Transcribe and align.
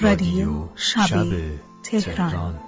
رادیو 0.00 0.68
شب 0.76 1.26
تهران. 1.82 2.60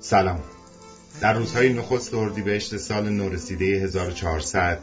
سلام. 0.00 0.40
در 1.20 1.32
روزهای 1.32 1.72
نخست 1.72 2.14
اردیبهشت 2.14 2.76
سال 2.76 3.08
نورسیده 3.08 3.64
1400 3.64 4.78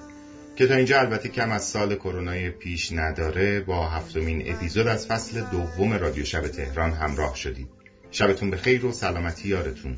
که 0.55 0.67
تا 0.67 0.75
اینجا 0.75 0.99
البته 0.99 1.29
کم 1.29 1.51
از 1.51 1.63
سال 1.63 1.95
کرونای 1.95 2.49
پیش 2.49 2.91
نداره 2.91 3.61
با 3.61 3.89
هفتمین 3.89 4.51
اپیزود 4.51 4.87
از 4.87 5.07
فصل 5.07 5.41
دوم 5.41 5.93
رادیو 5.93 6.25
شب 6.25 6.47
تهران 6.47 6.91
همراه 6.91 7.35
شدید 7.35 7.69
شبتون 8.11 8.49
به 8.49 8.57
خیر 8.57 8.85
و 8.85 8.91
سلامتی 8.91 9.47
یارتون. 9.47 9.95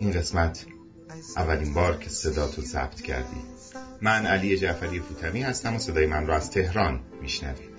این 0.00 0.10
قسمت 0.10 0.66
اولین 1.36 1.74
بار 1.74 1.96
که 1.96 2.10
صداتو 2.10 2.62
ثبت 2.62 3.00
کردی. 3.00 3.42
من 4.02 4.26
علی 4.26 4.58
جعفری 4.58 5.00
فوتمی 5.00 5.42
هستم 5.42 5.76
و 5.76 5.78
صدای 5.78 6.06
من 6.06 6.26
رو 6.26 6.32
از 6.32 6.50
تهران 6.50 7.00
میشنوید 7.22 7.72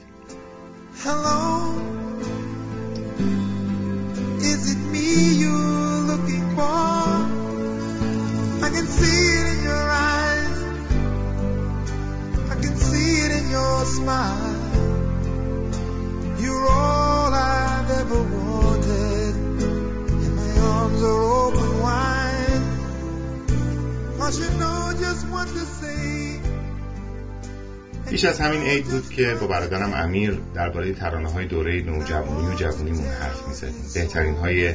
should 24.33 24.57
know 24.57 24.91
just 24.99 25.27
what 25.27 25.47
to 25.47 25.65
say. 25.65 25.82
پیش 28.13 28.25
از 28.25 28.39
همین 28.39 28.61
عید 28.61 28.85
بود 28.85 29.09
که 29.09 29.33
با 29.41 29.47
برادرم 29.47 29.93
امیر 29.93 30.39
درباره 30.55 30.93
ترانه 30.93 31.31
های 31.31 31.45
دوره 31.45 31.81
نوجوانی 31.81 32.47
و 32.47 32.55
جوانیمون 32.55 33.05
حرف 33.05 33.47
می‌زدیم. 33.47 33.83
بهترین 33.93 34.35
های 34.35 34.73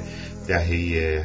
دهه 0.48 0.66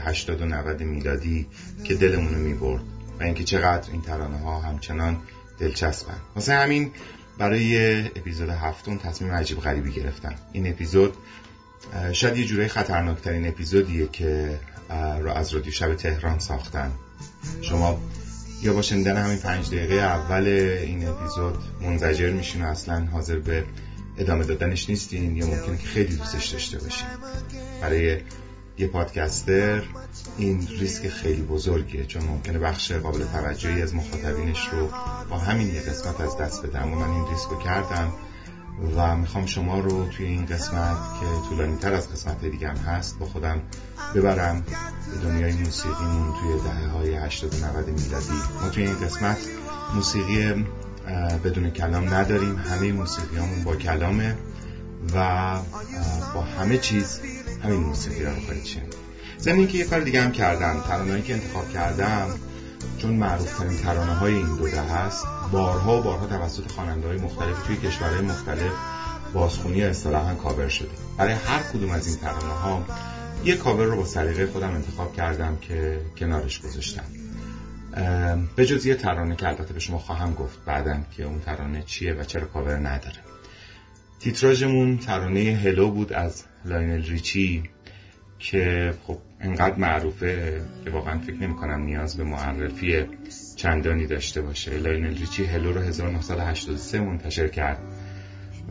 80 0.06 0.41
و 0.41 0.45
90 0.45 0.84
میلادی 0.84 1.47
که 1.84 1.95
دلمون 1.95 2.34
رو 2.34 2.39
می‌برد 2.39 2.81
و 3.19 3.23
اینکه 3.23 3.44
چقدر 3.44 3.91
این 3.91 4.02
ترانه 4.02 4.38
ها 4.38 4.59
همچنان 4.59 5.17
دلچسبن. 5.59 6.17
واسه 6.36 6.53
همین 6.53 6.91
برای 7.38 8.00
اپیزود 8.00 8.50
هفتم 8.50 8.97
تصمیم 8.97 9.31
عجیب 9.31 9.59
غریبی 9.59 9.91
گرفتم. 9.91 10.36
این 10.52 10.67
اپیزود 10.67 11.14
شاید 12.11 12.38
یه 12.38 12.45
جورای 12.45 12.67
خطرناکترین 12.67 13.47
اپیزودیه 13.47 14.08
که 14.08 14.59
را 15.22 15.34
از 15.34 15.53
رادیو 15.53 15.72
شب 15.72 15.95
تهران 15.95 16.39
ساختن. 16.39 16.91
شما 17.61 18.00
یا 18.64 18.73
با 18.73 18.81
شنیدن 18.81 19.17
همین 19.17 19.38
پنج 19.38 19.67
دقیقه 19.67 19.95
اول 19.95 20.47
این 20.83 21.08
اپیزود 21.08 21.58
منزجر 21.81 22.31
میشین 22.31 22.66
و 22.66 22.67
اصلا 22.67 23.06
حاضر 23.06 23.39
به 23.39 23.64
ادامه 24.17 24.44
دادنش 24.44 24.89
نیستین 24.89 25.38
یا 25.38 25.47
ممکنه 25.47 25.78
که 25.78 25.88
خیلی 25.88 26.16
دوستش 26.16 26.47
داشته 26.47 26.80
باشین. 26.80 27.08
برای 27.81 28.22
یه 28.78 28.88
پادکستر 28.88 29.84
این 30.38 30.67
ریسک 30.80 31.08
خیلی 31.08 31.41
بزرگیه 31.41 32.06
چون 32.06 32.23
ممکنه 32.23 32.59
بخش 32.59 32.91
قابل 32.91 33.23
توجهی 33.23 33.81
از 33.81 33.95
مخاطبینش 33.95 34.67
رو 34.72 34.89
با 35.30 35.38
همین 35.38 35.67
یه 35.67 35.81
قسمت 35.81 36.22
از 36.22 36.38
دست 36.38 36.66
بدم 36.66 36.94
و 36.94 36.95
من 36.95 37.09
این 37.09 37.28
ریسک 37.28 37.50
رو 37.50 37.59
کردم 37.59 38.14
و 38.96 39.16
می‌خوام 39.16 39.46
شما 39.46 39.80
رو 39.80 40.08
توی 40.08 40.26
این 40.26 40.46
قسمت 40.46 40.98
که 41.20 41.50
طولانی 41.50 41.78
تر 41.78 41.94
از 41.94 42.12
قسمت 42.12 42.46
دیگه 42.46 42.70
هم 42.70 42.78
هست 42.78 43.20
با 43.20 43.26
خودم 43.26 43.62
ببرم 44.16 44.62
به 45.12 45.18
دنیای 45.24 45.54
موسیقیمون 45.54 46.34
توی 46.34 46.60
دهه 46.64 46.88
های 46.88 47.16
80 47.16 47.54
و 47.54 47.58
90 47.66 47.88
میلادی. 47.88 48.34
ما 48.62 48.70
توی 48.70 48.84
این 48.84 48.96
قسمت 48.96 49.38
موسیقی 49.96 50.66
بدون 51.44 51.70
کلام 51.70 52.14
نداریم. 52.14 52.56
همه 52.58 52.92
موسیقی 52.92 53.38
همون 53.38 53.64
با 53.64 53.76
کلامه 53.76 54.38
و 55.16 55.58
با 56.34 56.42
همه 56.42 56.78
چیز 56.78 57.20
همین 57.64 57.80
موسیقی 57.80 58.24
رو 58.24 58.31
خواهید 58.46 58.66
شنید 58.66 58.96
ضمن 59.40 59.58
اینکه 59.58 59.78
یه 59.78 59.86
کار 59.86 60.00
دیگه 60.00 60.22
هم 60.22 60.31
کردم. 60.31 60.81
ترانه‌ای 60.88 61.22
که 61.22 61.34
انتخاب 61.34 61.70
کردم 61.70 62.30
چون 62.97 63.14
معروف 63.14 63.58
ترین 63.58 63.78
ترانه 63.78 64.14
های 64.14 64.34
این 64.34 64.56
دوره 64.56 64.81
هست 64.81 65.26
بارها 65.53 66.00
و 66.00 66.03
بارها 66.03 66.28
توسط 66.28 66.72
خواننده 66.72 67.08
های 67.08 67.18
مختلف 67.18 67.68
توی 67.68 67.78
کشورهای 67.78 68.22
مختلف 68.22 68.72
بازخونی 69.34 69.84
اصطلاحا 69.84 70.36
کاور 70.36 70.68
شده 70.68 70.90
برای 71.18 71.34
هر 71.34 71.64
کدوم 71.74 71.91
از 71.91 72.08
این 72.08 72.16
ترانه 72.16 72.53
ها 72.53 72.86
یه 73.46 73.56
کاور 73.56 73.86
رو 73.86 73.96
با 73.96 74.06
سلیقه 74.06 74.47
خودم 74.47 74.74
انتخاب 74.74 75.14
کردم 75.14 75.58
که 75.62 76.02
کنارش 76.18 76.62
گذاشتم. 76.62 77.03
به 78.56 78.66
جز 78.66 78.86
یه 78.86 78.96
ترانه 78.96 79.36
که 79.36 79.47
البته 79.47 79.74
به 79.74 79.80
شما 79.80 79.97
خواهم 79.97 80.34
گفت 80.34 80.66
بعدا 80.66 80.97
که 81.18 81.24
اون 81.24 81.40
ترانه 81.40 81.84
چیه 81.85 82.14
و 82.14 82.24
چرا 82.24 82.46
کاور 82.46 82.75
نداره. 82.75 83.20
تیتراژمون 84.20 84.97
ترانه 84.97 85.59
Hello 85.64 85.91
بود 85.91 86.14
از 86.14 86.44
لاینل 86.66 87.03
ریچی. 87.03 87.64
که 88.44 88.94
خب 89.08 89.18
انقدر 89.42 89.76
معروفه 89.76 90.62
که 90.84 90.90
واقعا 90.90 91.20
فکر 91.20 91.36
نمی 91.36 91.56
کنم 91.56 91.81
نیاز 91.81 92.18
به 92.18 92.24
معرفی 92.24 93.06
چندانی 93.56 94.08
داشته 94.08 94.42
باشه. 94.42 94.78
لاینل 94.78 95.18
ریچی 95.18 95.46
Hello 95.46 95.74
رو 95.74 95.81
1983 95.81 97.00
منتشر 97.00 97.48
کرد 97.48 97.80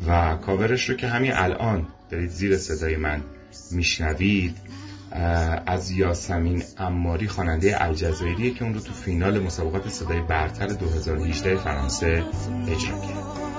و 0.06 0.37
کاورش 0.37 0.91
رو 0.91 0.97
که 0.97 1.09
همین 1.09 1.32
الان 1.32 1.87
دارید 2.11 2.31
زیر 2.31 2.56
صدای 2.56 2.97
من 2.97 3.21
میشنوید 3.71 4.56
از 5.66 5.91
یاسمین 5.91 6.62
اماری 6.78 7.28
خواننده 7.28 7.82
الجزایریه 7.84 8.55
که 8.55 8.65
اون 8.65 8.75
رو 8.75 8.81
تو 8.81 8.93
فینال 8.93 9.43
مسابقات 9.43 9.88
صدای 9.88 10.21
برتر 10.21 10.66
2018 10.66 11.56
فرانسه 11.56 12.25
اجرا 12.69 12.99
کرد. 12.99 13.51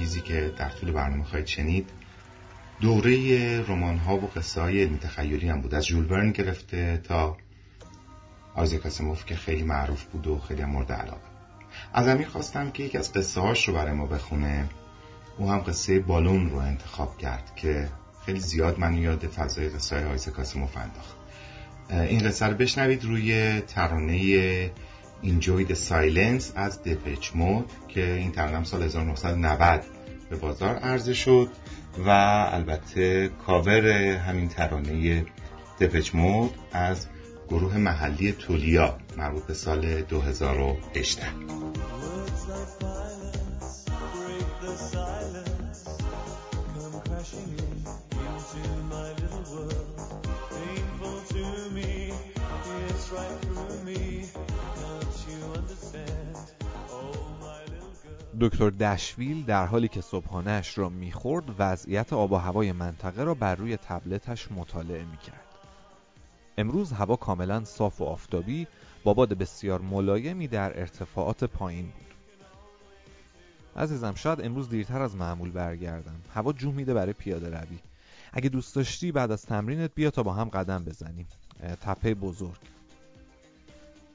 انگیزی 0.00 0.20
که 0.20 0.52
در 0.56 0.68
طول 0.68 0.92
برنامه 0.92 1.24
خواهید 1.24 1.46
شنید 1.46 1.90
دوره 2.80 3.60
رمان 3.60 3.98
ها 3.98 4.16
و 4.16 4.30
قصه 4.36 4.60
های 4.60 4.82
علمی 4.82 4.98
تخیلی 4.98 5.48
هم 5.48 5.60
بود. 5.60 5.74
از 5.74 5.86
جول 5.86 6.04
برن 6.04 6.30
گرفته 6.30 7.00
تا 7.04 7.36
آیزک 8.54 8.86
آسیموف 8.86 9.26
که 9.26 9.36
خیلی 9.36 9.62
معروف 9.62 10.04
بود 10.04 10.26
و 10.26 10.38
خیلی 10.38 10.64
مورد 10.64 10.92
علاقه. 10.92 11.20
از 11.92 12.08
امیر 12.08 12.28
خواستم 12.28 12.70
که 12.70 12.82
یکی 12.82 12.98
از 12.98 13.12
قصه 13.12 13.40
هاش 13.40 13.68
رو 13.68 13.74
برای 13.74 13.92
ما 13.92 14.06
بخونه. 14.06 14.68
او 15.38 15.50
هم 15.50 15.58
قصه 15.58 15.98
بالون 15.98 16.50
رو 16.50 16.56
انتخاب 16.56 17.18
کرد 17.18 17.52
که 17.56 17.88
خیلی 18.26 18.40
زیاد 18.40 18.78
من 18.78 18.94
یاد 18.94 19.26
فضای 19.26 19.68
قصه 19.68 19.96
های 19.96 20.04
آیزک 20.04 20.40
آسیموف 20.40 20.76
انداخت. 20.76 21.16
این 21.90 22.28
قصه 22.28 22.46
رو 22.46 22.54
بشنوید 22.54 23.04
روی 23.04 23.60
ترانه 23.60 24.70
Enjoy 25.24 25.64
the 25.64 25.74
Silence 25.74 26.52
از 26.54 26.82
دپچ 26.82 27.30
مود 27.34 27.70
که 27.88 28.14
این 28.14 28.32
ترانه 28.32 28.64
سال 28.64 28.82
1990 28.82 29.84
به 30.30 30.36
بازار 30.36 30.76
عرضه 30.76 31.14
شد 31.14 31.48
و 32.06 32.08
البته 32.52 33.30
کاور 33.46 33.86
همین 34.16 34.48
ترانه 34.48 35.24
دپچ 35.80 36.14
مود 36.14 36.54
از 36.72 37.06
گروه 37.48 37.76
محلی 37.76 38.32
تولیا 38.32 38.98
مربوط 39.16 39.42
به 39.42 39.54
سال 39.54 40.02
2018 40.02 41.22
دکتر 58.40 58.70
دشویل 58.70 59.44
در 59.44 59.66
حالی 59.66 59.88
که 59.88 60.00
صبحانهش 60.00 60.78
را 60.78 60.88
می‌خورد 60.88 61.44
وضعیت 61.58 62.12
آب 62.12 62.32
و 62.32 62.36
هوای 62.36 62.72
منطقه 62.72 63.24
را 63.24 63.34
بر 63.34 63.54
روی 63.54 63.76
تبلتش 63.76 64.52
مطالعه 64.52 65.04
می‌کرد. 65.04 65.46
امروز 66.58 66.92
هوا 66.92 67.16
کاملا 67.16 67.64
صاف 67.64 68.00
و 68.00 68.04
آفتابی 68.04 68.66
با 69.04 69.14
باد 69.14 69.34
بسیار 69.34 69.80
ملایمی 69.80 70.48
در 70.48 70.80
ارتفاعات 70.80 71.44
پایین 71.44 71.84
بود. 71.84 72.14
عزیزم 73.76 74.14
شاید 74.14 74.40
امروز 74.40 74.68
دیرتر 74.68 75.02
از 75.02 75.16
معمول 75.16 75.50
برگردم. 75.50 76.20
هوا 76.34 76.52
جو 76.52 76.72
میده 76.72 76.94
برای 76.94 77.12
پیاده 77.12 77.50
روی. 77.50 77.80
اگه 78.32 78.48
دوست 78.48 78.74
داشتی 78.74 79.12
بعد 79.12 79.30
از 79.32 79.42
تمرینت 79.42 79.90
بیا 79.94 80.10
تا 80.10 80.22
با 80.22 80.32
هم 80.32 80.48
قدم 80.48 80.84
بزنیم. 80.84 81.28
تپه 81.80 82.14
بزرگ. 82.14 82.60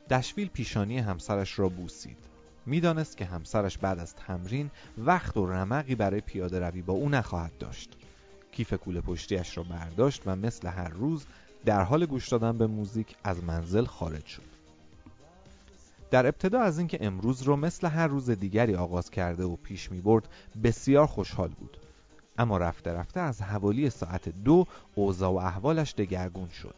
دشویل 0.10 0.48
پیشانی 0.48 0.98
همسرش 0.98 1.60
را 1.60 1.70
بوسید. 1.70 2.35
می‌دانست 2.66 3.18
که 3.18 3.26
همسرش 3.26 3.78
بعد 3.78 4.00
از 4.00 4.16
تمرین 4.16 4.72
وقت 4.98 5.38
و 5.38 5.46
رمقی 5.46 5.96
برای 5.96 6.22
پیاده 6.22 6.60
روی 6.60 6.82
با 6.82 6.94
او 6.94 7.10
نخواهد 7.10 7.58
داشت. 7.58 7.98
کیف 8.52 8.74
کوله 8.74 9.02
پشتیش 9.02 9.58
را 9.58 9.64
برداشت 9.64 10.22
و 10.26 10.36
مثل 10.36 10.68
هر 10.68 10.90
روز 10.90 11.26
در 11.66 11.82
حال 11.82 12.06
گوش 12.06 12.30
دادن 12.30 12.58
به 12.58 12.68
موزیک 12.68 13.16
از 13.24 13.44
منزل 13.44 13.86
خارج 13.86 14.26
شد. 14.26 14.56
در 16.12 16.26
ابتدا 16.26 16.60
از 16.60 16.78
اینکه 16.78 17.06
امروز 17.06 17.42
رو 17.42 17.56
مثل 17.56 17.88
هر 17.88 18.08
روز 18.08 18.30
دیگری 18.30 18.76
آغاز 18.76 19.10
کرده 19.10 19.44
و 19.44 19.56
پیش 19.56 19.92
می 19.92 20.02
برد 20.02 20.28
بسیار 20.64 21.08
خوشحال 21.08 21.50
بود. 21.50 21.78
اما 22.38 22.58
رفته 22.58 22.94
رفته 22.94 23.20
از 23.20 23.42
حوالی 23.42 23.90
ساعت 23.90 24.30
دو 24.30 24.66
اوضاع 24.96 25.32
و 25.32 25.36
احوالش 25.36 25.94
دگرگون 25.98 26.50
شد. 26.50 26.76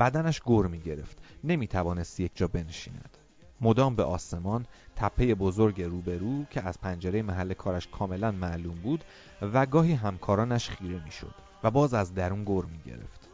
بدنش 0.00 0.42
گر 0.46 0.66
می 0.66 0.80
گرفت. 0.80 1.18
نمی 1.44 1.66
توانست 1.66 2.20
یک 2.20 2.32
جا 2.34 2.46
بنشیند. 2.46 3.18
مدام 3.62 3.96
به 3.96 4.02
آسمان 4.02 4.66
تپه 4.96 5.34
بزرگ 5.34 5.82
روبرو 5.82 6.44
که 6.44 6.62
از 6.62 6.80
پنجره 6.80 7.22
محل 7.22 7.54
کارش 7.54 7.88
کاملا 7.88 8.30
معلوم 8.30 8.74
بود 8.74 9.04
و 9.42 9.66
گاهی 9.66 9.92
همکارانش 9.92 10.70
خیره 10.70 11.04
می‌شد 11.04 11.34
و 11.62 11.70
باز 11.70 11.94
از 11.94 12.14
درون 12.14 12.44
گر 12.44 12.62
می 12.62 12.78
گرفت. 12.86 13.28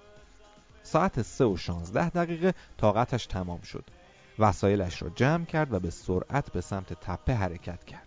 ساعت 0.82 1.22
سه 1.22 1.44
و 1.44 1.56
شانزده 1.56 2.08
دقیقه 2.10 2.54
طاقتش 2.76 3.26
تمام 3.26 3.60
شد. 3.60 3.84
وسایلش 4.38 5.02
را 5.02 5.08
جمع 5.08 5.44
کرد 5.44 5.72
و 5.72 5.80
به 5.80 5.90
سرعت 5.90 6.52
به 6.52 6.60
سمت 6.60 6.92
تپه 6.92 7.34
حرکت 7.34 7.84
کرد. 7.84 8.06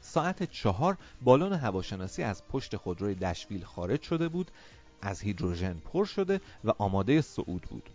ساعت 0.00 0.42
چهار 0.42 0.96
بالون 1.22 1.52
هواشناسی 1.52 2.22
از 2.22 2.42
پشت 2.48 2.76
خودروی 2.76 3.14
دشویل 3.14 3.64
خارج 3.64 4.02
شده 4.02 4.28
بود 4.28 4.50
از 5.02 5.20
هیدروژن 5.20 5.74
پر 5.74 6.04
شده 6.04 6.40
و 6.64 6.72
آماده 6.78 7.20
صعود 7.20 7.62
بود. 7.62 7.90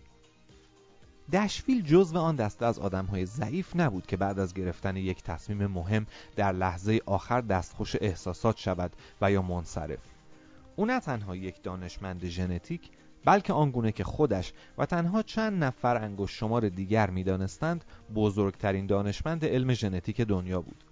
دشویل 1.32 1.82
جزو 1.82 2.18
آن 2.18 2.36
دسته 2.36 2.66
از 2.66 2.78
آدمهای 2.78 3.26
ضعیف 3.26 3.76
نبود 3.76 4.06
که 4.06 4.16
بعد 4.16 4.38
از 4.38 4.54
گرفتن 4.54 4.96
یک 4.96 5.22
تصمیم 5.22 5.66
مهم 5.66 6.06
در 6.36 6.52
لحظه 6.52 7.00
آخر 7.06 7.40
دستخوش 7.40 7.96
احساسات 8.00 8.56
شود 8.56 8.92
و 9.20 9.32
یا 9.32 9.42
منصرف. 9.42 9.98
او 10.76 10.86
نه 10.86 11.00
تنها 11.00 11.36
یک 11.36 11.62
دانشمند 11.62 12.24
ژنتیک 12.24 12.90
بلکه 13.24 13.52
آنگونه 13.52 13.92
که 13.92 14.04
خودش 14.04 14.52
و 14.78 14.86
تنها 14.86 15.22
چند 15.22 15.64
نفر 15.64 15.96
انگشت 15.96 16.36
شمار 16.36 16.68
دیگر 16.68 17.10
می‌دانستند 17.10 17.84
بزرگترین 18.14 18.86
دانشمند 18.86 19.44
علم 19.44 19.72
ژنتیک 19.72 20.20
دنیا 20.20 20.60
بود. 20.60 20.84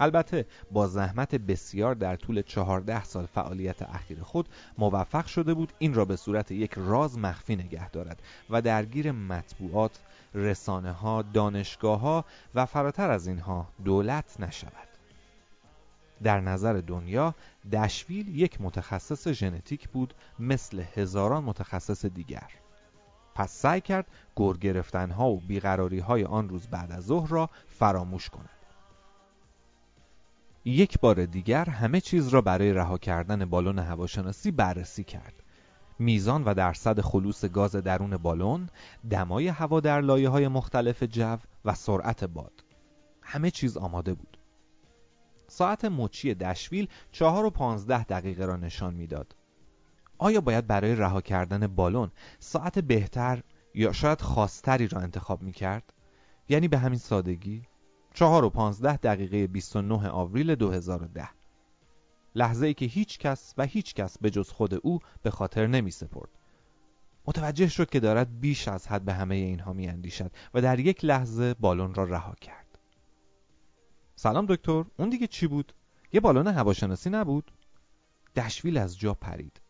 البته 0.00 0.46
با 0.72 0.86
زحمت 0.86 1.34
بسیار 1.34 1.94
در 1.94 2.16
طول 2.16 2.42
چهارده 2.42 3.04
سال 3.04 3.26
فعالیت 3.26 3.82
اخیر 3.82 4.22
خود 4.22 4.48
موفق 4.78 5.26
شده 5.26 5.54
بود 5.54 5.72
این 5.78 5.94
را 5.94 6.04
به 6.04 6.16
صورت 6.16 6.50
یک 6.50 6.72
راز 6.76 7.18
مخفی 7.18 7.56
نگه 7.56 7.90
دارد 7.90 8.22
و 8.50 8.62
درگیر 8.62 9.12
مطبوعات، 9.12 9.98
رسانه 10.34 10.92
ها، 10.92 11.22
دانشگاه 11.22 12.00
ها 12.00 12.24
و 12.54 12.66
فراتر 12.66 13.10
از 13.10 13.26
اینها 13.26 13.68
دولت 13.84 14.40
نشود. 14.40 14.88
در 16.22 16.40
نظر 16.40 16.72
دنیا 16.86 17.34
دشویل 17.72 18.38
یک 18.38 18.60
متخصص 18.60 19.28
ژنتیک 19.28 19.88
بود 19.88 20.14
مثل 20.38 20.84
هزاران 20.94 21.44
متخصص 21.44 22.06
دیگر. 22.06 22.50
پس 23.34 23.52
سعی 23.52 23.80
کرد 23.80 24.06
گر 24.36 24.52
گرفتنها 24.52 25.30
و 25.30 25.40
بیقراری 25.40 25.98
های 25.98 26.24
آن 26.24 26.48
روز 26.48 26.66
بعد 26.66 26.92
از 26.92 27.06
ظهر 27.06 27.28
را 27.28 27.50
فراموش 27.68 28.28
کند. 28.28 28.57
یک 30.68 31.00
بار 31.00 31.26
دیگر 31.26 31.64
همه 31.64 32.00
چیز 32.00 32.28
را 32.28 32.40
برای 32.40 32.72
رها 32.72 32.98
کردن 32.98 33.44
بالون 33.44 33.78
هواشناسی 33.78 34.50
بررسی 34.50 35.04
کرد. 35.04 35.42
میزان 35.98 36.44
و 36.44 36.54
درصد 36.54 37.00
خلوص 37.00 37.44
گاز 37.44 37.76
درون 37.76 38.16
بالون، 38.16 38.68
دمای 39.10 39.48
هوا 39.48 39.80
در 39.80 40.00
لایه 40.00 40.28
های 40.28 40.48
مختلف 40.48 41.02
جو 41.02 41.36
و 41.64 41.74
سرعت 41.74 42.24
باد. 42.24 42.64
همه 43.22 43.50
چیز 43.50 43.76
آماده 43.76 44.14
بود. 44.14 44.38
ساعت 45.46 45.84
مچی 45.84 46.34
دشویل 46.34 46.88
چهار 47.12 47.44
و 47.44 47.50
پانزده 47.50 48.04
دقیقه 48.04 48.44
را 48.44 48.56
نشان 48.56 48.94
می‌داد. 48.94 49.36
آیا 50.18 50.40
باید 50.40 50.66
برای 50.66 50.94
رها 50.94 51.20
کردن 51.20 51.66
بالون 51.66 52.10
ساعت 52.38 52.78
بهتر 52.78 53.42
یا 53.74 53.92
شاید 53.92 54.20
خاصتری 54.20 54.88
را 54.88 55.00
انتخاب 55.00 55.42
می 55.42 55.52
کرد؟ 55.52 55.92
یعنی 56.48 56.68
به 56.68 56.78
همین 56.78 56.98
سادگی؟ 56.98 57.67
چهار 58.18 58.44
و 58.44 58.50
پانزده 58.50 58.96
دقیقه 58.96 59.46
29 59.46 60.08
آوریل 60.08 60.54
2010 60.54 61.28
لحظه 62.34 62.66
ای 62.66 62.74
که 62.74 62.86
هیچ 62.86 63.18
کس 63.18 63.54
و 63.58 63.66
هیچ 63.66 63.94
کس 63.94 64.18
به 64.18 64.30
جز 64.30 64.50
خود 64.50 64.74
او 64.74 64.98
به 65.22 65.30
خاطر 65.30 65.66
نمی 65.66 65.90
سپرد. 65.90 66.28
متوجه 67.26 67.68
شد 67.68 67.90
که 67.90 68.00
دارد 68.00 68.40
بیش 68.40 68.68
از 68.68 68.88
حد 68.88 69.04
به 69.04 69.14
همه 69.14 69.34
اینها 69.34 69.72
می 69.72 69.88
اندیشد 69.88 70.32
و 70.54 70.60
در 70.60 70.78
یک 70.78 71.04
لحظه 71.04 71.54
بالون 71.54 71.94
را 71.94 72.04
رها 72.04 72.34
کرد. 72.40 72.78
سلام 74.16 74.46
دکتر، 74.46 74.84
اون 74.98 75.08
دیگه 75.08 75.26
چی 75.26 75.46
بود؟ 75.46 75.72
یه 76.12 76.20
بالون 76.20 76.46
هواشناسی 76.46 77.10
نبود؟ 77.10 77.52
دشویل 78.36 78.78
از 78.78 78.98
جا 78.98 79.14
پرید. 79.14 79.60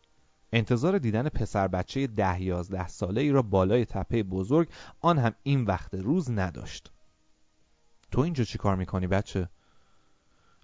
انتظار 0.53 0.97
دیدن 0.97 1.29
پسر 1.29 1.67
بچه 1.67 2.07
ده 2.07 2.41
یازده 2.41 2.87
ساله 2.87 3.21
ای 3.21 3.31
را 3.31 3.41
بالای 3.41 3.85
تپه 3.85 4.23
بزرگ 4.23 4.69
آن 5.01 5.17
هم 5.17 5.33
این 5.43 5.63
وقت 5.63 5.93
روز 5.93 6.31
نداشت. 6.31 6.91
تو 8.11 8.21
اینجا 8.21 8.43
چی 8.43 8.57
کار 8.57 8.75
می‌کنی 8.75 9.07
بچه؟ 9.07 9.49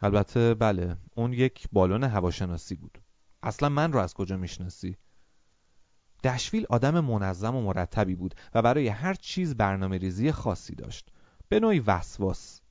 البته 0.01 0.53
بله 0.53 0.97
اون 1.15 1.33
یک 1.33 1.67
بالون 1.71 2.03
هواشناسی 2.03 2.75
بود. 2.75 2.97
اصلا 3.43 3.69
من 3.69 3.93
رو 3.93 3.99
از 3.99 4.13
کجا 4.13 4.37
می‌شناسی؟ 4.37 4.97
دشویل 6.23 6.65
آدم 6.69 6.99
منظم 6.99 7.55
و 7.55 7.61
مرتبی 7.61 8.15
بود 8.15 8.35
و 8.53 8.61
برای 8.61 8.87
هر 8.87 9.13
چیز 9.13 9.55
برنامه 9.55 9.97
ریزی 9.97 10.31
خاصی 10.31 10.75
داشت. 10.75 11.09
به 11.49 11.59
نوعی 11.59 11.79
وسواس. 11.79 12.61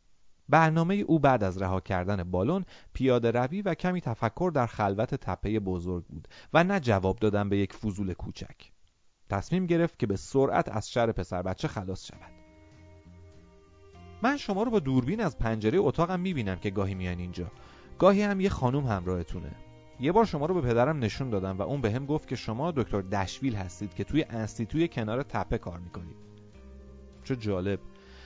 برنامه 0.48 0.94
او 0.94 1.18
بعد 1.18 1.44
از 1.44 1.62
رها 1.62 1.80
کردن 1.80 2.22
بالون 2.22 2.64
پیاده 2.92 3.30
روی 3.30 3.62
و 3.62 3.74
کمی 3.74 4.00
تفکر 4.00 4.52
در 4.54 4.66
خلوت 4.66 5.14
تپه 5.14 5.60
بزرگ 5.60 6.04
بود 6.04 6.28
و 6.52 6.64
نه 6.64 6.80
جواب 6.80 7.18
دادن 7.18 7.48
به 7.48 7.58
یک 7.58 7.72
فضول 7.72 8.12
کوچک. 8.12 8.72
تصمیم 9.30 9.66
گرفت 9.66 9.98
که 9.98 10.06
به 10.06 10.16
سرعت 10.16 10.68
از 10.68 10.90
شر 10.90 11.12
پسر 11.12 11.42
بچه 11.42 11.68
خلاص 11.68 12.06
شود. 12.06 12.43
من 14.24 14.36
شما 14.36 14.62
رو 14.62 14.70
با 14.70 14.78
دوربین 14.78 15.20
از 15.20 15.38
پنجره 15.38 15.78
اتاقم 15.78 16.20
می‌بینم 16.20 16.56
که 16.56 16.70
گاهی 16.70 16.94
میان 16.94 17.18
اینجا. 17.18 17.50
گاهی 17.98 18.22
هم 18.22 18.40
یه 18.40 18.48
خانوم 18.48 18.86
همراهتونه. 18.86 19.50
یه 20.00 20.12
بار 20.12 20.24
شما 20.24 20.46
رو 20.46 20.54
به 20.54 20.60
پدرم 20.60 20.98
نشون 20.98 21.30
دادم 21.30 21.58
و 21.58 21.62
اون 21.62 21.80
به 21.80 21.92
هم 21.92 22.06
گفت 22.06 22.28
که 22.28 22.36
شما 22.36 22.70
دکتر 22.70 23.00
دشویل 23.00 23.54
هستید 23.54 23.94
که 23.94 24.04
توی 24.04 24.24
انستیتوی 24.30 24.88
کنار 24.88 25.22
تپه 25.22 25.58
کار 25.58 25.78
می‌کنید. 25.78 26.16
چه 27.24 27.36
جالب. 27.36 27.80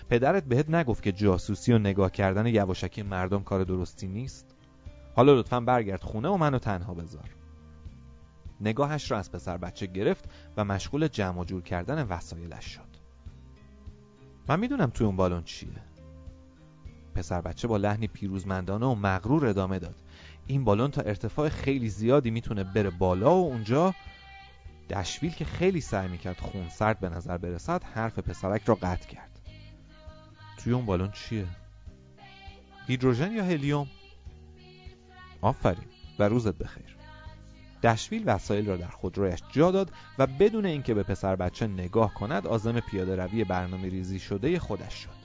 پدرت 0.08 0.44
بهت 0.44 0.70
نگفت 0.70 1.02
که 1.02 1.12
جاسوسی 1.12 1.72
و 1.72 1.78
نگاه 1.78 2.10
کردن 2.10 2.46
یواشکی 2.46 3.02
مردم 3.02 3.42
کار 3.42 3.64
درستی 3.64 4.06
نیست؟ 4.06 4.54
حالا 5.16 5.34
لطفا 5.34 5.60
برگرد 5.60 6.02
خونه 6.02 6.28
و 6.28 6.36
منو 6.36 6.58
تنها 6.58 6.94
بذار. 6.94 7.30
نگاهش 8.60 9.10
را 9.10 9.18
از 9.18 9.32
پسر 9.32 9.56
بچه 9.56 9.86
گرفت 9.86 10.30
و 10.56 10.64
مشغول 10.64 11.08
جمع 11.08 11.40
و 11.40 11.44
جور 11.44 11.62
کردن 11.62 12.06
وسایلش 12.08 12.64
شد. 12.64 12.98
من 14.48 14.60
می‌دونم 14.60 14.90
توی 14.90 15.06
اون 15.06 15.16
بالون 15.16 15.42
چیه. 15.42 15.87
پسر 17.18 17.40
بچه 17.40 17.68
با 17.68 17.76
لحنی 17.76 18.06
پیروزمندانه 18.06 18.86
و 18.86 18.94
مغرور 18.94 19.46
ادامه 19.46 19.78
داد 19.78 19.94
این 20.46 20.64
بالون 20.64 20.90
تا 20.90 21.02
ارتفاع 21.02 21.48
خیلی 21.48 21.88
زیادی 21.88 22.30
می‌تونه 22.30 22.64
بره 22.64 22.90
بالا 22.90 23.34
و 23.34 23.44
اونجا 23.44 23.94
دشویل 24.90 25.32
که 25.32 25.44
خیلی 25.44 25.80
سعی 25.80 26.08
می‌کرد 26.08 26.40
خون 26.40 26.68
سرد 26.68 27.00
به 27.00 27.08
نظر 27.08 27.38
برسد 27.38 27.84
حرف 27.84 28.18
پسرک 28.18 28.62
را 28.64 28.74
قطع 28.74 29.08
کرد 29.08 29.40
توی 30.58 30.72
اون 30.72 30.86
بالون 30.86 31.10
چیه؟ 31.10 31.46
هیدروژن 32.86 33.32
یا 33.32 33.44
هلیوم؟ 33.44 33.86
آفرین 35.40 35.88
و 36.18 36.28
روزت 36.28 36.58
بخیر 36.58 36.96
دشویل 37.82 38.22
وسایل 38.26 38.66
را 38.66 38.76
در 38.76 38.88
خودرویش 38.88 39.42
جا 39.52 39.70
داد 39.70 39.92
و 40.18 40.26
بدون 40.26 40.66
اینکه 40.66 40.94
به 40.94 41.02
پسر 41.02 41.36
بچه 41.36 41.66
نگاه 41.66 42.14
کند 42.14 42.46
آزم 42.46 42.80
پیاده 42.80 43.16
روی 43.16 43.44
برنامه 43.44 43.88
ریزی 43.88 44.18
شده 44.18 44.58
خودش 44.58 44.94
شد 44.94 45.17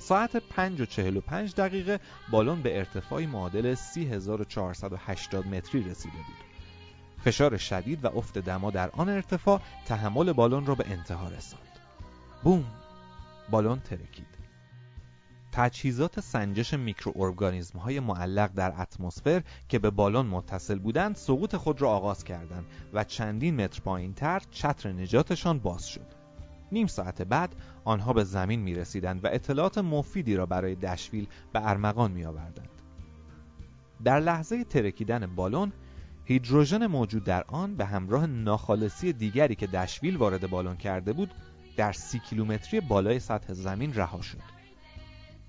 ساعت 0.00 0.36
5 0.36 0.80
و 0.80 0.86
45 0.86 1.54
دقیقه 1.54 2.00
بالون 2.30 2.62
به 2.62 2.78
ارتفاعی 2.78 3.26
معادل 3.26 3.74
3480 3.74 5.46
متری 5.46 5.82
رسیده 5.82 6.16
بود. 6.16 6.36
فشار 7.24 7.56
شدید 7.56 8.04
و 8.04 8.18
افت 8.18 8.38
دما 8.38 8.70
در 8.70 8.90
آن 8.90 9.08
ارتفاع 9.08 9.60
تحمل 9.86 10.32
بالون 10.32 10.66
را 10.66 10.74
به 10.74 10.90
انتها 10.90 11.28
رساند. 11.28 11.78
بوم! 12.42 12.64
بالون 13.50 13.80
ترکید. 13.80 14.40
تجهیزات 15.52 16.20
سنجش 16.20 16.74
میکروارگانیسم 16.74 17.78
های 17.78 18.00
معلق 18.00 18.50
در 18.52 18.80
اتمسفر 18.80 19.42
که 19.68 19.78
به 19.78 19.90
بالون 19.90 20.26
متصل 20.26 20.78
بودند 20.78 21.16
سقوط 21.16 21.56
خود 21.56 21.82
را 21.82 21.90
آغاز 21.90 22.24
کردند 22.24 22.66
و 22.92 23.04
چندین 23.04 23.64
متر 23.64 23.80
پایین 23.80 24.14
تر 24.14 24.42
چتر 24.50 24.92
نجاتشان 24.92 25.58
باز 25.58 25.88
شد. 25.88 26.19
نیم 26.72 26.86
ساعت 26.86 27.22
بعد 27.22 27.54
آنها 27.84 28.12
به 28.12 28.24
زمین 28.24 28.60
می 28.60 28.74
رسیدند 28.74 29.24
و 29.24 29.28
اطلاعات 29.32 29.78
مفیدی 29.78 30.36
را 30.36 30.46
برای 30.46 30.74
دشویل 30.74 31.26
به 31.52 31.68
ارمغان 31.68 32.10
می 32.10 32.24
آوردند. 32.24 32.68
در 34.04 34.20
لحظه 34.20 34.64
ترکیدن 34.64 35.26
بالون 35.26 35.72
هیدروژن 36.24 36.86
موجود 36.86 37.24
در 37.24 37.44
آن 37.48 37.76
به 37.76 37.84
همراه 37.84 38.26
ناخالصی 38.26 39.12
دیگری 39.12 39.54
که 39.54 39.66
دشویل 39.66 40.16
وارد 40.16 40.50
بالون 40.50 40.76
کرده 40.76 41.12
بود 41.12 41.34
در 41.76 41.92
سی 41.92 42.18
کیلومتری 42.18 42.80
بالای 42.80 43.18
سطح 43.18 43.52
زمین 43.52 43.94
رها 43.94 44.20
شد 44.20 44.38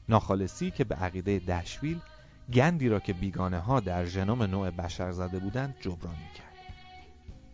ناخالصی 0.10 0.72
که 0.72 0.84
به 0.84 0.96
عقیده 0.96 1.40
دشویل 1.40 2.00
گندی 2.54 2.90
را 2.90 3.00
که 3.00 3.14
بیگانه 3.14 3.60
ها 3.60 3.80
در 3.80 4.06
ژنوم 4.06 4.44
نوع 4.44 4.70
بشر 4.70 5.12
زده 5.12 5.40
بودند 5.40 5.76
جبران 5.82 6.16
کرد. 6.36 6.51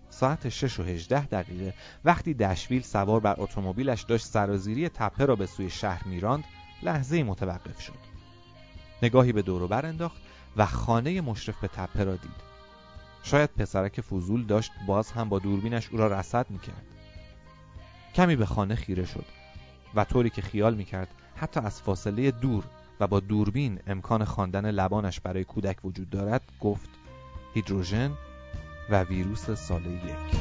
ساعت 0.10 0.50
6 0.50 0.80
و 0.80 0.84
18 0.84 1.26
دقیقه. 1.26 1.74
وقتی 2.06 2.34
دشویل 2.34 2.82
سوار 2.82 3.20
بر 3.20 3.36
اتومبیلش 3.38 4.02
داشت 4.02 4.26
سرازیری 4.26 4.90
تپه 4.90 5.26
را 5.26 5.36
به 5.36 5.46
سوی 5.46 5.70
شهر 5.70 6.08
میراند 6.08 6.44
لحظه 6.84 7.24
متوقف 7.24 7.82
شد. 7.82 8.18
نگاهی 9.04 9.32
به 9.32 9.42
دور 9.42 9.68
بر 9.68 9.86
انداخت 9.86 10.18
و 10.58 10.66
خانه 10.66 11.22
مشرف 11.22 11.60
به 11.60 11.68
تپه 11.68 12.04
را 12.04 12.16
دید. 12.16 12.48
شاید 13.24 13.50
پسرک 13.50 14.02
فضول 14.02 14.44
داشت 14.46 14.72
باز 14.88 15.12
هم 15.12 15.30
با 15.30 15.40
دوربینش 15.40 15.90
او 15.90 15.98
را 15.98 16.08
رصد 16.08 16.46
می‌کرد. 16.50 16.86
کمی 18.16 18.36
به 18.36 18.46
خانه 18.46 18.76
خیره 18.76 19.06
شد 19.06 19.26
و 19.96 20.04
طوری 20.04 20.30
که 20.30 20.42
خیال 20.42 20.76
می‌کرد 20.76 21.08
حتی 21.36 21.60
از 21.60 21.82
فاصله 21.82 22.32
دور 22.32 22.64
و 23.00 23.08
با 23.08 23.20
دوربین 23.20 23.80
امکان 23.88 24.26
خواندن 24.26 24.72
لبانش 24.72 25.20
برای 25.20 25.44
کودک 25.44 25.86
وجود 25.86 26.10
دارد 26.10 26.42
گفت 26.62 26.90
هیدروژن 27.54 28.12
و 28.90 29.04
ویروس 29.04 29.52
سال 29.52 29.86
یک. 29.86 30.38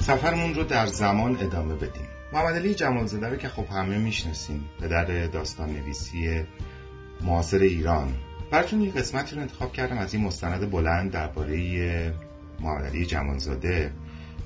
سفرمون 0.00 0.54
رو 0.54 0.64
در 0.64 0.86
زمان 0.86 1.36
ادامه 1.40 1.74
بدیم. 1.74 2.08
محمد 2.32 2.54
علی 2.54 2.74
رو 2.74 3.36
که 3.36 3.48
خب 3.48 3.66
همه 3.70 3.98
می‌شناسیم 3.98 4.64
پدر 4.80 5.26
داستان 5.26 5.70
نویسی 5.70 6.44
معاصر 7.20 7.58
ایران. 7.58 8.14
براتون 8.50 8.80
یه 8.80 8.90
قسمتی 8.90 9.36
رو 9.36 9.42
انتخاب 9.42 9.72
کردم 9.72 9.98
از 9.98 10.14
این 10.14 10.24
مستند 10.24 10.70
بلند 10.70 11.10
درباره 11.10 12.14
محمد 12.60 12.84
علی 12.84 13.06
جمالزاده 13.06 13.92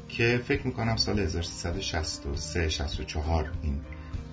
که 0.09 0.41
فکر 0.45 0.67
می‌کنم 0.67 0.97
سال 0.97 1.19
1363 1.19 2.69
64 2.69 3.51
این 3.63 3.81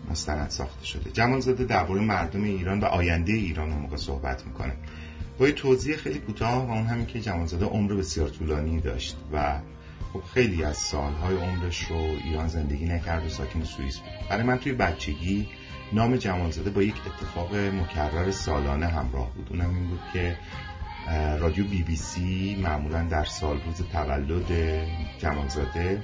مستند 0.09 0.49
ساخته 0.49 0.85
شده. 0.85 1.11
جمالزاده 1.11 1.63
درباره 1.63 2.01
مردم 2.01 2.43
ایران 2.43 2.79
و 2.79 2.85
آینده 2.85 3.33
ایران 3.33 3.71
اون 3.71 3.81
موقع 3.81 3.97
صحبت 3.97 4.45
می‌کنه. 4.45 4.73
با 5.39 5.47
یه 5.47 5.53
توضیح 5.53 5.95
خیلی 5.95 6.19
کوتاه 6.19 6.67
و 6.67 6.71
اون 6.71 6.85
همین 6.85 7.05
که 7.05 7.21
جمالزاده 7.21 7.65
عمر 7.65 7.93
بسیار 7.93 8.29
طولانی 8.29 8.79
داشت 8.79 9.17
و 9.33 9.59
خب 10.13 10.21
خیلی 10.33 10.63
از 10.63 10.77
سالهای 10.77 11.35
عمرش 11.35 11.83
رو 11.83 11.97
ایران 11.97 12.47
زندگی 12.47 12.85
نکرد 12.85 13.25
و 13.25 13.29
ساکن 13.29 13.63
سوئیس 13.63 13.97
بود. 13.97 14.29
برای 14.29 14.43
من 14.43 14.57
توی 14.57 14.73
بچگی 14.73 15.47
نام 15.93 16.15
جمالزاده 16.15 16.69
با 16.69 16.83
یک 16.83 16.95
اتفاق 17.05 17.55
مکرر 17.55 18.31
سالانه 18.31 18.87
همراه 18.87 19.33
بود. 19.33 19.47
اونم 19.49 19.75
این 19.75 19.87
بود 19.87 20.01
که 20.13 20.37
رادیو 21.39 21.67
بی 21.67 21.83
بی 21.83 21.95
سی 21.95 22.57
معمولا 22.63 23.03
در 23.03 23.25
سال 23.25 23.61
روز 23.65 23.81
تولد 23.91 24.51
جمالزاده 25.17 26.03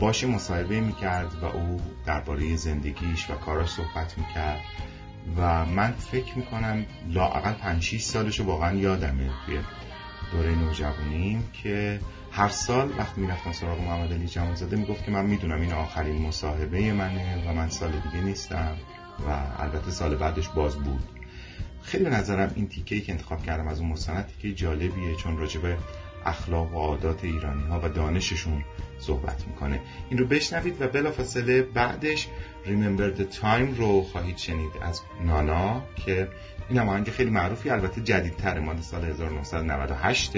باش 0.00 0.24
مصاحبه 0.24 0.80
می‌کرد 0.80 1.34
و 1.42 1.44
او 1.44 1.80
درباره 2.06 2.56
زندگیش 2.56 3.30
و 3.30 3.34
کاراش 3.34 3.70
صحبت 3.70 4.18
می‌کرد 4.18 4.60
و 5.36 5.64
من 5.66 5.92
فکر 5.92 6.38
می‌کنم 6.38 6.86
لاقل 7.08 7.52
5 7.52 7.82
6 7.82 8.02
سالش 8.02 8.40
واقعا 8.40 8.74
یادمه 8.74 9.30
توی 9.46 9.58
دوره 10.32 10.54
نوجوانیم 10.54 11.50
که 11.52 12.00
هر 12.32 12.48
سال 12.48 12.92
وقتی 12.98 13.20
می‌رفتم 13.20 13.52
سراغ 13.52 13.80
محمد 13.80 14.12
علی 14.12 14.26
جمالزاده 14.26 14.76
می‌گفت 14.76 15.04
که 15.04 15.10
من 15.10 15.26
می‌دونم 15.26 15.60
این 15.60 15.72
آخرین 15.72 16.22
مصاحبه 16.22 16.92
منه 16.92 17.50
و 17.50 17.52
من 17.52 17.68
سال 17.68 17.90
دیگه 17.90 18.24
نیستم 18.24 18.76
و 19.28 19.62
البته 19.62 19.90
سال 19.90 20.16
بعدش 20.16 20.48
باز 20.48 20.76
بود. 20.76 21.02
خیلی 21.82 22.04
نظرم 22.04 22.52
این 22.54 22.68
تیکه 22.68 23.00
که 23.00 23.12
انتخاب 23.12 23.42
کردم 23.42 23.68
از 23.68 23.80
اون 23.80 23.88
مستند 23.88 24.26
تیکه 24.26 24.54
جالبیه 24.54 25.14
چون 25.14 25.38
راجبه 25.38 25.76
اخلاق 26.26 26.74
و 26.74 26.78
عادات 26.78 27.24
ایرانی 27.24 27.62
ها 27.62 27.80
و 27.84 27.88
دانششون 27.88 28.64
صحبت 28.98 29.44
می‌کنه. 29.48 29.80
این 30.10 30.18
رو 30.18 30.26
بشنوید 30.26 30.82
و 30.82 30.88
بلافاصله 30.88 31.62
بعدش 31.62 32.28
Remember 32.64 33.18
the 33.18 33.36
Time 33.42 33.78
رو 33.78 34.02
خواهید 34.02 34.36
شنید 34.36 34.70
از 34.82 35.00
نانا 35.26 35.82
که 36.06 36.28
این 36.68 36.78
هم 36.78 36.88
آهنگ 36.88 37.10
خیلی 37.10 37.30
معروفی 37.30 37.70
البته 37.70 38.00
جدیدتر 38.00 38.58
مال 38.58 38.80
سال 38.80 39.04
1998 39.04 40.32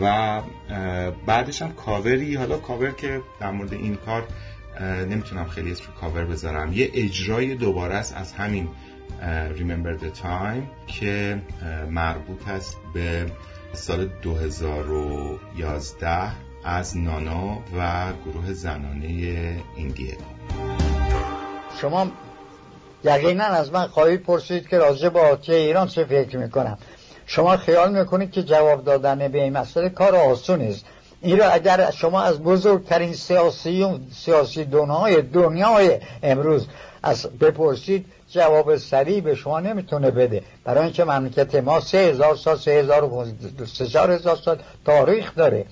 و 0.00 0.40
بعدش 1.26 1.62
هم 1.62 1.72
کاوری 1.72 2.34
حالا 2.34 2.58
کاور 2.58 2.90
که 2.90 3.20
در 3.40 3.50
مورد 3.50 3.72
این 3.72 3.96
کار 3.96 4.26
نمی‌تونم 5.10 5.48
خیلی 5.48 5.72
اسم 5.72 5.84
کاور 6.00 6.24
بذارم. 6.24 6.72
یه 6.72 6.90
اجرای 6.94 7.54
دوباره 7.54 7.94
است 7.94 8.16
از 8.16 8.32
همین 8.32 8.68
Remember 9.56 10.02
the 10.02 10.18
Time 10.22 10.62
که 10.86 11.42
مربوط 11.90 12.48
است 12.48 12.78
به 12.94 13.26
سال 13.74 14.08
2011 14.22 16.08
از 16.64 16.96
نانا 16.96 17.58
و 17.78 18.12
گروه 18.26 18.52
زنانه 18.52 19.06
ایندیه 19.76 20.16
شما 21.80 22.06
یقینا 23.04 23.44
از 23.44 23.72
من 23.72 23.86
خواهید 23.86 24.22
پرسید 24.22 24.68
که 24.68 24.78
راجع 24.78 25.08
به 25.08 25.20
آتی 25.20 25.54
ایران 25.54 25.88
چه 25.88 26.04
فکر 26.04 26.38
می‌کنم. 26.38 26.78
شما 27.26 27.56
خیال 27.56 27.98
می‌کنید 27.98 28.30
که 28.30 28.42
جواب 28.42 28.84
دادن 28.84 29.28
به 29.28 29.42
این 29.42 29.52
مسئله 29.52 29.88
کار 29.88 30.16
آسون 30.16 30.60
است. 30.60 30.84
این 31.20 31.38
را 31.38 31.50
اگر 31.50 31.90
شما 31.90 32.22
از 32.22 32.42
بزرگترین 32.42 33.12
سیاسی 33.12 34.00
سیاسی 34.14 34.64
دنیای 34.64 35.22
دنیای 35.22 35.98
امروز 36.22 36.66
از 37.02 37.26
بپرسید 37.26 38.06
جواب 38.32 38.76
سریع 38.76 39.20
به 39.20 39.34
شما 39.34 39.60
نمی‌تونه 39.60 40.10
بده. 40.10 40.42
برای 40.64 40.84
اینکه 40.84 41.04
مملکت 41.04 41.54
ما 41.54 41.80
سه 41.80 41.98
هزار 41.98 42.36
سال 42.36 42.56
سه 42.56 42.70
هزار 42.70 43.04
هزار 44.10 44.36
سال 44.36 44.58
تاریخ 44.84 45.34
داره. 45.36 45.64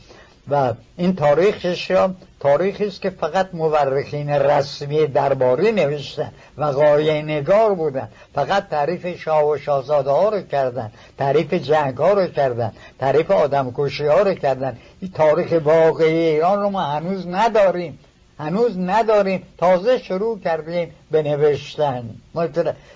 و 0.50 0.74
این 0.96 1.16
تاریخش 1.16 1.90
را 1.90 2.14
تاریخی 2.40 2.86
است 2.86 3.02
که 3.02 3.10
فقط 3.10 3.48
مورخین 3.52 4.30
رسمی 4.30 5.06
درباری 5.06 5.72
نوشتن 5.72 6.32
و 6.58 6.64
قایه 6.64 7.22
نگار 7.22 7.74
بودن. 7.74 8.08
فقط 8.34 8.68
تعریف 8.68 9.06
شاه 9.06 9.48
و 9.48 9.58
شاهزاده 9.58 10.10
ها 10.10 10.28
رو 10.28 10.40
کردن 10.40 10.92
تعریف 11.18 11.54
جنگ 11.54 11.96
ها 11.96 12.12
رو 12.12 12.26
کردن 12.26 12.72
تعریف 12.98 13.30
آدم 13.30 13.72
کشی 13.76 14.06
ها 14.06 14.22
رو 14.22 14.34
کردن. 14.34 14.78
این 15.00 15.10
تاریخ 15.12 15.60
واقعی 15.64 16.14
ایران 16.14 16.60
رو 16.60 16.70
ما 16.70 16.80
هنوز 16.80 17.26
نداریم. 17.26 17.98
هنوز 18.40 18.78
نداریم. 18.78 19.42
تازه 19.58 19.98
شروع 19.98 20.40
کردیم 20.40 20.94
به 21.10 21.22
نوشتن. 21.22 22.10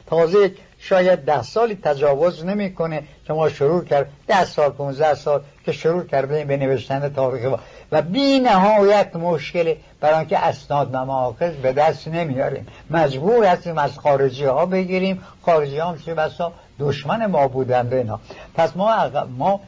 تازه 0.06 0.52
شاید 0.78 1.24
ده 1.24 1.42
سالی 1.42 1.78
تجاوز 1.82 2.44
نمی‌کنه 2.44 3.02
که 3.26 3.32
ما 3.32 3.48
شروع 3.48 3.84
کرد 3.84 4.08
ده 4.26 4.44
سال 4.44 4.70
15 4.70 5.14
سال 5.14 5.40
که 5.64 5.72
شروع 5.72 6.04
کردیم 6.06 6.46
به 6.46 6.56
نوشتن 6.56 7.08
تاریخ 7.08 7.58
و 7.92 8.02
بی 8.02 8.38
نهایت 8.38 9.16
مشکلی 9.16 9.76
برای 10.00 10.18
اینکه 10.18 10.38
اسناد 10.38 10.96
نماخذ 10.96 11.52
به 11.52 11.72
دست 11.72 12.08
نمیاریم. 12.08 12.66
مجبور 12.90 13.44
هستیم 13.44 13.78
از 13.78 13.98
خارجی 13.98 14.44
ها 14.44 14.66
بگیریم. 14.66 15.22
خارجی 15.42 15.78
ها 15.78 15.90
هم 15.90 16.14
بسا 16.14 16.52
دشمن 16.80 17.26
ما 17.26 17.48
بودن 17.48 17.88
به 17.88 17.96
اینا. 17.96 18.20
پس 18.54 18.76
ما, 18.76 19.10
ما 19.38 19.60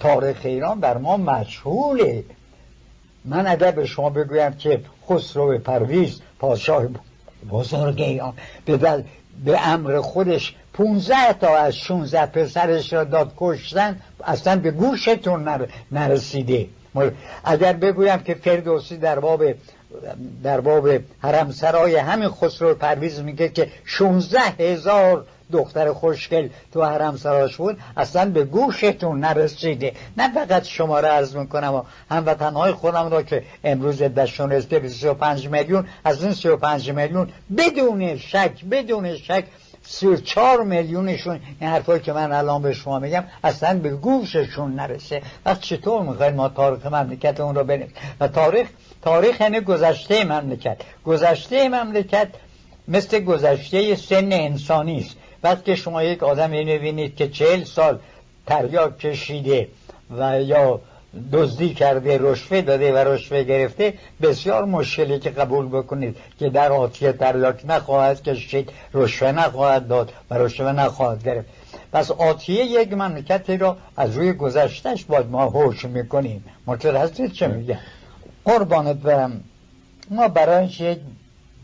تاریخ 0.00 0.40
ایران 0.44 0.80
بر 0.80 0.96
ما 0.96 1.16
مجهوله. 1.16 2.24
من 3.24 3.46
اگر 3.46 3.70
به 3.70 3.86
شما 3.86 4.10
بگویم 4.10 4.52
که 4.52 4.80
خسرو 5.08 5.58
پرویز 5.58 6.20
پادشاه 6.38 6.84
بزرگ 7.50 8.00
ایران 8.00 8.34
به, 8.64 9.04
به 9.44 9.68
امر 9.68 10.00
خودش 10.00 10.54
15 10.72 11.32
تا 11.40 11.56
از 11.56 11.76
16 11.76 12.26
پسرش 12.26 12.92
را 12.92 13.04
داد 13.04 13.32
کشتن 13.36 14.00
اصلا 14.24 14.56
به 14.56 14.70
گوشتون 14.70 15.68
نرسیده. 15.92 16.66
اگر 17.44 17.72
بگویم 17.72 18.18
که 18.18 18.34
فردوسی 18.34 18.96
در 18.96 19.20
باب 19.20 19.44
در 20.42 20.60
باب 20.60 20.88
حرمسرای 21.18 21.96
همین 21.96 22.28
خسرو 22.28 22.74
پرویز 22.74 23.20
میگه 23.20 23.48
که 23.48 23.68
16 23.84 24.40
هزار 24.40 25.26
دختر 25.52 25.92
خوشگل 25.92 26.48
تو 26.72 26.84
حرم 26.84 27.16
سراش 27.16 27.56
بود 27.56 27.78
اصلا 27.96 28.30
به 28.30 28.44
گوشتون 28.44 29.20
نرسیده 29.20 29.92
نه 30.16 30.32
فقط 30.34 30.64
شما 30.64 31.00
را 31.00 31.08
عرض 31.08 31.36
می‌کنم 31.36 31.74
و 31.74 31.82
هموطنهای 32.10 32.72
خودم 32.72 33.10
را 33.10 33.22
که 33.22 33.42
امروز 33.64 34.02
دشون 34.02 34.52
رسیده 34.52 34.78
به 34.78 34.88
35 34.88 35.48
میلیون 35.48 35.86
از 36.04 36.22
این 36.22 36.32
35 36.32 36.90
میلیون 36.90 37.28
بدون 37.56 38.16
شک 38.16 38.64
بدون 38.64 39.16
شک 39.16 39.44
34 39.82 40.64
میلیونشون 40.64 41.40
این 41.60 41.70
حرفایی 41.70 42.00
که 42.00 42.12
من 42.12 42.32
الان 42.32 42.62
به 42.62 42.72
شما 42.72 42.98
میگم 42.98 43.24
اصلا 43.44 43.78
به 43.78 43.90
گوششون 43.90 44.74
نرسه. 44.74 45.22
وقت 45.46 45.60
چطور 45.60 46.02
می‌خواید 46.02 46.34
ما 46.34 46.48
تاریخ 46.48 46.86
مملکت 46.86 47.40
اون 47.40 47.54
رو 47.54 47.64
بریم 47.64 47.92
و 48.20 48.28
تاریخ 48.28 48.68
تاریخ 49.02 49.40
یعنی 49.40 49.60
گذشته 49.60 50.24
مملکت. 50.24 50.76
گذشته 51.04 51.68
مملکت 51.68 52.28
مثل 52.88 53.20
گذشته 53.20 53.94
سن 53.94 54.32
انسانی 54.32 54.98
است 54.98 55.16
وقتی 55.42 55.76
شما 55.76 56.02
یک 56.02 56.22
آدم 56.22 56.50
می‌بینید 56.50 57.16
که 57.16 57.28
چهل 57.28 57.64
سال 57.64 57.98
تریاک 58.46 58.98
کشیده 58.98 59.68
و 60.18 60.42
یا 60.42 60.80
دزدی 61.32 61.74
کرده 61.74 62.18
رشوه 62.20 62.60
داده 62.60 62.92
و 62.92 62.96
رشوه 62.96 63.42
گرفته 63.42 63.94
بسیار 64.22 64.64
مشکلی 64.64 65.18
که 65.18 65.30
قبول 65.30 65.68
بکنید 65.68 66.16
که 66.38 66.50
در 66.50 66.72
آتیه 66.72 67.12
تریاک 67.12 67.62
نخواهد 67.68 68.22
کشید 68.22 68.70
رشوه 68.94 69.32
نخواهد 69.32 69.88
داد 69.88 70.12
و 70.30 70.34
رشوه 70.34 70.72
نخواهد 70.72 71.24
گرفت. 71.24 71.48
پس 71.92 72.10
آتیه 72.10 72.64
یک 72.64 72.92
مملکتی 72.92 73.56
را 73.56 73.76
از 73.96 74.16
روی 74.16 74.32
گذشتش 74.32 75.04
باید 75.04 75.26
ما 75.26 75.44
هوش 75.44 75.84
می‌کنیم. 75.84 76.44
متوجه 76.66 77.28
چه 77.28 77.46
میگم 77.46 77.78
قربانت 78.44 78.96
برم. 78.96 79.44
ما 80.10 80.28
برای 80.28 80.66
یک 80.66 80.98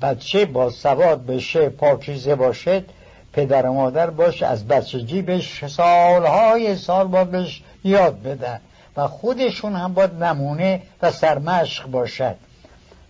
بچه 0.03 0.45
با 0.45 0.71
سواد 0.71 1.27
بشه 1.27 1.69
پاکیزه 1.69 2.35
باشد 2.35 2.85
پدر 3.35 3.67
و 3.67 3.73
مادر 3.73 4.11
باش 4.11 4.43
از 4.43 4.69
بچگی 4.69 5.23
بهش 5.23 5.67
سالهای 5.67 6.77
سال 6.77 7.07
باید 7.07 7.31
بهش 7.31 7.63
یاد 7.85 8.23
بدن 8.23 8.61
و 8.97 9.09
خودشون 9.09 9.73
هم 9.73 9.95
باید 9.95 10.25
نمونه 10.25 10.83
و 11.03 11.11
سرمشق 11.11 11.87
باشد. 11.87 12.37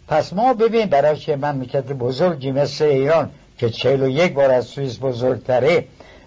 پس 0.09 0.33
ما 0.33 0.55
ببین 0.55 0.87
برای 0.87 1.17
که 1.17 1.37
مملکت 1.37 1.87
بزرگی 1.87 2.53
مثل 2.53 2.85
ایران 2.85 3.31
که 3.59 3.71
چهل 3.71 4.03
و 4.03 4.09
یک 4.09 4.33
بار 4.33 4.51
از 4.51 4.65
سوئیس 4.65 4.99
بزرگتره 4.99 5.85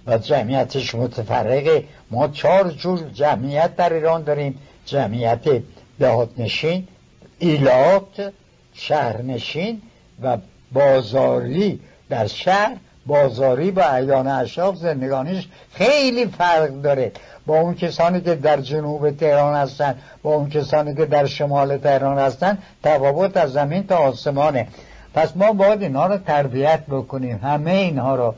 و 0.08 0.18
جمعیتش 0.18 0.96
متفرقه. 0.96 1.84
ما 2.12 2.28
چهار 2.28 2.70
جور 2.72 3.00
جمعیت 3.14 3.76
در 3.76 3.94
ایران 3.94 4.24
داریم. 4.24 4.60
جمعیت 4.86 5.62
دهات 6.00 6.30
نشین 6.38 6.88
ایلات 7.40 8.34
شهرنشین 8.74 9.82
و 10.22 10.38
بازاری. 10.72 11.80
در 12.10 12.28
شهر 12.28 12.78
بازاری 13.08 13.72
با 13.72 13.96
ایان 13.96 14.28
اشراف 14.28 14.76
زندگانیش 14.76 15.48
خیلی 15.74 16.26
فرق 16.26 16.70
داره. 16.70 17.12
با 17.46 17.60
اون 17.60 17.76
کسانی 17.76 18.22
که 18.22 18.36
در 18.36 18.62
جنوب 18.62 19.12
تهران 19.12 19.56
هستن 19.56 19.96
با 20.24 20.36
اون 20.36 20.50
کسانی 20.50 20.96
که 20.96 21.06
در 21.06 21.26
شمال 21.26 21.78
تهران 21.78 22.20
هستن 22.20 22.58
تفاوت 22.84 23.38
از 23.38 23.52
زمین 23.54 23.88
تا 23.88 23.98
آسمانه. 23.98 24.68
پس 25.14 25.38
ما 25.38 25.52
باید 25.52 25.82
اینها 25.82 26.08
رو 26.08 26.18
تربیت 26.18 26.86
بکنیم. 26.86 27.40
همه 27.44 27.72
اینها 27.72 28.16
رو. 28.16 28.36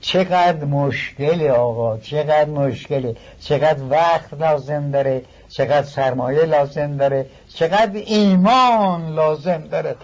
چقدر 0.00 0.64
مشکلی 0.64 1.48
آقا 1.48 1.98
چقدر 1.98 2.44
مشکلی. 2.50 3.16
چقدر 3.40 3.82
وقت 3.90 4.34
لازم 4.40 4.90
داره 4.90 5.22
چقدر 5.48 5.82
سرمایه 5.82 6.44
لازم 6.44 6.96
داره 6.96 7.26
چقدر 7.54 7.90
ایمان 7.94 9.14
لازم 9.14 9.64
داره. 9.70 9.96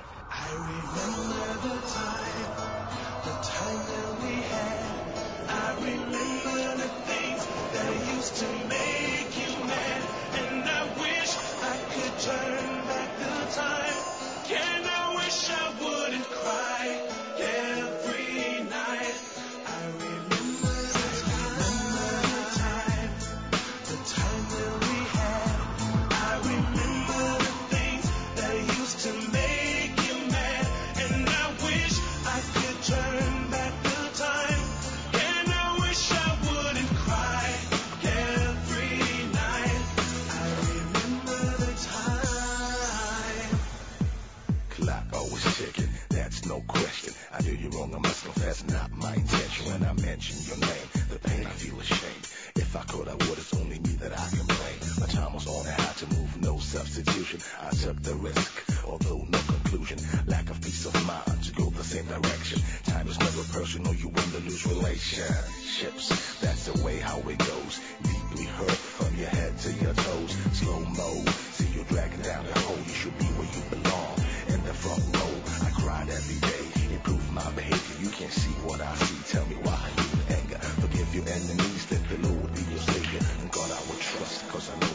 wrong, 47.85 47.95
I 47.95 47.99
must 48.09 48.25
confess, 48.25 48.65
not 48.69 48.91
my 48.97 49.15
intention. 49.15 49.73
When 49.73 49.85
I 49.85 49.93
mention 49.93 50.37
your 50.47 50.59
name, 50.59 50.89
the 51.11 51.19
pain 51.19 51.47
I 51.47 51.51
feel 51.51 51.81
is 51.81 51.87
shame. 51.87 52.23
If 52.57 52.77
I 52.77 52.83
could, 52.83 53.09
I 53.09 53.15
would. 53.15 53.39
It's 53.39 53.55
only 53.55 53.79
me 53.79 53.95
that 54.01 54.13
I 54.13 54.27
can 54.29 54.47
blame. 54.47 54.81
My 55.01 55.07
time 55.07 55.35
was 55.35 55.47
on 55.47 55.67
I 55.67 55.71
had 55.71 55.97
to 55.99 56.07
move, 56.15 56.41
no 56.41 56.59
substitution. 56.59 57.41
I 57.61 57.71
took 57.71 58.01
the 58.03 58.15
risk, 58.15 58.85
although 58.87 59.27
no 59.29 59.39
conclusion. 59.39 59.99
Lack 60.27 60.51
of 60.51 60.61
peace 60.61 60.87
of 60.87 60.95
mind 61.07 61.45
to 61.45 61.53
go 61.53 61.71
the 61.71 61.85
same 61.85 62.07
direction. 62.07 62.61
Time 62.85 63.09
is 63.09 63.19
never 63.19 63.43
personal, 63.53 63.95
you 63.95 64.09
want 64.09 64.31
to 64.33 64.41
lose 64.41 64.67
relationships. 64.67 66.41
That's 66.41 66.67
the 66.67 66.83
way 66.85 66.99
how 66.99 67.19
it 67.19 67.39
goes. 67.39 67.81
Deeply 68.03 68.45
hurt 68.45 68.81
from 68.97 69.17
your 69.19 69.29
head 69.29 69.59
to 69.59 69.73
your 69.73 69.95
toes. 69.95 70.33
Slow 70.53 70.81
mo, 70.81 71.11
see 71.57 71.69
you 71.75 71.85
dragging 71.85 72.23
down 72.23 72.45
the 72.47 72.59
hole. 72.61 72.79
You 72.79 72.95
should 72.95 73.19
be 73.19 73.27
where 73.37 73.51
you 73.51 73.63
belong. 73.71 74.15
In 74.49 74.63
the 74.65 74.75
front 74.75 75.05
row, 75.17 75.67
I 75.67 75.71
cried 75.71 76.09
every 76.09 76.41
day 76.49 76.74
improve 77.05 77.33
my 77.35 77.51
behavior. 77.53 77.97
You 78.01 78.09
can't 78.09 78.33
see 78.33 78.53
what 78.65 78.81
I 78.81 78.95
see. 78.97 79.37
Tell 79.37 79.45
me 79.47 79.57
why 79.57 79.77
you 79.97 80.35
anger. 80.37 80.59
Forgive 80.81 81.15
your 81.15 81.29
enemies, 81.29 81.87
that 81.93 82.01
the 82.09 82.17
Lord 82.27 82.55
be 82.55 82.63
your 82.73 82.81
savior. 82.81 83.21
And 83.41 83.51
God 83.53 83.71
I 83.71 83.81
will 83.89 84.01
trust, 84.01 84.49
cause 84.49 84.71
I 84.71 84.75
know 84.81 84.94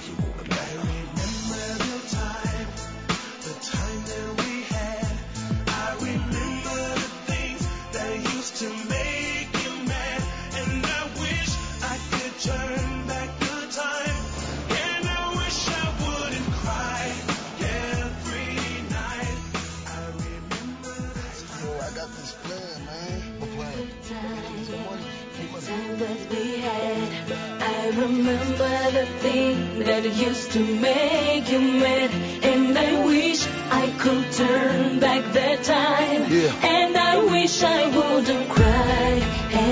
I 27.90 27.92
remember 27.92 28.92
the 28.92 29.06
thing 29.18 29.80
that 29.80 30.06
used 30.06 30.52
to 30.52 30.60
make 30.60 31.50
you 31.52 31.60
mad, 31.60 32.12
and 32.44 32.78
I 32.78 33.04
wish 33.04 33.48
I 33.72 33.90
could 33.98 34.32
turn 34.32 35.00
back 35.00 35.24
the 35.34 35.58
time. 35.64 36.32
Yeah. 36.32 36.70
And 36.70 36.96
I 36.96 37.18
wish 37.34 37.64
I 37.64 37.88
wouldn't 37.88 38.48
cry 38.48 39.10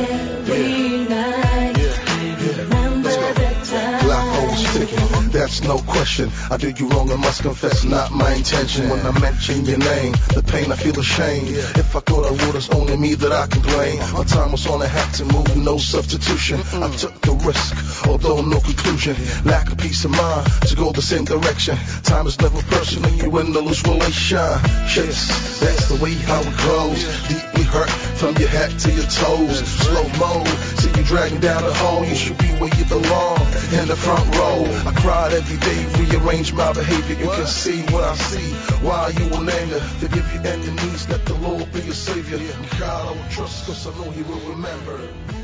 every 0.01 0.97
yeah. 0.97 1.13
night. 1.13 1.77
Yeah. 1.77 2.61
Remember 2.63 3.09
the 3.11 3.51
time. 3.69 4.56
did 6.57 6.79
you 6.79 6.89
wrong, 6.89 7.11
I 7.11 7.15
must 7.15 7.43
confess, 7.43 7.85
not 7.85 8.11
my 8.11 8.33
intention. 8.33 8.89
When 8.89 8.99
I 9.05 9.17
mention 9.19 9.65
your 9.65 9.77
name, 9.77 10.13
the 10.33 10.43
pain 10.45 10.71
I 10.71 10.75
feel 10.75 10.99
ashamed. 10.99 11.49
If 11.49 11.95
I 11.95 11.99
thought 12.01 12.25
I 12.25 12.31
would, 12.31 12.55
it's 12.55 12.69
only 12.69 12.97
me 12.97 13.15
that 13.15 13.31
I 13.31 13.47
can 13.47 13.61
blame. 13.61 13.99
My 14.13 14.23
time 14.23 14.51
was 14.51 14.67
on, 14.67 14.81
I 14.81 14.87
had 14.87 15.13
to 15.15 15.25
move, 15.25 15.55
no 15.55 15.77
substitution. 15.77 16.59
I 16.59 16.89
took 16.91 17.19
the 17.21 17.33
risk, 17.45 18.05
although 18.07 18.41
no 18.41 18.59
conclusion. 18.59 19.15
Lack 19.45 19.71
of 19.71 19.77
peace 19.77 20.03
of 20.05 20.11
mind 20.11 20.45
to 20.67 20.75
go 20.75 20.91
the 20.91 21.01
same 21.01 21.25
direction. 21.25 21.77
Time 22.03 22.27
is 22.27 22.39
never 22.41 22.61
personal, 22.63 23.11
you 23.11 23.29
win 23.29 23.53
the 23.53 23.61
lose 23.61 23.83
relation. 23.83 24.37
Yes, 24.37 25.59
that's 25.59 25.87
the 25.89 26.03
way 26.03 26.13
how 26.13 26.41
it 26.41 26.57
goes. 26.67 26.99
Deeply 27.27 27.63
hurt 27.63 27.89
from 28.19 28.35
your 28.37 28.49
head 28.49 28.77
to 28.79 28.91
your 28.91 29.07
toes. 29.07 29.59
Slow 29.65 30.03
mo, 30.19 30.43
see 30.75 30.89
you 30.99 31.03
dragging 31.03 31.39
down 31.39 31.63
the 31.63 31.73
hole. 31.73 32.03
You 32.05 32.15
should 32.15 32.37
be 32.37 32.49
where 32.59 32.73
you 32.75 32.85
belong, 32.85 33.39
in 33.71 33.87
the 33.87 33.95
front 33.95 34.35
row. 34.35 34.66
I 34.87 34.93
cried 35.01 35.33
every 35.33 35.57
day, 35.57 35.79
rearrange 35.99 36.53
my 36.53 36.71
behavior. 36.73 37.15
You 37.15 37.29
can 37.29 37.47
see 37.47 37.81
what 37.93 38.03
I 38.03 38.15
see. 38.15 38.53
Why 38.85 39.09
you 39.09 39.29
will 39.29 39.49
anger? 39.49 39.79
Forgive 39.99 40.33
you 40.33 40.39
and 40.49 40.63
your 40.63 40.73
enemies, 40.73 41.09
let 41.09 41.25
the 41.25 41.35
Lord 41.35 41.71
be 41.73 41.81
your 41.81 41.93
savior. 41.93 42.37
Yeah 42.37 42.67
God 42.79 43.07
I 43.07 43.11
will 43.11 43.29
trust, 43.29 43.65
cause 43.65 43.87
I 43.87 43.91
know 43.97 44.11
he 44.11 44.21
will 44.23 44.39
remember. 44.49 45.36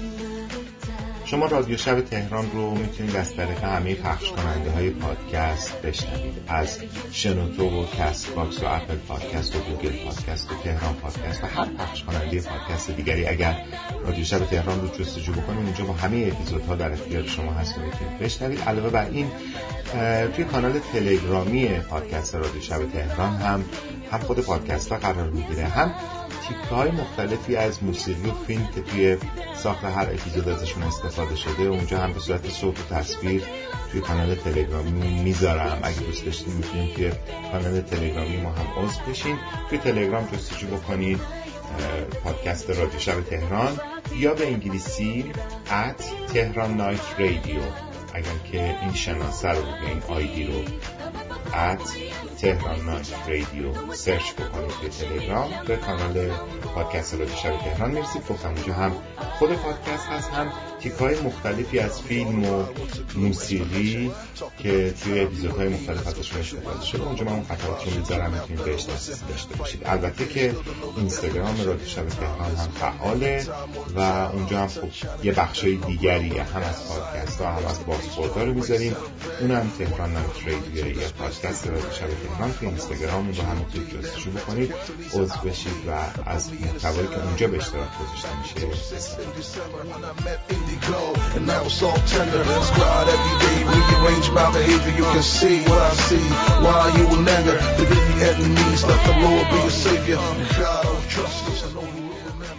شما 1.34 1.46
رادیو 1.46 1.78
شب 1.78 2.02
تهران 2.02 2.52
رو 2.52 2.72
می‌تونید 2.72 3.16
از 3.16 3.36
طریق 3.36 3.64
همه 3.64 3.96
پخش 3.96 4.32
کننده 4.32 4.72
های 4.72 4.90
پادکست 4.90 5.82
بشنوید. 5.82 6.34
از 6.48 6.80
شنوتو 7.12 7.82
و 7.82 7.86
کست 7.86 8.36
باکس 8.36 8.64
و 8.64 8.66
اپل 8.66 8.96
پادکست 8.96 9.56
و 9.56 9.60
گوگل 9.60 9.96
پادکست 10.06 10.52
و 10.52 10.56
تهران 10.64 10.94
پادکست 10.94 11.44
و 11.44 11.48
هر 11.48 11.66
پخش 11.66 12.04
کننده 12.04 12.42
پادکست 12.42 12.92
دیگری. 12.92 13.26
اگر 13.26 13.58
رادیو 14.06 14.26
شب 14.26 14.46
تهران 14.46 14.82
رو 14.82 14.88
جستجو 14.88 15.32
بکنید 15.32 15.66
اونجا 15.66 15.84
با 15.86 15.94
همه 15.94 16.32
اپیزودها 16.32 16.76
در 16.76 16.92
اختیار 16.92 17.24
شما 17.24 17.52
هست 17.52 17.78
می‌تونید 17.78 18.20
بشنوید. 18.20 18.60
علاوه 18.60 18.90
بر 18.90 19.10
این 19.10 19.28
توی 20.36 20.46
کانال 20.46 20.80
تلگرامی 20.94 21.68
پادکست 21.68 22.36
رادیو 22.36 22.62
شب 22.62 22.92
تهران 22.92 23.36
هم 23.36 23.66
هم 24.14 24.20
خود 24.20 24.40
پادکست 24.40 24.92
ها 24.92 24.98
قرار 24.98 25.30
می‌گیره. 25.30 25.64
هم 25.64 25.96
تیکه 26.48 26.76
های 26.76 26.92
مختلفی 26.92 27.56
از 27.56 27.84
موسیقی 27.84 28.30
و 28.30 28.34
فیلم 28.48 28.68
که 28.76 28.82
توی 28.82 29.18
ساخت 29.56 29.84
هر 29.84 30.08
اپیزود 30.12 30.50
ازشون 30.50 30.84
استفاده 30.84 31.36
شده 31.36 31.64
اونجا 31.64 32.00
هم 32.00 32.14
به 32.14 32.20
صورت 32.20 32.50
صوت 32.50 32.80
و 32.80 32.96
تصویر 32.96 33.44
توی 33.92 34.02
کانال 34.02 34.36
تلگرامی 34.36 35.20
می‌ذارم. 35.24 35.80
اگه 35.84 36.00
دوست 36.00 36.26
داشتین 36.26 36.54
می‌تونید 36.54 36.96
توی 36.96 37.12
کانال 37.52 37.82
تلگرامی 37.82 38.38
ما 38.38 38.50
هم 38.50 38.84
عضو 38.84 39.02
بشین. 39.10 39.38
توی 39.70 39.78
تلگرام 39.78 40.28
جستجو 40.34 40.68
بکنید 40.68 41.20
پادکست 42.24 42.70
رادیو 42.70 43.00
شب 43.00 43.22
تهران 43.22 43.80
یا 44.16 44.34
به 44.34 44.48
انگلیسی 44.48 45.26
at 45.68 46.32
تهران 46.34 46.78
نایت 46.78 47.20
رادیو. 47.20 47.62
اگر 48.14 48.52
که 48.52 48.76
این 48.82 48.94
شناسه 48.94 49.50
رو 49.50 49.64
این 49.88 50.02
آیدی 50.08 50.44
رو 50.44 50.62
at 51.52 51.90
تهران 52.44 52.86
نایت 52.86 53.08
رادیو 53.28 53.94
سرچ 53.94 54.34
بکنید 54.34 54.72
به 54.82 54.90
تلگرام 54.90 55.52
به 55.68 55.78
کانال 55.78 56.32
پادکست 56.76 57.14
رادیو 57.14 57.36
شب 57.36 57.58
تهران. 57.58 57.92
می‌رسید 57.92 58.28
گفتم 58.30 58.50
اونجا 58.50 58.74
هم 58.74 58.92
خود 59.40 59.54
پادکست 59.54 60.08
هست 60.08 60.30
هم 60.30 60.52
تیکای 60.80 61.20
مختلفی 61.20 61.80
از 61.80 62.02
فیلم 62.02 62.46
و 62.46 62.64
موسیقی 63.16 64.12
که 64.58 64.94
توی 65.04 65.20
اپیزودهای 65.20 65.68
مختلف 65.68 66.08
ازشون 66.08 66.40
استفاده 66.40 66.86
شده. 66.86 67.04
اونجا 67.04 67.26
من 67.26 67.32
اون 67.32 67.44
قطعات 67.44 67.88
رو 67.88 68.00
می‌ذارم 68.00 68.32
می‌تونید 68.32 68.66
بهش 68.66 68.86
دسترسی 68.86 69.26
داشته 69.30 69.56
باشید. 69.56 69.82
البته 69.86 70.26
که 70.26 70.56
اینستاگرام 70.98 71.58
رادیو 71.66 71.88
شب 71.88 72.08
تهران 72.08 72.56
هم 72.56 72.70
فعاله 72.80 73.46
و 73.96 74.00
اونجا 74.34 74.60
هم 74.60 74.68
خب 74.68 74.90
یه 75.24 75.32
بخشای 75.32 75.76
دیگری 75.76 76.38
هم 76.38 76.62
از 76.62 76.88
پادکست 76.90 77.42
ها 77.42 77.52
هم 77.52 77.66
از 77.66 77.86
بازخوردها 77.86 78.44
رو 78.44 78.54
می‌ذاریم. 78.54 78.96
اونم 79.42 79.72
تهران 79.78 80.14
نایت 80.14 80.48
رادیو 80.48 81.02
یا 81.02 81.08
پادکست 81.20 81.68
رادیو 81.68 81.92
شب 81.92 82.08
تهران. 82.08 82.33
من 82.40 82.54
تو 82.54 82.66
اینستاگرام 82.66 83.28
رو 83.28 83.44
هم 83.44 83.66
تو 83.74 83.98
جستجو 83.98 84.32
بکنید 84.32 84.74
عضو 85.14 85.36
بشید 85.46 85.88
و 85.88 85.92
از 86.30 86.54
محتوایی 86.54 87.08
که 87.08 87.24
اونجا 87.24 87.48
به 87.48 87.58
اشتراک 87.58 87.90
گذاشته 88.00 88.30
میشه 88.42 88.68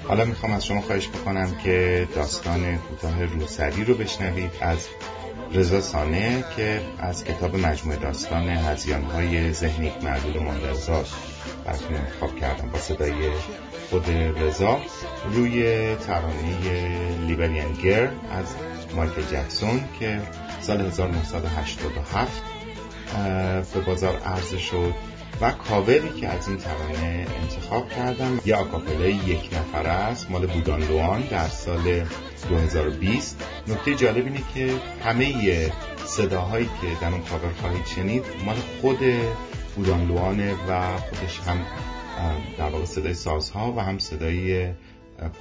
حالا 0.09 0.25
می‌خوام 0.25 0.53
از 0.53 0.67
شما 0.67 0.81
خواهش 0.81 1.09
بکنم 1.09 1.55
که 1.65 2.09
داستان 2.15 2.79
کوتاه 2.79 3.25
روسری 3.25 3.85
رو 3.85 3.95
بشنوید 3.95 4.51
از 4.61 4.79
رضا 5.55 5.81
سانه 5.81 6.45
که 6.57 6.81
از 6.99 7.25
کتاب 7.25 7.57
مجموعه 7.57 7.99
داستان 7.99 8.49
هزیانهای 8.49 9.53
ذهنی 9.53 9.93
معلول 10.03 10.43
ماندرزاد 10.43 11.07
براتون 11.65 11.97
انتخاب 11.97 12.37
کردم 12.41 12.69
با 12.69 12.79
صدای 12.79 13.15
خود 13.91 14.11
رضا 14.11 14.81
روی 15.33 15.95
ترانه 15.97 17.19
لیبریان 17.27 17.73
گر 17.73 18.11
از 18.31 18.47
مایکل 18.97 19.23
جکسون 19.23 19.81
که 20.01 20.21
سال 20.61 20.81
1987 20.81 22.43
به 23.75 23.81
بازار 23.81 24.17
عرضه 24.17 24.59
شد. 24.59 24.95
و 25.41 25.51
کاوری 25.51 26.21
که 26.21 26.29
از 26.29 26.49
این 26.49 26.57
ترانه 26.57 27.27
انتخاب 27.43 27.89
کردم. 27.89 28.41
یا 28.45 28.59
آکاپلای 28.59 29.15
یک 29.15 29.51
نفره 29.53 29.91
است 29.91 30.31
مال 30.31 30.47
بودان 30.47 30.83
لوان 30.83 31.23
در 31.23 31.49
سال 31.49 32.05
2020 32.49 33.45
نکته 33.69 33.95
جالب 33.95 34.25
اینه 34.25 34.43
که 34.55 34.81
همه 35.05 35.73
صداهایی 36.07 36.67
که 36.67 36.87
در 37.01 37.09
اون 37.09 37.23
کاور 37.23 37.53
خواهید 37.61 37.87
شنید 37.87 38.25
مال 38.45 38.57
خود 38.81 38.99
بودان 39.77 40.09
لوانه 40.09 40.55
و 40.69 40.99
خودش 40.99 41.41
هم 41.41 41.67
در 42.59 42.69
واقع 42.69 42.85
صدای 42.85 43.15
سازها 43.15 43.73
و 43.73 43.81
هم 43.81 43.99
صدای 43.99 44.73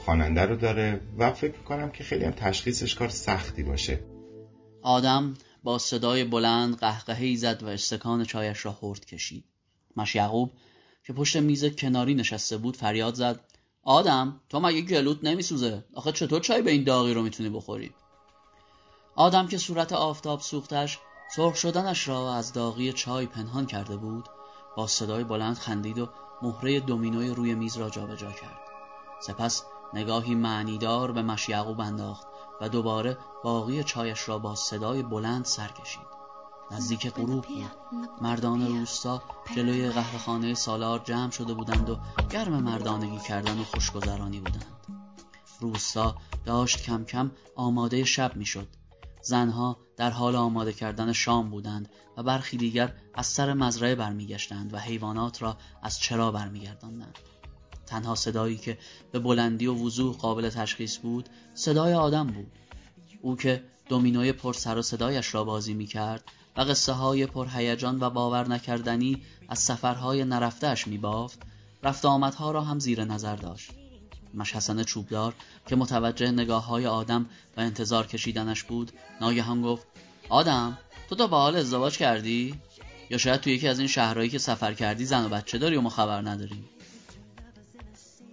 خواننده 0.06 0.42
رو 0.42 0.56
داره 0.56 1.02
و 1.18 1.32
فکر 1.32 1.58
کنم 1.58 1.92
که 1.92 2.04
خیلی 2.04 2.26
هم 2.26 2.32
تشخیصش 2.32 2.96
کار 2.96 3.10
سختی 3.10 3.64
باشه. 3.64 4.00
آدم 4.82 5.34
با 5.64 5.78
صدای 5.78 6.24
بلند 6.24 6.78
قهقهی 6.78 7.36
زد 7.36 7.64
و 7.64 7.68
استکان 7.68 8.26
چایش 8.26 8.66
را 8.66 8.72
خورد 8.72 9.06
کشید. 9.06 9.53
مش 9.98 10.16
یعقوب 10.16 10.52
که 11.04 11.14
پشت 11.14 11.38
میز 11.38 11.66
کناری 11.66 12.14
نشسته 12.14 12.58
بود 12.58 12.78
فریاد 12.78 13.16
زد. 13.16 13.40
آدم 13.84 14.42
تو 14.50 14.60
مگه 14.60 14.82
گلوت 14.82 15.24
نمیسوزه؟ 15.24 15.86
آخه 15.94 16.12
چطور 16.12 16.40
چای 16.40 16.62
به 16.62 16.72
این 16.72 16.84
داغی 16.84 17.14
رو 17.14 17.22
می‌تونی 17.22 17.50
بخوری؟ 17.50 17.94
آدم 19.16 19.48
که 19.48 19.58
صورت 19.58 19.94
آفتاب 19.94 20.40
سوختش 20.40 21.00
سرخ 21.36 21.56
شدنش 21.56 22.08
را 22.08 22.34
از 22.34 22.54
داغی 22.54 22.94
چای 22.94 23.26
پنهان 23.26 23.66
کرده 23.66 23.98
بود 23.98 24.30
با 24.78 24.88
صدای 24.88 25.24
بلند 25.24 25.58
خندید 25.58 26.00
و 26.00 26.10
مهره 26.42 26.80
دومینوی 26.80 27.30
روی 27.30 27.56
میز 27.56 27.78
را 27.78 27.90
جابجا 27.90 28.32
کرد. 28.32 28.60
سپس 29.22 29.64
نگاهی 29.94 30.36
معنیدار 30.36 31.12
به 31.12 31.22
مش 31.22 31.50
یعقوب 31.50 31.80
انداخت 31.80 32.28
و 32.62 32.70
دوباره 32.70 33.18
باقی 33.44 33.84
چایش 33.84 34.30
را 34.30 34.40
با 34.40 34.56
صدای 34.56 35.04
بلند 35.04 35.46
سر 35.46 35.68
کشید. 35.68 36.13
نزدیک 36.74 37.10
غروب 37.10 37.46
بود 37.46 37.72
مردان 38.22 38.68
روستا 38.68 39.24
جلوی 39.56 39.90
قهوهخانه 39.90 40.54
سالار 40.54 41.02
جمع 41.06 41.32
شده 41.32 41.54
بودند 41.54 41.90
و 41.90 42.00
گرم 42.32 42.64
مردانگی 42.64 43.20
کردن 43.20 43.60
و 43.60 43.64
خوشگذرانی 43.64 44.40
بودند. 44.40 44.88
روستا 45.60 46.16
داشت 46.46 46.84
کم 46.84 47.06
کم 47.06 47.32
آماده 47.56 48.04
شب 48.04 48.36
می‌شد. 48.36 48.68
زنها 49.22 49.78
در 49.98 50.10
حال 50.10 50.36
آماده 50.36 50.74
کردن 50.74 51.12
شام 51.12 51.50
بودند 51.50 51.90
و 52.18 52.24
برخی 52.24 52.58
دیگر 52.58 52.94
از 53.14 53.28
سر 53.28 53.54
مزرعه 53.54 53.96
برمیگشتند 53.96 54.74
و 54.74 54.78
حیوانات 54.78 55.42
را 55.42 55.58
از 55.82 56.00
چرا 56.00 56.32
برمیگرداندند. 56.32 57.20
تنها 57.86 58.16
صدایی 58.16 58.58
که 58.58 58.78
به 59.12 59.20
بلندی 59.20 59.68
و 59.68 59.74
وضوح 59.74 60.16
قابل 60.16 60.50
تشخیص 60.50 60.98
بود 60.98 61.30
صدای 61.54 61.94
آدم 61.94 62.28
بود. 62.28 62.52
او 63.22 63.36
که 63.36 63.64
دومینوی 63.90 64.32
پر 64.32 64.54
سر 64.54 64.78
و 64.78 64.82
صدایش 64.82 65.34
را 65.34 65.44
بازی 65.44 65.74
می 65.74 65.86
کرد 65.86 66.24
و 66.58 66.62
قصه 66.62 66.94
های 66.94 67.26
پرهیجان 67.26 68.00
و 68.00 68.10
باور 68.10 68.48
نکردنی 68.48 69.22
از 69.50 69.60
سفرهای 69.60 70.24
نرفتهش 70.24 70.88
می 70.88 70.98
بافت 70.98 71.40
رفت 71.84 72.06
آمدها 72.06 72.52
را 72.52 72.62
هم 72.62 72.80
زیر 72.80 73.04
نظر 73.04 73.36
داشت. 73.36 73.72
مش 74.34 74.56
حسن 74.56 74.84
چوبدار 74.84 75.34
که 75.68 75.76
متوجه 75.76 76.32
نگاه 76.32 76.66
های 76.66 76.88
آدم 76.88 77.26
و 77.58 77.62
انتظار 77.62 78.08
کشیدنش 78.08 78.64
بود 78.64 78.92
ناگهان 79.22 79.62
گفت 79.62 79.88
آدم 80.30 80.78
تو 81.10 81.16
تا 81.16 81.28
به 81.28 81.36
حال 81.36 81.56
ازدواج 81.56 81.98
کردی؟ 81.98 82.56
یا 83.10 83.18
شاید 83.18 83.42
تو 83.42 83.50
یکی 83.50 83.68
از 83.68 83.80
این 83.80 83.88
شهرهایی 83.88 84.30
که 84.30 84.38
سفر 84.38 84.74
کردی 84.74 85.06
زن 85.06 85.26
و 85.26 85.30
بچه 85.30 85.58
داری 85.58 85.76
و 85.76 85.82
ما 85.82 85.90
خبر 85.90 86.22
نداریم 86.22 86.70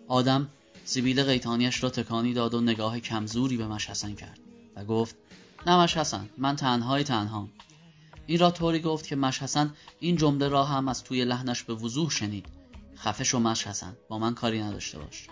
آدم 0.08 0.48
سیبیل 0.84 1.22
قیتانیش 1.22 1.82
را 1.82 1.90
تکانی 1.90 2.34
داد 2.34 2.54
و 2.54 2.60
نگاه 2.60 3.00
کمزوری 3.00 3.56
به 3.56 3.66
مش 3.66 3.86
حسن 3.86 4.14
کرد 4.14 4.38
و 4.76 4.84
گفت 4.84 5.16
نه 5.66 5.82
مش 5.82 5.96
حسن 5.96 6.28
من 6.38 6.56
تنهای 6.56 7.04
تنها 7.04 7.48
این 8.30 8.38
را 8.38 8.50
طوری 8.50 8.80
گفت 8.80 9.06
که 9.06 9.16
مش 9.16 9.42
حسن 9.42 9.74
این 10.00 10.16
جمله 10.16 10.48
را 10.48 10.64
هم 10.64 10.88
از 10.88 11.04
توی 11.04 11.24
لحنش 11.24 11.62
به 11.62 11.74
وضوح 11.74 12.10
شنید. 12.10 12.46
خفه 12.96 13.24
شو 13.24 13.38
مش 13.38 13.66
حسن 13.66 13.96
با 14.08 14.18
من 14.18 14.34
کاری 14.34 14.62
نداشته 14.62 14.98
باش. 14.98 15.26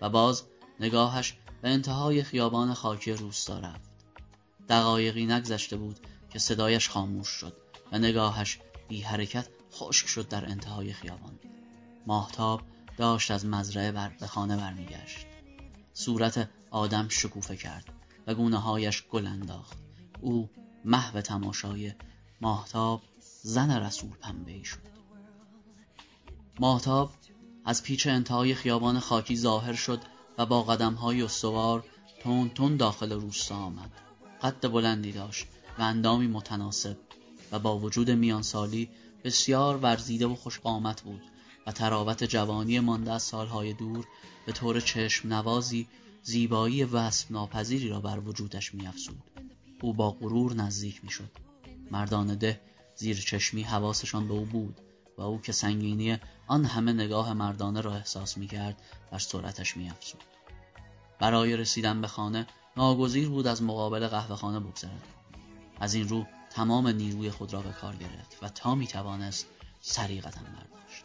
و 0.00 0.08
باز 0.08 0.42
نگاهش 0.80 1.36
به 1.62 1.68
انتهای 1.68 2.22
خیابان 2.22 2.74
خاکی 2.74 3.12
روستا 3.12 3.58
رفت. 3.58 3.90
دقایقی 4.68 5.26
نگذشته 5.26 5.76
بود 5.76 5.98
که 6.30 6.38
صدایش 6.38 6.88
خاموش 6.88 7.28
شد 7.28 7.56
و 7.92 7.98
نگاهش 7.98 8.58
بی 8.88 9.00
حرکت 9.00 9.48
خشک 9.72 10.06
شد 10.06 10.28
در 10.28 10.44
انتهای 10.50 10.92
خیابان. 10.92 11.38
ماهتاب 12.06 12.60
داشت 12.96 13.30
از 13.30 13.46
مزرعه 13.46 13.92
بر 13.92 14.08
به 14.20 14.26
خانه 14.26 14.56
برمیگشت. 14.56 15.26
صورت 15.92 16.48
آدم 16.70 17.08
شکوفه 17.08 17.56
کرد 17.56 17.84
و 18.26 18.34
گونه 18.34 18.58
هایش 18.58 19.04
گل 19.10 19.26
انداخت. 19.26 19.78
او 20.20 20.50
محو 20.84 21.20
تماشای 21.20 21.92
ماهتاب 22.40 23.02
زن 23.42 23.70
رسول 23.70 24.10
پنبه 24.10 24.62
شد. 24.62 24.78
ماهتاب 26.60 27.10
از 27.64 27.82
پیچ 27.82 28.06
انتهای 28.06 28.54
خیابان 28.54 29.00
خاکی 29.00 29.36
ظاهر 29.36 29.72
شد 29.72 30.00
و 30.38 30.46
با 30.46 30.62
قدم 30.62 30.94
های 30.94 31.22
استوار 31.22 31.84
تون 32.22 32.48
تون 32.48 32.76
داخل 32.76 33.12
روستا 33.12 33.56
آمد. 33.56 33.90
قد 34.42 34.72
بلندی 34.72 35.12
داشت 35.12 35.46
و 35.78 35.82
اندامی 35.82 36.26
متناسب 36.26 36.96
و 37.52 37.58
با 37.58 37.78
وجود 37.78 38.10
میانسالی 38.10 38.88
بسیار 39.24 39.76
ورزیده 39.76 40.26
و 40.26 40.34
خوش 40.34 40.58
قامت 40.58 41.02
بود 41.02 41.22
و 41.66 41.72
تراوت 41.72 42.24
جوانی 42.24 42.80
مانده 42.80 43.12
از 43.12 43.22
سالهای 43.22 43.72
دور 43.72 44.06
به 44.46 44.52
طور 44.52 44.80
چشم 44.80 45.32
نوازی 45.32 45.88
زیبایی 46.22 46.84
وصف 46.84 47.30
ناپذیری 47.30 47.88
را 47.88 48.00
بر 48.00 48.18
وجودش 48.18 48.74
میافزود. 48.74 49.22
او 49.82 49.94
با 49.94 50.10
غرور 50.10 50.54
نزدیک 50.54 51.04
می‌شد. 51.04 51.47
مردان 51.90 52.34
ده 52.34 52.60
زیر 52.96 53.20
چشمی 53.20 53.62
حواسشان 53.62 54.28
به 54.28 54.34
او 54.34 54.44
بود 54.44 54.80
و 55.18 55.22
او 55.22 55.40
که 55.40 55.52
سنگینی 55.52 56.18
آن 56.46 56.64
همه 56.64 56.92
نگاه 56.92 57.32
مردانه 57.32 57.80
را 57.80 57.94
احساس 57.94 58.38
می‌کرد 58.38 58.82
بر 59.10 59.18
سرعتش 59.18 59.76
میافزود. 59.76 60.24
برای 61.18 61.56
رسیدن 61.56 62.00
به 62.00 62.08
خانه 62.08 62.46
ناگزیر 62.76 63.28
بود 63.28 63.46
از 63.46 63.62
مقابل 63.62 64.06
قهوه 64.06 64.36
خانه 64.36 64.60
بگذرد. 64.60 65.02
از 65.80 65.94
این 65.94 66.08
رو 66.08 66.26
تمام 66.50 66.88
نیروی 66.88 67.30
خود 67.30 67.52
را 67.52 67.60
به 67.60 67.72
کار 67.72 67.96
گرفت 67.96 68.42
و 68.42 68.48
تا 68.48 68.74
می 68.74 68.86
توانست 68.86 69.46
سریع 69.80 70.20
قدم 70.20 70.42
برداشت. 70.42 71.04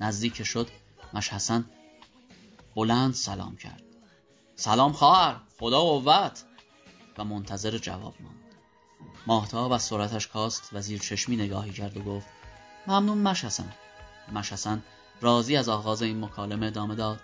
نزدیک 0.00 0.42
شد 0.42 0.68
مش 1.14 1.28
حسن 1.28 1.64
بلند 2.74 3.14
سلام 3.14 3.56
کرد. 3.56 3.82
سلام 4.56 4.92
خواهر 4.92 5.40
خدا 5.58 5.80
قوت! 5.80 6.44
و 7.18 7.24
منتظر 7.24 7.78
جواب 7.78 8.14
ماند. 8.20 8.39
ماهتاب 9.26 9.72
از 9.72 9.82
سرعتش 9.82 10.26
کاست 10.26 10.70
و 10.72 10.80
زیر 10.80 10.98
چشمی 10.98 11.36
نگاهی 11.36 11.72
کرد 11.72 11.96
و 11.96 12.02
گفت 12.02 12.26
ممنون 12.86 13.18
مش 13.18 13.44
حسن. 13.44 13.72
مش 14.32 14.52
حسن 14.52 14.82
راضی 15.20 15.56
از 15.56 15.68
آغاز 15.68 16.02
این 16.02 16.24
مکالمه 16.24 16.66
ادامه 16.66 16.94
داد. 16.94 17.20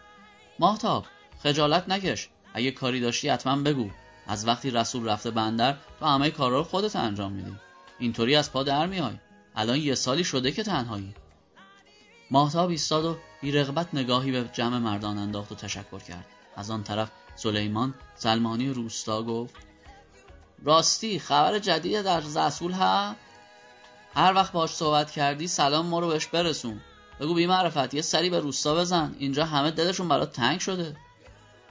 ماهتاب 0.59 1.07
خجالت 1.43 1.89
نکش. 1.89 2.29
اگه 2.55 2.71
کاری 2.71 3.01
داشتی 3.01 3.29
حتما 3.29 3.63
بگو. 3.63 3.91
از 4.27 4.47
وقتی 4.47 4.71
رسول 4.71 5.09
رفته 5.09 5.31
بندر 5.31 5.77
تو 6.01 6.07
همه 6.07 6.31
کارا 6.31 6.59
رو 6.59 6.65
خودت 6.65 6.97
انجام 6.97 7.33
میدی. 7.33 7.57
اینطوری 7.99 8.37
از 8.37 8.53
پا 8.53 8.63
در 8.63 8.87
میای. 8.87 9.19
الان 9.57 9.77
یه 9.77 9.95
سالی 9.95 10.25
شده 10.25 10.53
که 10.53 10.63
تنهایی. 10.63 11.15
ماهتاب 12.31 12.71
ایستاد 12.71 13.05
و 13.05 13.17
بی 13.43 13.53
رغبت 13.53 13.95
نگاهی 13.95 14.33
به 14.33 14.51
جمع 14.53 14.79
مردان 14.79 15.19
انداخت 15.19 15.53
و 15.53 15.55
تشکر 15.55 15.99
کرد. 15.99 16.27
از 16.57 16.71
آن 16.71 16.83
طرف 16.83 17.11
سلیمان 17.37 17.95
سلمانی 18.15 18.69
روستا 18.69 19.23
گفت 19.23 19.55
راستی 20.63 21.19
خبر 21.19 21.59
جدید 21.59 22.03
در 22.03 22.21
رسول 22.21 22.73
ها. 22.73 23.15
هر 24.15 24.35
وقت 24.35 24.53
باش 24.53 24.71
صحبت 24.71 25.11
کردی 25.11 25.49
سلام 25.49 25.87
ما 25.87 25.99
رو 25.99 26.09
بهش 26.09 26.27
برسون. 26.27 26.81
بگو 27.21 27.35
بی 27.35 27.47
معرفت 27.47 27.95
یه 27.95 28.03
سری 28.03 28.31
به 28.31 28.41
روستا 28.41 28.75
بزن. 28.75 29.17
اینجا 29.19 29.45
همه 29.45 29.71
دلشون 29.71 30.09
برات 30.09 30.33
تنگ 30.33 30.61
شده. 30.61 30.97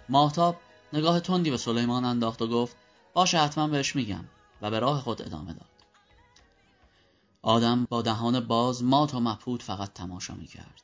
ماهتاب 0.10 0.56
نگاه 0.94 1.20
تندی 1.20 1.52
به 1.52 1.58
سلیمان 1.58 2.06
انداخت 2.06 2.42
و 2.42 2.48
گفت 2.48 2.76
باشه 3.14 3.38
حتما 3.38 3.68
بهش 3.68 3.96
میگم. 3.96 4.26
و 4.62 4.72
به 4.72 4.80
راه 4.80 5.02
خود 5.02 5.22
ادامه 5.22 5.54
داد. 5.54 5.70
آدم 7.42 7.88
با 7.90 8.02
دهان 8.02 8.40
باز 8.40 8.84
مات 8.84 9.14
و 9.14 9.20
مبهوت 9.20 9.62
فقط 9.62 9.94
تماشا 9.94 10.34
می‌کرد. 10.34 10.82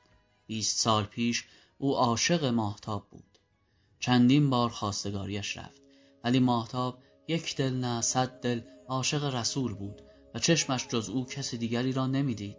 بیست 0.48 0.80
سال 0.80 1.04
پیش 1.04 1.46
او 1.78 1.96
عاشق 1.96 2.46
ماهتاب 2.46 3.08
بود. 3.12 3.38
چندین 4.00 4.50
بار 4.50 4.70
خواستگاریش 4.70 5.58
رفت. 5.58 5.82
ولی 6.24 6.40
ماهتاب 6.40 6.98
یک 7.32 7.56
دل 7.56 7.74
نه 7.74 8.02
صد 8.02 8.30
دل 8.42 8.62
عاشق 8.88 9.36
رسول 9.36 9.74
بود 9.74 10.02
و 10.36 10.40
چشمش 10.40 10.88
جز 10.88 11.10
او 11.10 11.26
کسی 11.26 11.58
دیگری 11.58 11.92
را 11.92 12.08
نمی‌دید. 12.08 12.58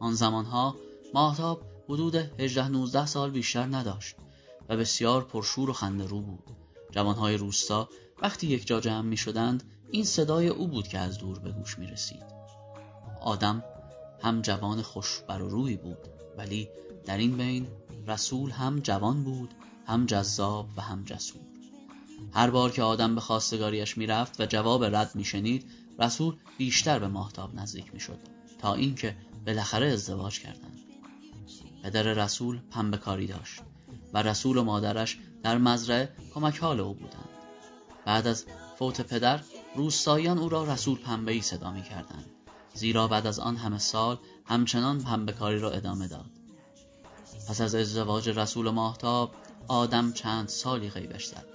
آن 0.00 0.14
زمانها 0.14 0.76
ماهتاب 1.14 1.62
حدود 1.88 2.16
18 2.16 2.68
19 2.68 3.06
سال 3.06 3.30
بیشتر 3.30 3.66
نداشت 3.66 4.16
و 4.68 4.76
بسیار 4.76 5.24
پرشور 5.24 5.70
و 5.70 5.72
خنده 5.72 6.06
رو 6.06 6.20
بود. 6.20 6.44
جوانهای 6.90 7.36
روستا 7.36 7.88
وقتی 8.22 8.46
یک 8.46 8.66
جا 8.66 8.80
جمع 8.80 9.08
می 9.08 9.16
شدند 9.16 9.62
این 9.90 10.04
صدای 10.04 10.48
او 10.48 10.68
بود 10.68 10.88
که 10.88 10.98
از 10.98 11.18
دور 11.18 11.38
به 11.38 11.50
گوش 11.50 11.78
می 11.78 11.86
رسید. 11.86 12.24
آدم 13.20 13.64
هم 14.22 14.42
جوان 14.42 14.82
خوش 14.82 15.20
بر 15.28 15.38
روی 15.38 15.76
بود 15.76 15.98
ولی 16.38 16.68
در 17.04 17.18
این 17.18 17.36
بین 17.36 17.66
رسول 18.06 18.50
هم 18.50 18.80
جوان 18.80 19.24
بود 19.24 19.54
هم 19.86 20.06
جذاب 20.06 20.68
و 20.76 20.80
هم 20.80 21.04
جسور. 21.04 21.49
هر 22.34 22.50
بار 22.50 22.70
که 22.70 22.82
آدم 22.82 23.14
به 23.14 23.20
خواستگاریش 23.20 23.98
می‌رفت 23.98 24.40
و 24.40 24.46
جواب 24.46 24.84
رد 24.84 25.10
میشنید 25.14 25.70
رسول 25.98 26.36
بیشتر 26.58 26.98
به 26.98 27.08
ماهتاب 27.08 27.54
نزدیک 27.54 27.94
می‌شد 27.94 28.18
تا 28.58 28.74
اینکه 28.74 29.16
بالاخره 29.46 29.86
ازدواج 29.86 30.40
کردند. 30.40 30.78
پدر 31.82 32.02
رسول 32.02 32.60
پنبه 32.70 32.96
کاری 32.96 33.26
داشت 33.26 33.60
و 34.12 34.22
رسول 34.22 34.56
و 34.56 34.64
مادرش 34.64 35.18
در 35.42 35.58
مزرعه 35.58 36.12
کمک 36.34 36.58
حال 36.58 36.80
او 36.80 36.94
بودند. 36.94 37.28
بعد 38.04 38.26
از 38.26 38.44
فوت 38.78 39.00
پدر 39.00 39.40
روستاییان 39.74 40.38
او 40.38 40.48
را 40.48 40.64
رسول 40.64 40.98
پنبه 40.98 41.32
ای 41.32 41.40
صدا 41.40 41.70
می 41.70 41.82
کردند 41.82 42.26
زیرا 42.74 43.08
بعد 43.08 43.26
از 43.26 43.38
آن 43.38 43.56
همه 43.56 43.78
سال 43.78 44.18
همچنان 44.44 45.02
پنبه 45.02 45.32
کاری 45.32 45.58
را 45.58 45.70
ادامه 45.70 46.08
داد. 46.08 46.30
پس 47.48 47.60
از 47.60 47.74
ازدواج 47.74 48.28
رسول 48.28 48.66
و 48.66 48.72
ماهتاب 48.72 49.34
آدم 49.68 50.12
چند 50.12 50.48
سالی 50.48 50.90
غیبش 50.90 51.26
زد. 51.26 51.49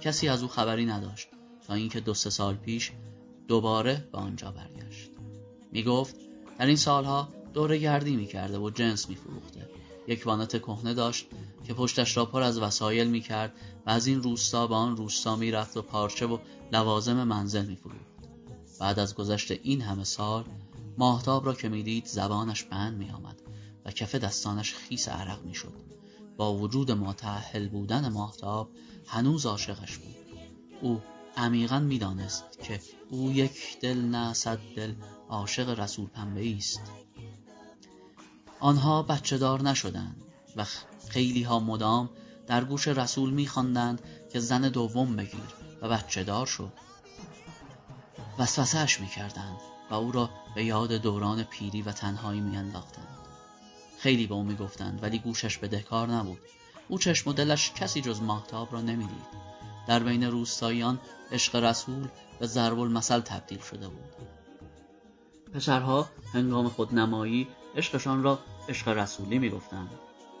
کسی 0.00 0.28
از 0.28 0.42
او 0.42 0.48
خبری 0.48 0.86
نداشت 0.86 1.28
تا 1.66 1.74
اینکه 1.74 2.00
دو 2.00 2.14
سه 2.14 2.30
سال 2.30 2.54
پیش 2.54 2.92
دوباره 3.48 4.08
به 4.12 4.18
آنجا 4.18 4.50
برگشت. 4.50 5.10
می 5.72 5.82
گفت 5.82 6.14
در 6.58 6.66
این 6.66 6.76
سالها 6.76 7.28
دوره 7.54 7.78
گردی 7.78 8.16
می 8.16 8.26
کرده 8.26 8.58
و 8.58 8.70
جنس 8.70 9.08
می 9.08 9.14
فروخته 9.14 9.68
یک 10.08 10.26
وانت 10.26 10.58
کهنه 10.58 10.94
داشت 10.94 11.26
که 11.64 11.74
پشتش 11.74 12.16
را 12.16 12.24
پر 12.24 12.42
از 12.42 12.58
وسایل 12.58 13.06
می 13.06 13.20
کرد 13.20 13.52
و 13.86 13.90
از 13.90 14.06
این 14.06 14.22
روستا 14.22 14.66
به 14.66 14.74
آن 14.74 14.96
روستا 14.96 15.36
می 15.36 15.50
رفت 15.50 15.76
و 15.76 15.82
پارچه 15.82 16.26
و 16.26 16.38
لوازم 16.72 17.24
منزل 17.24 17.66
می 17.66 17.76
فروخت 17.76 18.10
بعد 18.80 18.98
از 18.98 19.14
گذشت 19.14 19.50
این 19.50 19.80
همه 19.82 20.04
سال 20.04 20.44
ماهتاب 20.98 21.46
را 21.46 21.54
که 21.54 21.68
می‌دید 21.68 22.06
زبانش 22.06 22.62
بند 22.62 22.98
می 22.98 23.10
آمد 23.10 23.42
و 23.84 23.90
کف 23.90 24.14
دستانش 24.14 24.74
خیس 24.74 25.08
عرق 25.08 25.44
می 25.44 25.54
شد 25.54 25.99
با 26.40 26.54
وجود 26.54 26.90
متعهل 26.90 27.68
بودن 27.68 28.08
ماهتاب 28.08 28.70
هنوز 29.06 29.46
عاشقش 29.46 29.96
بود. 29.96 30.16
او 30.82 31.02
عمیقا 31.36 31.78
می‌دانست 31.78 32.44
که 32.62 32.80
او 33.10 33.32
یک 33.32 33.80
دل 33.80 33.98
نه 33.98 34.32
صد 34.32 34.58
دل 34.76 34.94
عاشق 35.28 35.80
رسول 35.80 36.06
پنبه 36.06 36.56
است. 36.56 36.80
آنها 38.60 39.02
بچه 39.02 39.38
دار 39.38 39.62
نشدند 39.62 40.22
و 40.56 40.66
خیلی 41.08 41.42
ها 41.42 41.60
مدام 41.60 42.10
در 42.46 42.64
گوش 42.64 42.88
رسول 42.88 43.30
میخواندند 43.30 44.02
که 44.32 44.40
زن 44.40 44.68
دوم 44.68 45.16
بگیر 45.16 45.54
و 45.82 45.88
بچه 45.88 46.24
دار 46.24 46.46
شد. 46.46 46.72
وسوسهش 48.38 49.00
می‌کردند 49.00 49.58
و 49.90 49.94
او 49.94 50.12
را 50.12 50.30
به 50.54 50.64
یاد 50.64 50.92
دوران 50.92 51.42
پیری 51.42 51.82
و 51.82 51.92
تنهایی 51.92 52.40
میانداختند. 52.40 53.19
خیلی 54.00 54.26
به 54.26 54.34
او 54.34 54.42
می‌گفتند 54.42 55.02
ولی 55.02 55.18
گوشش 55.18 55.58
به 55.58 55.68
دهکار 55.68 56.08
نبود. 56.08 56.38
او 56.88 56.98
چشم 56.98 57.30
و 57.30 57.32
دلش 57.32 57.72
کسی 57.72 58.00
جز 58.00 58.22
ماهتاب 58.22 58.72
را 58.72 58.80
نمی‌دید. 58.80 59.40
در 59.88 59.98
بین 59.98 60.24
روستاییان 60.24 61.00
عشق 61.32 61.56
رسول 61.56 62.08
به 62.38 62.46
ضرب 62.46 62.78
المثل 62.78 63.20
تبدیل 63.20 63.58
شده 63.58 63.88
بود. 63.88 64.14
پسرها 65.54 66.08
هنگام 66.32 66.68
خودنمایی 66.68 67.48
عشقشان 67.76 68.22
را 68.22 68.38
عشق 68.68 68.88
رسولی 68.88 69.38
می‌گفتند. 69.38 69.90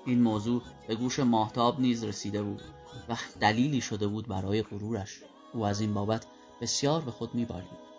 این 0.06 0.22
موضوع 0.22 0.62
به 0.88 0.94
گوش 0.94 1.18
ماهتاب 1.18 1.80
نیز 1.80 2.04
رسیده 2.04 2.42
بود 2.42 2.62
و 3.08 3.16
دلیلی 3.40 3.80
شده 3.80 4.06
بود 4.06 4.28
برای 4.28 4.62
غرورش. 4.62 5.20
او 5.52 5.66
از 5.66 5.80
این 5.80 5.94
بابت 5.94 6.26
بسیار 6.60 7.00
به 7.00 7.10
خود 7.10 7.34
میبالید 7.34 7.90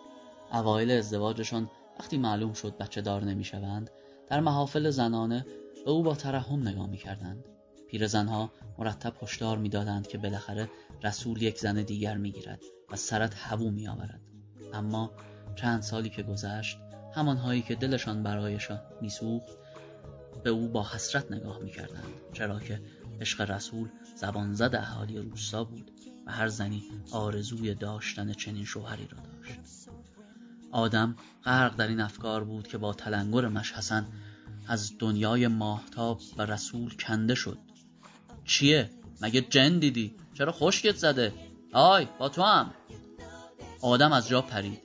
اوایل 0.52 0.90
ازدواجشان 0.90 1.70
وقتی 2.00 2.18
معلوم 2.18 2.52
شد 2.52 2.76
بچه 2.76 3.00
دار 3.00 3.24
نمی‌شوند 3.24 3.90
در 4.28 4.40
محافل 4.40 4.90
زنانه 4.90 5.46
به 5.84 5.90
او 5.90 6.02
با 6.02 6.14
ترحم 6.14 6.68
نگاه 6.68 6.86
می‌کردند. 6.86 7.44
پیرزنها 7.88 8.52
مرتب 8.78 9.14
هشدار 9.22 9.58
می‌دادند 9.58 10.06
که 10.06 10.18
بالاخره 10.18 10.70
رسول 11.02 11.42
یک 11.42 11.58
زن 11.58 11.82
دیگر 11.82 12.16
می‌گیرد 12.16 12.60
و 12.90 12.96
سرت 12.96 13.34
هوو 13.36 13.70
میآورد. 13.70 14.20
اما 14.72 15.10
چند 15.56 15.82
سالی 15.82 16.10
که 16.10 16.22
گذشت 16.22 16.78
همانهایی 17.14 17.62
که 17.62 17.74
دلشان 17.74 18.22
برایشان 18.22 18.80
میسوخت 19.00 19.58
به 20.44 20.50
او 20.50 20.68
با 20.68 20.86
حسرت 20.88 21.32
نگاه 21.32 21.58
می‌کردند. 21.58 22.12
چرا 22.32 22.60
که 22.60 22.82
عشق 23.20 23.50
رسول 23.50 23.88
زبان 24.16 24.54
زد 24.54 24.74
اهالی 24.74 25.18
روستا 25.18 25.64
بود 25.64 25.90
و 26.26 26.32
هر 26.32 26.48
زنی 26.48 26.82
آرزوی 27.12 27.74
داشتن 27.74 28.32
چنین 28.32 28.64
شوهری 28.64 29.08
را 29.08 29.18
داشت. 29.18 29.60
آدم 30.72 31.16
غرق 31.44 31.76
در 31.76 31.88
این 31.88 32.00
افکار 32.00 32.44
بود 32.44 32.68
که 32.68 32.78
با 32.78 32.92
تلنگر 32.92 33.48
مش 33.48 33.72
حسن 33.72 34.06
از 34.68 34.92
دنیای 34.98 35.48
ماهتاب 35.48 36.20
و 36.36 36.42
رسول 36.42 36.96
کنده 36.96 37.34
شد 37.34 37.58
چیه؟ 38.44 38.90
مگه 39.20 39.40
جن 39.40 39.78
دیدی؟ 39.78 40.16
چرا 40.34 40.52
خشکت 40.52 40.96
زده؟ 40.96 41.32
آی 41.72 42.08
با 42.18 42.28
تو 42.28 42.42
هم 42.42 42.70
آدم 43.82 44.12
از 44.12 44.28
جا 44.28 44.42
پرید 44.42 44.78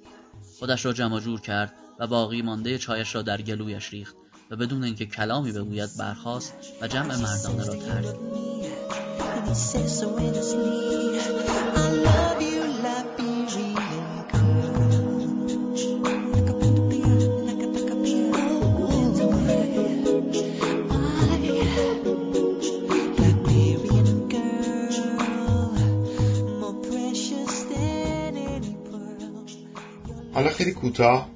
خودش 0.60 0.86
را 0.86 0.94
جمع 0.94 1.20
جور 1.20 1.42
کرد 1.42 1.74
و 2.00 2.08
باقی 2.08 2.42
مانده 2.42 2.78
چایش 2.78 3.16
را 3.16 3.22
در 3.22 3.42
گلویش 3.42 3.94
ریخت 3.94 4.16
و 4.52 4.56
بدون 4.56 4.84
اینکه 4.84 5.06
کلامی 5.06 5.52
بگوید 5.52 5.90
برخاست 6.00 6.54
و 6.82 6.88
جمع 6.88 7.16
مردانه 7.16 7.66
را 7.66 7.76
ترک 7.76 8.16
خیلی 30.58 30.72
کوتاه 30.72 31.30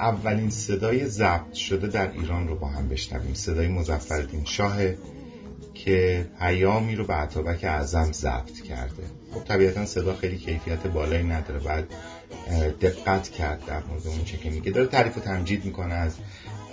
اولین 0.00 0.50
صدای 0.50 1.06
ضبط 1.06 1.52
شده 1.52 1.86
در 1.86 2.12
ایران 2.12 2.48
رو 2.48 2.56
با 2.56 2.66
هم 2.66 2.88
بشنویم. 2.88 3.34
صدای 3.34 3.68
مزفردین 3.68 4.44
شاه 4.44 4.76
که 5.74 6.26
پیامی 6.38 6.96
رو 6.96 7.04
به 7.04 7.14
عطابک 7.14 7.64
اعظم 7.64 8.12
ضبط 8.12 8.60
کرده. 8.60 9.02
خب 9.34 9.44
طبیعتا 9.44 9.86
صدا 9.86 10.14
خیلی 10.14 10.36
کیفیت 10.36 10.86
بالایی 10.86 11.24
نداره. 11.24 11.60
بعد 11.60 11.84
دقت 12.80 13.28
کرد 13.28 13.64
در 13.66 13.82
مورد 13.82 14.06
اون 14.06 14.24
چه 14.24 14.36
که 14.36 14.50
میگه. 14.50 14.70
داره 14.70 14.86
تعریف 14.86 15.16
و 15.16 15.20
تمجید 15.20 15.64
می‌کنه 15.64 15.94
از 15.94 16.14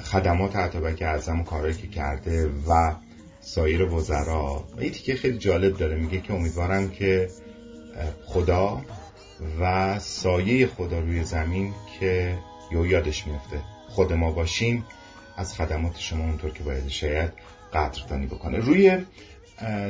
خدمات 0.04 0.56
عطابک 0.56 1.02
اعظم 1.02 1.40
و 1.40 1.44
کارهایی 1.44 1.74
که 1.74 1.88
کرده 1.88 2.50
و 2.68 2.94
سایر 3.42 3.84
وزرا. 3.84 4.64
و 4.78 4.84
یه 4.84 4.90
تیکه 4.90 5.16
خیلی 5.16 5.38
جالب 5.38 5.78
داره. 5.78 5.96
میگه 5.96 6.22
که 6.22 6.34
امیدوارم 6.34 6.90
که 6.90 7.30
خدا 8.26 8.82
و 9.60 10.00
سایه 10.00 10.68
خدا 10.68 11.00
روی 11.00 11.24
زمین 11.24 11.74
که 12.00 12.38
یو 12.72 12.86
یادش 12.86 13.28
میفته. 13.28 13.62
خود 13.90 14.14
ما 14.14 14.32
باشیم 14.32 14.86
از 15.38 15.54
خدمات 15.54 16.00
شما 16.00 16.24
اونطور 16.24 16.52
که 16.52 16.64
باید 16.64 16.88
شاید 16.88 17.32
قدردانی 17.74 18.26
بکنه. 18.26 18.58
روی 18.58 18.98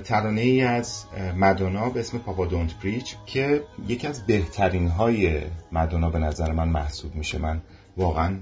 ترانه 0.04 0.42
ای 0.42 0.62
از 0.62 1.06
مدونا 1.36 1.90
به 1.90 2.00
اسم 2.00 2.18
پاپا 2.18 2.46
دونت 2.46 2.74
پریچ 2.74 3.16
که 3.26 3.64
یکی 3.88 4.08
از 4.08 4.26
بهترین 4.26 4.88
های 4.88 5.42
مدونا 5.72 6.10
به 6.10 6.20
نظر 6.20 6.52
من 6.52 6.70
محسوب 6.70 7.16
میشه. 7.16 7.38
من 7.38 7.62
واقعا 7.98 8.36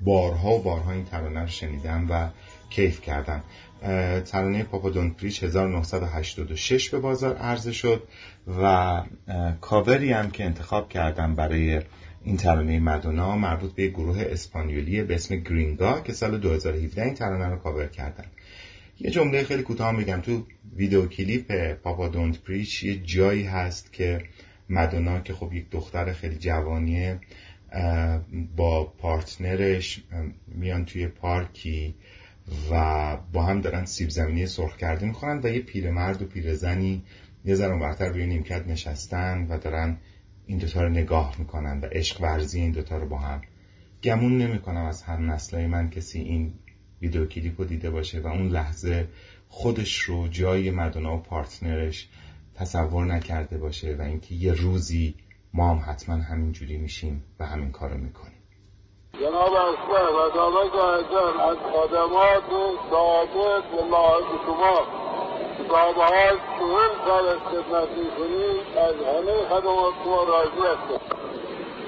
بارها 0.00 0.50
و 0.50 0.62
بارها 0.62 0.92
این 0.92 1.04
ترانه 1.04 1.40
رو 1.40 1.46
شنیدم 1.46 2.06
و 2.10 2.28
کیف 2.70 3.00
کردم 3.00 3.42
ترانه 4.24 4.62
Papa 4.62 4.90
Don't 4.90 5.16
Preach 5.16 5.42
1986 5.42 6.90
به 6.90 6.98
بازار 6.98 7.36
عرضه 7.36 7.72
شد 7.72 8.08
و 8.62 9.02
کاوری 9.60 10.12
هم 10.12 10.30
که 10.30 10.44
انتخاب 10.44 10.88
کردم 10.88 11.34
برای 11.34 11.80
این 12.24 12.36
ترانه 12.36 12.78
مدونا 12.80 13.36
مربوط 13.36 13.74
به 13.74 13.88
گروه 13.88 14.18
اسپانیولی 14.30 15.02
به 15.02 15.14
اسم 15.14 15.36
گرینگا 15.36 16.00
که 16.00 16.12
سال 16.12 16.38
2017 16.38 17.02
این 17.02 17.14
ترانه 17.14 17.46
رو 17.46 17.56
کاور 17.56 17.86
کردن. 17.86 18.24
یه 19.00 19.10
جمله 19.10 19.44
خیلی 19.44 19.62
کوتاه 19.62 19.92
میگم. 19.92 20.20
تو 20.20 20.46
ویدیو 20.76 21.06
کلیپ 21.06 21.72
Papa 21.72 22.08
Don't 22.08 22.38
Preach 22.38 22.82
یه 22.82 22.96
جایی 22.96 23.44
هست 23.44 23.92
که 23.92 24.22
مدونا 24.68 25.20
که 25.20 25.34
خب 25.34 25.52
یک 25.52 25.70
دختر 25.70 26.12
خیلی 26.12 26.38
جوانیه 26.38 27.20
با 28.56 28.84
پارتنرش 28.84 30.02
میان 30.46 30.84
توی 30.84 31.06
پارکی 31.06 31.94
و 32.70 33.16
با 33.32 33.42
هم 33.42 33.60
دارن 33.60 33.84
سیب 33.84 34.08
زمینی 34.08 34.46
سرخ 34.46 34.76
کرده 34.76 35.06
می‌خورن 35.06 35.40
و 35.42 35.48
یه 35.48 35.60
پیرمرد 35.60 36.22
و 36.22 36.26
پیرزنی 36.26 37.02
یه 37.44 37.54
ذره 37.54 37.78
برتر 37.78 38.08
روی 38.08 38.26
نیمکت 38.26 38.66
نشستن 38.66 39.46
و 39.48 39.58
دارن 39.58 39.96
این 40.46 40.58
دوتا 40.58 40.82
رو 40.82 40.88
نگاه 40.88 41.34
می‌کنن 41.38 41.80
و 41.80 41.86
عشق 41.86 42.20
ورزی 42.20 42.60
این 42.60 42.70
دوتا 42.70 42.98
رو 42.98 43.08
با 43.08 43.18
هم 43.18 43.40
گمون 44.02 44.38
نمی‌کنم 44.38 44.84
از 44.84 45.02
هم 45.02 45.30
نسلای 45.30 45.66
من 45.66 45.90
کسی 45.90 46.18
این 46.18 46.52
ویدیو 47.02 47.26
کلیپ 47.26 47.60
رو 47.60 47.66
دیده 47.66 47.90
باشه 47.90 48.20
و 48.20 48.26
اون 48.26 48.48
لحظه 48.48 49.08
خودش 49.48 49.98
رو 49.98 50.28
جای 50.28 50.70
مدونا 50.70 51.16
و 51.16 51.20
پارتنرش 51.20 52.08
تصور 52.54 53.06
نکرده 53.06 53.58
باشه 53.58 53.96
و 53.98 54.02
اینکه 54.02 54.34
یه 54.34 54.52
روزی 54.52 55.14
ما 55.52 55.70
هم 55.70 55.90
حتما 55.92 56.14
همین 56.14 56.52
جوری 56.52 56.76
میشیم 56.76 57.22
و 57.38 57.46
همین 57.46 57.70
کارو 57.70 57.98
می‌کنیم. 57.98 58.37
جناب 59.20 59.52
اصفر 59.54 60.10
و 60.12 60.30
دامک 60.30 60.74
اعظم 60.74 61.40
از 61.40 61.56
خدمات 61.72 62.42
ثابت 62.90 63.64
به 63.64 63.82
لاحظ 63.90 64.24
شما. 64.46 64.82
کتابه 65.58 66.02
ها 66.02 66.30
چهل 66.58 66.90
سال 67.06 67.28
از 67.28 67.38
خدمت 67.50 67.88
می‌کنید 67.88 68.78
از 68.78 68.94
همه 68.94 69.48
خدمات 69.48 69.94
شما 70.04 70.22
راضی 70.24 70.60
هستم 70.60 71.00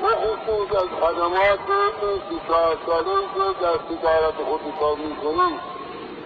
خصوص 0.02 0.82
از 0.82 0.88
خدمات 1.00 1.58
این 2.02 2.20
سی 2.28 2.40
چهار 2.48 2.78
ساله 2.86 3.20
که 3.34 3.60
در 3.62 3.76
تجارت 3.76 4.34
خود 4.34 4.60
کار 4.80 4.96
می‌کنید. 4.96 5.60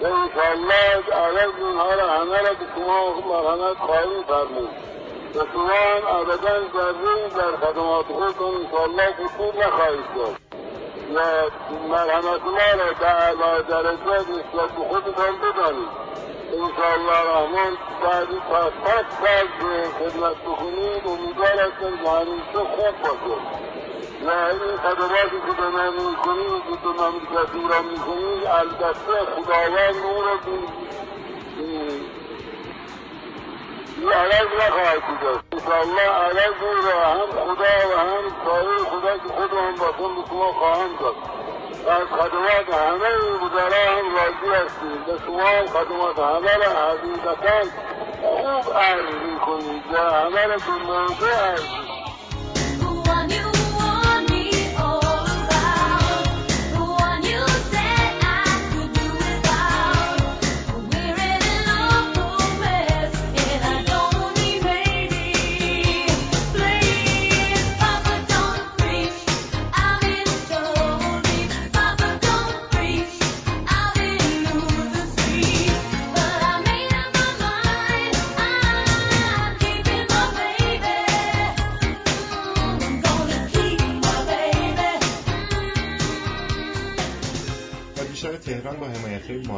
و 0.02 0.06
انشاءالله 0.06 1.02
عوض 1.12 1.54
اینها 1.58 1.94
را 1.94 2.08
همه 2.08 2.38
را 2.38 2.54
به 2.54 2.66
شما 2.74 3.14
مرحمت 3.28 3.76
خواهی 3.76 4.22
فرمود 4.28 4.68
و 5.34 5.38
شما 5.52 5.68
هم 5.68 6.20
ابدا 6.20 6.60
ذره 6.74 7.28
در 7.28 7.66
خدمات 7.66 8.06
خودتون 8.06 8.54
انشاءالله 8.54 9.06
قصور 9.06 9.66
نخواهید 9.66 10.04
داشت 10.16 10.63
مرحمت 11.14 12.42
ما 12.44 12.70
را 12.78 12.92
به 13.00 13.06
اعلی 13.06 13.62
درجات 13.68 14.28
نسبت 14.28 14.70
به 14.76 14.84
خودتان 14.88 15.34
بدانید 15.36 15.88
انشاءالله 16.52 17.20
رحمان 17.30 17.78
بعدی 18.02 18.38
تا 18.50 18.70
صد 18.84 19.06
سال 19.20 19.46
خدمت 19.98 20.36
بکنید 20.36 21.02
امیدوار 21.06 21.60
هستم 21.60 21.96
که 22.02 22.10
همیشه 22.10 22.58
خوب 22.76 22.94
باشه 23.02 23.36
و 24.26 24.30
این 24.30 24.76
خدماتی 24.76 25.38
که 25.46 25.52
به 25.60 25.68
من 25.68 25.92
می‌کنید 25.92 26.62
که 26.64 26.76
به 26.82 26.88
مملکت 26.88 27.54
ایران 27.54 27.84
می‌کنید 27.84 28.46
البته 28.46 29.14
خداوند 29.34 29.94
نور 29.96 30.38
عوض 34.02 34.48
نخواهد 34.60 35.02
بود 35.06 35.44
انشاءالله 35.52 36.02
عوض 36.02 36.86
را 36.86 37.04
هم 37.04 37.26
خدا 37.26 37.74
و 37.90 37.98
هم 37.98 38.24
سایر 38.44 38.78
خدا 38.78 39.18
که 39.18 39.28
خود 39.34 39.52
هم 39.52 39.74
باشم 39.74 40.14
به 40.14 40.28
شما 40.28 40.52
خواهم 40.52 40.96
داد 41.00 41.14
و 41.86 41.90
از 41.90 42.08
خدمات 42.08 42.74
همه 42.74 43.16
وزرا 43.16 43.98
هم 43.98 44.14
راضی 44.14 44.64
هستید 44.64 45.08
و 45.08 45.18
شما 45.26 45.66
خدمات 45.66 46.18
همه 46.18 46.56
را 46.56 46.70
حقیقتا 46.70 47.70
خوب 48.22 48.74
عرض 48.74 49.14
می‌کنید 49.14 49.84
و 49.92 49.96
همه 49.98 50.46
را 50.46 50.56
به 50.56 50.92
موضوع 50.92 51.30
عرض 51.30 51.60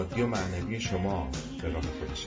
مادی 0.07 0.23
و 0.23 0.27
معنوی 0.27 0.81
شما 0.81 1.31
به 1.63 1.69
راه 1.69 1.83
خودش 1.83 2.27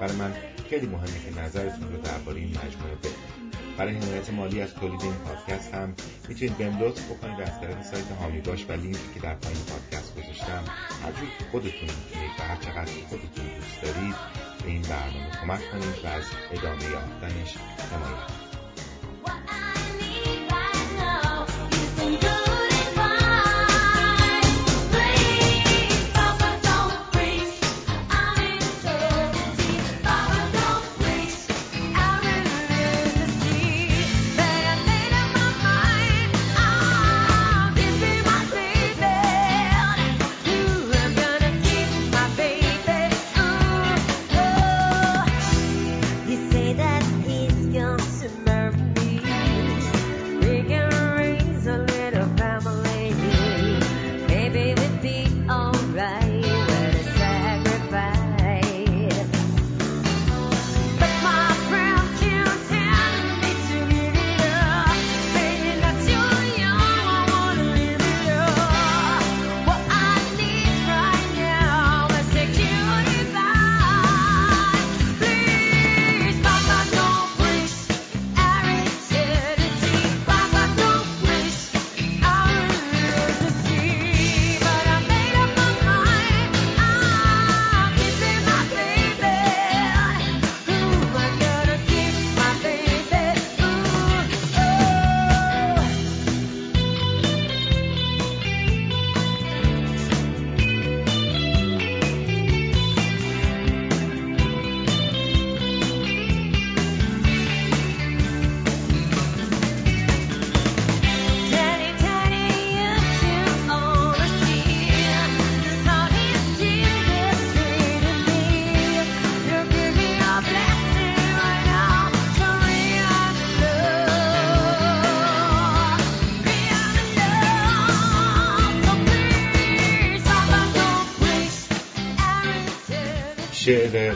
برای 0.00 0.16
من 0.16 0.32
خیلی 0.70 0.86
مهمه 0.86 1.06
که 1.06 1.40
نظرتون 1.40 1.92
رو 1.92 2.02
درباره 2.02 2.38
این 2.38 2.48
مجموعه 2.48 2.94
بدید 2.94 3.44
برای 3.78 3.94
حمایت 3.94 4.30
مالی 4.30 4.60
از 4.60 4.74
تولید 4.74 5.02
این 5.02 5.14
پادکست 5.14 5.74
هم 5.74 5.94
می‌تونید 6.28 6.58
بهم 6.58 6.78
لطف 6.78 7.10
بکنید 7.10 7.40
از 7.40 7.60
طریق 7.60 7.82
سایت 7.82 8.10
هامی 8.20 8.40
باش 8.40 8.66
و 8.68 8.72
لینکی 8.72 9.14
که 9.14 9.20
در 9.20 9.34
پایین 9.34 9.60
پادکست 9.60 10.14
گذاشتم. 10.16 10.64
هر 11.02 11.12
جور 11.12 11.28
که 11.38 11.44
خودتون 11.50 11.70
می‌تونید 11.80 12.30
و 12.38 12.42
هر 12.42 12.56
چقدر 12.56 12.92
خودتون 13.08 13.44
دوست 13.56 13.82
دارید 13.82 14.14
به 14.62 14.68
این 14.68 14.82
برنامه 14.82 15.30
کمک 15.40 15.70
کنید 15.70 16.04
و 16.04 16.06
از 16.06 16.24
ادامه 16.52 16.84
یافتنش 16.84 17.56
حمایت 17.92 18.63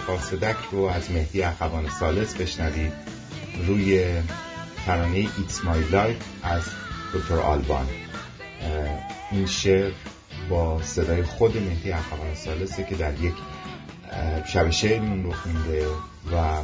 قاصدک 0.08 0.56
رو 0.72 0.82
از 0.82 1.10
مهدی 1.10 1.42
اخوان 1.42 1.88
ثالث 1.88 2.34
بشنوید. 2.34 2.92
روی 3.66 4.12
ترانه 4.86 5.16
It's 5.16 5.64
My 5.64 5.84
Life 5.84 6.16
از 6.42 6.62
دکتر 7.14 7.34
آلبان. 7.34 7.86
این 9.32 9.46
شعر 9.46 9.92
با 10.50 10.82
صدای 10.82 11.22
خود 11.22 11.56
مهدی 11.56 11.92
اخوان 11.92 12.34
ثالثه 12.34 12.84
که 12.84 12.94
در 12.94 13.20
یک 13.20 13.34
شب 14.46 14.70
شعر 14.70 15.00
اون 15.00 15.24
رو 15.24 15.32
خونده 15.32 15.86
و 16.32 16.62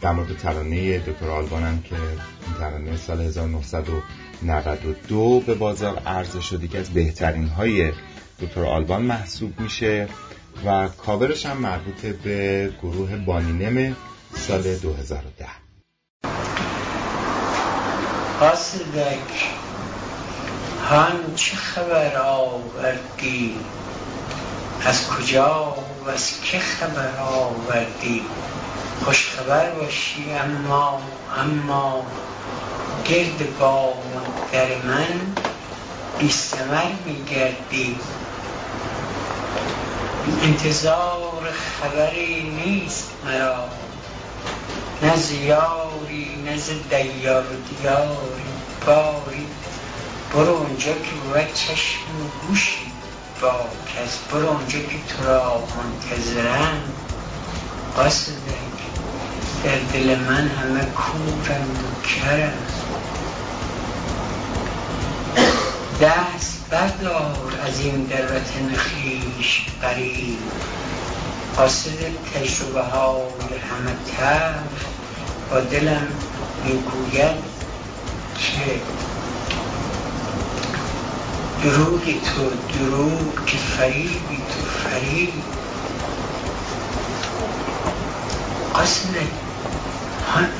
در 0.00 0.12
مورد 0.12 0.36
ترانه 0.36 0.98
دکتر 0.98 1.30
آلبان 1.30 1.62
هم 1.62 1.82
که 1.82 1.96
این 1.96 2.20
ترانه 2.58 2.96
سال 2.96 3.20
1992 3.20 5.40
به 5.40 5.54
بازار 5.54 5.98
عرضه 5.98 6.40
شده 6.40 6.68
که 6.68 6.78
از 6.78 6.90
بهترین 6.90 7.48
های 7.48 7.92
دکتر 8.40 8.64
آلبان 8.64 9.02
محسوب 9.02 9.60
میشه. 9.60 10.08
و 10.64 10.88
کاورش 10.88 11.46
هم 11.46 11.56
مربوط 11.56 12.06
به 12.06 12.70
گروه 12.82 13.16
بانینم 13.16 13.96
سال 14.34 14.62
2010 14.62 15.46
قصدک 18.40 19.50
هان 20.90 21.34
چه 21.34 21.56
خبر 21.56 22.16
آوردی؟ 22.16 23.56
از 24.86 25.08
کجا 25.08 25.74
و 26.06 26.08
از 26.08 26.40
که 26.40 26.58
خبر 26.58 27.18
آوردی؟ 27.18 28.22
خوش 29.04 29.26
خبر 29.26 29.70
باشی 29.70 30.32
اما 30.32 31.02
اما 31.38 32.06
گرد 33.04 33.58
با 33.58 33.94
در 34.52 34.68
من 34.84 35.34
بیستمر 36.18 36.92
میگردی 37.06 37.96
انتظار 40.42 41.52
خبری 41.80 42.42
نیست 42.42 43.10
مرا. 43.24 43.68
نه 45.02 45.16
زیاری 45.16 46.42
نه 46.44 46.56
ز 46.56 46.70
دیار 46.90 47.42
و 47.42 47.56
دیاری. 47.68 48.46
باری. 48.86 49.46
برو 50.34 50.52
اونجا 50.52 50.92
که 50.92 51.10
بود 51.24 51.54
چشم 51.54 52.00
و 52.00 52.46
گوشی 52.46 52.92
با 53.42 53.52
کس 53.86 54.18
برو 54.32 54.48
اونجا 54.48 54.78
که 54.78 54.98
تو 55.08 55.28
را 55.28 55.62
منتظرم. 55.76 56.82
قصدک 57.98 58.76
در 59.64 59.78
دل 59.92 60.18
من 60.18 60.48
همه 60.48 60.84
کورم 60.84 61.70
و 61.70 62.06
کرم 62.06 62.52
دست 66.00 66.70
بردار 66.70 67.54
از 67.66 67.80
این 67.80 68.04
در 68.04 68.24
وطن 68.24 68.74
خیش 68.76 69.66
قریب. 69.82 70.38
قاصد 71.56 71.90
تجربه 72.34 72.82
های 72.82 73.58
همه 73.58 73.96
تلخ 74.16 74.80
با 75.50 75.60
دلم 75.60 76.08
می‌گوید 76.64 77.36
که 78.38 78.80
دروغی 81.62 82.20
تو 82.20 82.50
دروغ 82.78 83.44
که 83.46 83.56
فریبی 83.56 84.36
تو 84.36 84.88
فریب. 84.88 85.32
قصد 88.74 89.16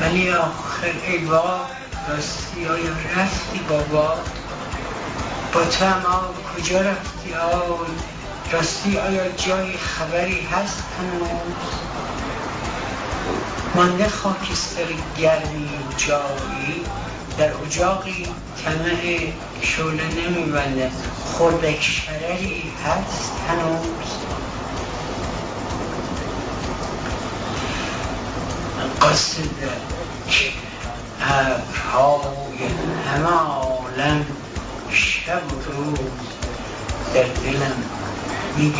ولی 0.00 0.30
آخر 0.30 0.92
ای 1.08 1.18
بار 1.18 1.60
راستی 2.08 2.66
آیا 2.66 2.92
رفتی 3.16 3.58
بابا. 3.68 4.14
با 5.56 5.64
تو 5.64 5.84
اما 5.84 6.20
کجا 6.56 6.80
رفتی؟ 6.80 7.34
آی 7.34 7.86
راستی 8.52 8.98
آیا 8.98 9.28
جای 9.28 9.76
خبری 9.76 10.40
هست؟ 10.40 10.82
هنوز 10.98 11.28
مانده 13.74 14.08
خاکستر 14.08 14.84
گرمی 15.18 15.68
جایی 15.96 16.84
در 17.38 17.50
اجاقی 17.66 18.26
طمع 18.64 19.18
شعله 19.62 20.28
نمیبنده 20.28 20.90
خوردک 21.24 21.82
شرری 21.82 22.72
هست 22.84 23.32
هنوز؟ 23.48 23.86
قصدک 29.02 30.52
ابرهای 31.20 32.58
همه 33.12 33.36
عالم 33.36 34.26
شب 34.90 35.42
و 35.52 35.72
روز 35.72 35.98
در 37.14 37.22
دلم 37.22 37.82
میگه. 38.56 38.78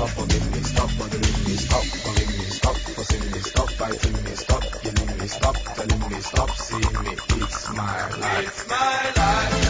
Stop 0.00 0.08
forgiving 0.12 0.52
me, 0.52 0.62
stop 0.62 0.90
bothering 0.96 1.44
me, 1.44 1.56
stop 1.56 1.84
forgiving 1.84 2.38
me, 2.38 2.44
stop 2.44 2.74
forcing 2.74 3.32
me, 3.32 3.38
stop 3.40 3.70
fighting 3.72 4.24
me, 4.24 4.30
stop 4.30 4.62
killing 4.80 5.18
me, 5.18 5.26
stop 5.26 5.56
telling 5.56 6.08
me, 6.08 6.20
stop 6.22 6.50
seeing 6.56 7.04
me. 7.04 7.16
It's 7.44 7.68
my 7.68 8.08
life. 8.16 8.46
It's 8.46 8.66
my 8.66 9.12
life. 9.14 9.60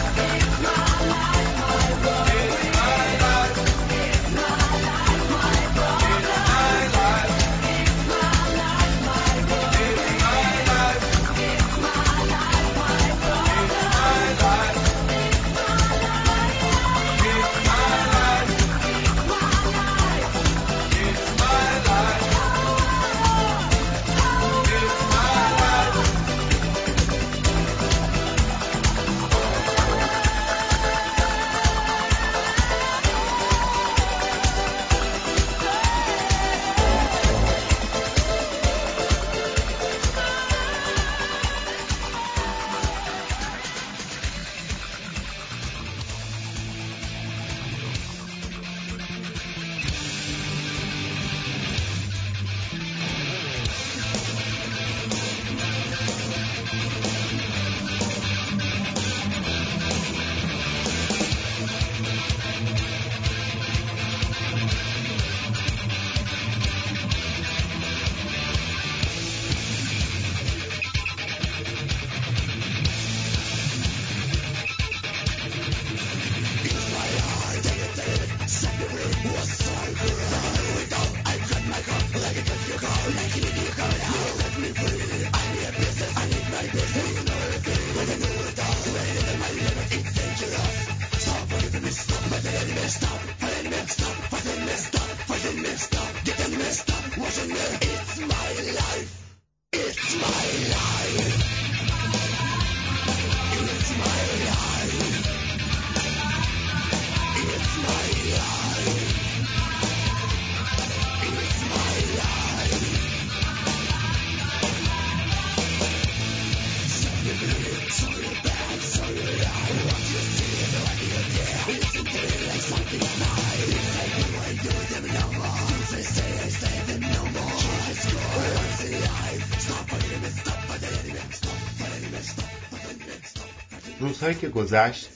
روزهایی 134.31 134.53
که 134.53 134.59
گذشت 134.59 135.09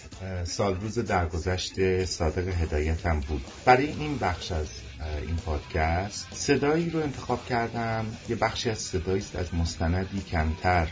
سال 0.43 0.75
روز 0.75 0.99
درگذشت 0.99 2.05
صادق 2.05 2.47
هدایتم 2.47 3.19
بود. 3.19 3.45
برای 3.65 3.85
این 3.85 4.17
بخش 4.17 4.51
از 4.51 4.67
این 5.27 5.35
پادکست 5.35 6.27
صدایی 6.33 6.89
رو 6.89 6.99
انتخاب 6.99 7.45
کردم. 7.45 8.05
یه 8.29 8.35
بخشی 8.35 8.69
از 8.69 8.77
صدایی 8.77 9.19
است 9.19 9.35
از 9.35 9.53
مستندی 9.53 10.21
کمتر 10.21 10.87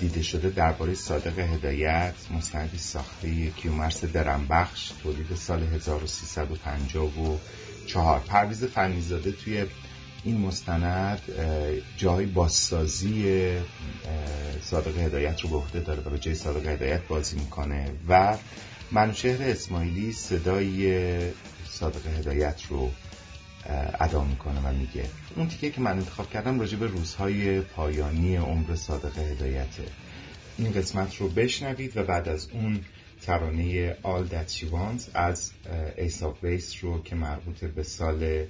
دیده 0.00 0.22
شده 0.22 0.50
درباره 0.50 0.94
صادق 0.94 1.38
هدایت 1.38 2.14
مستندی 2.30 2.78
ساخته 2.78 3.50
کیومرس 3.50 4.04
درنبخش 4.04 4.92
تولید 5.02 5.34
سال 5.34 5.62
1354 5.62 8.20
پرویز 8.20 8.64
فنیزاده 8.64 9.32
توی 9.32 9.66
این 10.26 10.38
مستند 10.38 11.20
جای 11.96 12.26
بازسازی 12.26 13.50
صادق 14.62 14.98
هدایت 14.98 15.40
رو 15.40 15.48
به 15.48 15.56
عهده 15.56 15.80
داره 15.80 16.02
و 16.02 16.10
به 16.10 16.18
جای 16.18 16.34
صادق 16.34 16.66
هدایت 16.66 17.06
بازی 17.08 17.36
می‌کنه 17.36 17.90
و 18.08 18.36
منوچهر 18.92 19.50
اسماعیلی 19.50 20.12
صدای 20.12 21.32
صادق 21.68 22.06
هدایت 22.06 22.62
رو 22.68 22.90
ادا 24.00 24.24
می‌کنه 24.24 24.60
و 24.60 24.72
میگه. 24.72 25.04
اون 25.36 25.48
تیکه 25.48 25.70
که 25.70 25.80
من 25.80 25.90
انتخاب 25.90 26.30
کردم 26.30 26.60
راجع 26.60 26.76
به 26.76 26.86
روزهای 26.86 27.60
پایانی 27.60 28.36
عمر 28.36 28.74
صادق 28.76 29.18
هدایته. 29.18 29.84
این 30.58 30.72
قسمت 30.72 31.16
رو 31.16 31.28
بشنوید 31.28 31.96
و 31.96 32.02
بعد 32.02 32.28
از 32.28 32.48
اون 32.52 32.80
ترانه 33.22 33.94
All 33.94 34.32
That 34.32 34.52
She 34.52 34.64
Wants 34.64 35.02
از 35.14 35.50
ایساف 35.96 36.44
بیس 36.44 36.84
رو 36.84 37.02
که 37.02 37.14
مربوط 37.14 37.64
به 37.64 37.82
سال 37.82 38.44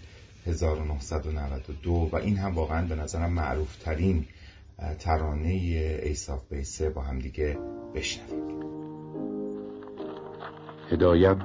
1992 0.46 2.08
و 2.12 2.16
این 2.16 2.36
هم 2.36 2.54
واقعا 2.54 2.86
به 2.86 2.94
نظرم 2.94 3.32
معروف 3.32 3.76
ترین 3.76 4.24
ترانه 4.98 5.48
ایساف 6.02 6.48
بیسه 6.48 6.90
با 6.90 7.02
هم 7.02 7.18
دیگه 7.18 7.58
بشنوید 7.94 8.56
هدایت 10.90 11.42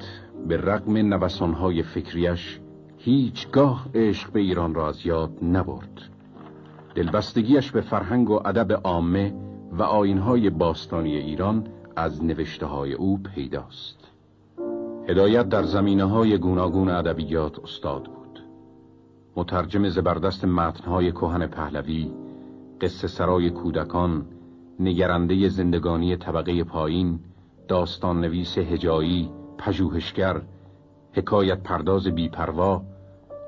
به 0.47 0.57
رغم 0.57 0.97
نوسانهای 0.97 1.83
فکریش 1.83 2.59
هیچگاه 2.97 3.89
عشق 3.95 4.31
به 4.31 4.39
ایران 4.39 4.73
را 4.73 4.87
از 4.87 5.05
یاد 5.05 5.31
نبرد. 5.43 6.01
دلبستگیش 6.95 7.71
به 7.71 7.81
فرهنگ 7.81 8.29
و 8.29 8.47
ادب 8.47 8.81
عامه 8.83 9.33
و 9.71 9.83
آینهای 9.83 10.49
باستانی 10.49 11.15
ایران 11.15 11.67
از 11.95 12.23
نوشته 12.23 12.65
های 12.65 12.93
او 12.93 13.19
پیداست. 13.35 13.97
هدایت 15.09 15.49
در 15.49 15.63
زمینه 15.63 16.03
های 16.03 16.37
گوناگون 16.37 16.89
ادبیات 16.89 17.59
استاد 17.59 18.05
بود. 18.05 18.20
مترجم 19.35 19.89
زبردست 19.89 20.45
متنهای 20.45 21.11
کهن 21.11 21.47
پهلوی 21.47 22.11
قصه 22.81 23.07
سرای 23.07 23.49
کودکان 23.49 24.25
نگرنده 24.79 25.49
زندگانی 25.49 26.15
طبقه 26.15 26.63
پایین 26.63 27.19
داستان 27.67 28.21
نویس 28.21 28.57
هجایی 28.57 29.29
پژوهشگر 29.57 30.41
حکایت 31.13 31.63
پرداز 31.63 32.07
بیپروا 32.07 32.81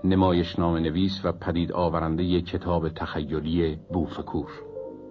نمایش 0.03 0.59
نام 0.59 0.77
نویس 0.77 1.21
و 1.23 1.31
پدید 1.31 1.71
آورنده 1.71 2.41
کتاب 2.41 2.89
تخیلی 2.89 3.79
بوفکور. 3.93 4.51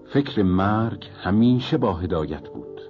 فکر 0.06 0.42
مرگ 0.42 1.10
همیشه 1.22 1.76
با 1.76 1.94
هدایت 1.94 2.48
بود. 2.48 2.80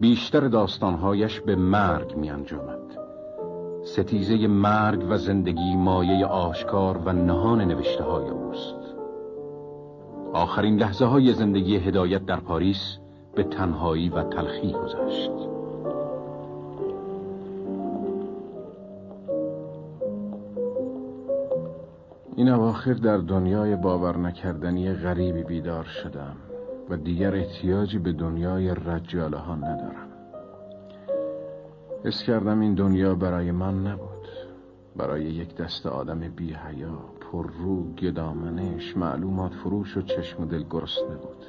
بیشتر 0.00 0.40
داستانهایش 0.40 1.40
به 1.40 1.56
مرگ 1.56 2.16
می 2.16 2.30
انجامد 2.30 2.85
ستیزه 3.86 4.46
مرگ 4.46 5.06
و 5.10 5.16
زندگی 5.16 5.76
مایه 5.76 6.26
آشکار 6.26 6.98
و 6.98 7.12
نهان 7.12 7.60
نوشته 7.60 8.04
های 8.04 8.28
اوست. 8.28 8.94
آخرین 10.32 10.76
لحظه 10.76 11.04
های 11.04 11.32
زندگی 11.32 11.76
هدایت 11.76 12.26
در 12.26 12.40
پاریس 12.40 12.98
به 13.34 13.42
تنهایی 13.42 14.08
و 14.08 14.22
تلخی 14.22 14.72
گذشت. 14.72 15.30
این 22.36 22.48
اواخر 22.48 22.94
در 22.94 23.16
دنیای 23.16 23.76
باور 23.76 24.16
نکردنی 24.16 24.92
غریبی 24.92 25.42
بیدار 25.42 25.84
شدم 25.84 26.36
و 26.90 26.96
دیگر 26.96 27.34
احتیاجی 27.34 27.98
به 27.98 28.12
دنیای 28.12 28.74
رجاله 28.74 29.36
ها 29.36 29.54
ندارم. 29.54 30.05
حس 32.06 32.22
کردم 32.22 32.60
این 32.60 32.74
دنیا 32.74 33.14
برای 33.14 33.50
من 33.50 33.86
نبود. 33.86 34.28
برای 34.96 35.24
یک 35.24 35.56
دست 35.56 35.86
آدم 35.86 36.18
بی 36.18 36.54
حیا 36.54 36.98
پر 37.20 37.46
رو 37.58 37.92
گدامنش 37.94 38.96
معلومات 38.96 39.54
فروش 39.54 39.96
و 39.96 40.02
چشم 40.02 40.44
دل 40.44 40.64
گرسنه 40.70 41.16
بود 41.16 41.46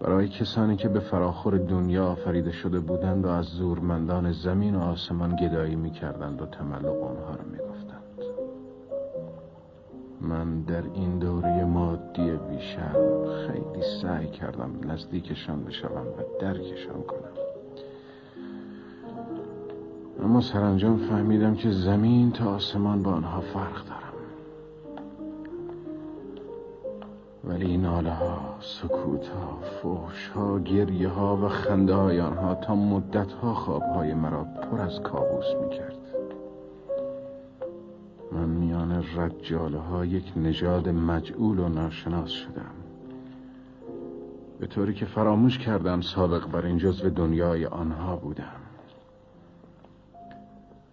برای 0.00 0.28
کسانی 0.28 0.76
که 0.76 0.88
به 0.88 1.00
فراخور 1.00 1.58
دنیا 1.58 2.06
آفریده 2.06 2.52
شده 2.52 2.80
بودند 2.80 3.24
و 3.24 3.28
از 3.28 3.44
زورمندان 3.44 4.32
زمین 4.32 4.74
و 4.74 4.80
آسمان 4.80 5.36
گدایی 5.36 5.76
می 5.76 5.90
کردند 5.90 6.42
و 6.42 6.46
تملق 6.46 7.02
آنها 7.02 7.34
را 7.34 7.44
می 7.52 7.58
گفتند. 7.58 8.22
من 10.20 10.60
در 10.60 10.82
این 10.94 11.18
دوره 11.18 11.64
مادی 11.64 12.30
بیشرم 12.30 13.24
خیلی 13.46 13.82
سعی 14.02 14.28
کردم 14.28 14.70
نزدیکشان 14.90 15.64
بشوم 15.64 16.06
و 16.06 16.40
درکشان 16.40 17.02
کنم. 17.02 17.47
اما 20.22 20.40
سرانجام 20.40 20.96
فهمیدم 20.96 21.54
که 21.54 21.70
زمین 21.70 22.32
تا 22.32 22.54
آسمان 22.54 23.02
با 23.02 23.10
آنها 23.10 23.40
فرق 23.40 23.84
دارم. 23.84 24.08
ولی 27.44 27.76
ناله 27.76 28.12
ها 28.12 28.56
سکوت 28.60 29.28
ها 29.28 29.58
فوش 29.82 30.28
ها 30.28 30.58
گریه 30.58 31.08
ها 31.08 31.36
و 31.36 31.48
خنده 31.48 31.94
های 31.94 32.20
آنها 32.20 32.54
تا 32.54 32.74
مدت 32.74 33.32
ها 33.32 33.54
خواب 33.54 33.82
های 33.82 34.14
مرا 34.14 34.44
پر 34.44 34.80
از 34.80 35.00
کابوس 35.00 35.46
می 35.62 35.76
کرد 35.76 35.98
من 38.32 38.48
میان 38.48 39.04
رجاله 39.16 39.78
ها 39.78 40.04
یک 40.04 40.32
نژاد 40.36 40.88
مجعول 40.88 41.58
و 41.58 41.68
ناشناس 41.68 42.30
شدم. 42.30 42.74
به 44.60 44.66
طوری 44.66 44.94
که 44.94 45.06
فراموش 45.06 45.58
کردم 45.58 46.00
سابق 46.00 46.46
بر 46.46 46.66
این 46.66 46.78
جزو 46.78 47.10
دنیای 47.10 47.66
آنها 47.66 48.16
بودم. 48.16 48.67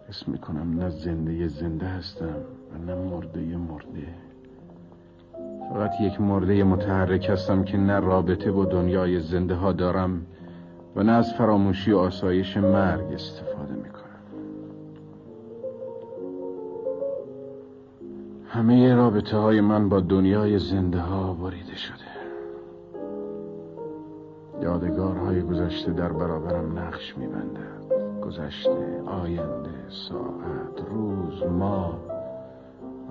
اسم 0.09 0.31
می‌کنم 0.31 0.79
نه 0.79 0.89
زنده 0.89 1.47
زنده 1.47 1.85
هستم 1.85 2.35
و 2.73 2.85
نه 2.85 2.95
مرده 2.95 3.57
مرده. 3.57 4.07
فقط 5.69 6.01
یک 6.01 6.21
مرده 6.21 6.63
متحرک 6.63 7.29
هستم 7.29 7.63
که 7.63 7.77
نه 7.77 7.99
رابطه 7.99 8.51
با 8.51 8.65
دنیای 8.65 9.19
زنده 9.19 9.55
ها 9.55 9.71
دارم 9.71 10.25
و 10.95 11.03
نه 11.03 11.11
از 11.11 11.33
فراموشی 11.33 11.91
و 11.91 11.97
آسایش 11.97 12.57
مرگ 12.57 13.13
استفاده 13.13 13.73
می 13.73 13.89
کنم 13.89 14.19
همه 18.47 18.95
رابطه 18.95 19.37
های 19.37 19.61
من 19.61 19.89
با 19.89 19.99
دنیای 19.99 20.59
زنده 20.59 20.99
ها 20.99 21.33
بریده 21.33 21.75
شده. 21.75 22.05
یادگارهای 24.61 25.41
گذشته 25.41 25.91
در 25.91 26.11
برابرم 26.11 26.79
نقش 26.79 27.17
می 27.17 27.27
گذشته 28.25 29.01
آینده 29.05 29.89
ساعت 29.89 30.89
روز 30.89 31.43
ماه 31.43 31.99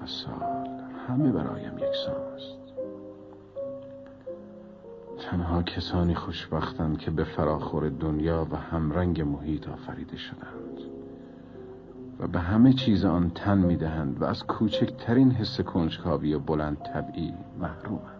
و 0.02 0.06
سال. 0.06 0.64
همه 1.08 1.32
برایم 1.32 1.78
یکسان 1.78 2.34
است 2.34 2.58
تنها 5.18 5.62
کسانی 5.62 6.14
خوشبختند 6.14 6.98
که 6.98 7.10
به 7.10 7.24
فراخور 7.24 7.88
دنیا 7.88 8.46
و 8.50 8.56
همرنگ 8.56 9.20
محیط 9.22 9.68
آفریده 9.68 10.16
شدند 10.16 10.78
و 12.20 12.26
به 12.26 12.40
همه 12.40 12.72
چیز 12.72 13.04
آن 13.04 13.30
تن 13.30 13.58
می‌دهند 13.58 14.22
و 14.22 14.24
از 14.24 14.44
کوچکترین 14.46 15.30
حس 15.30 15.60
کنجکاوی 15.60 16.34
و 16.34 16.38
بلند 16.38 16.76
طبعی 16.76 17.34
محرومند. 17.58 18.13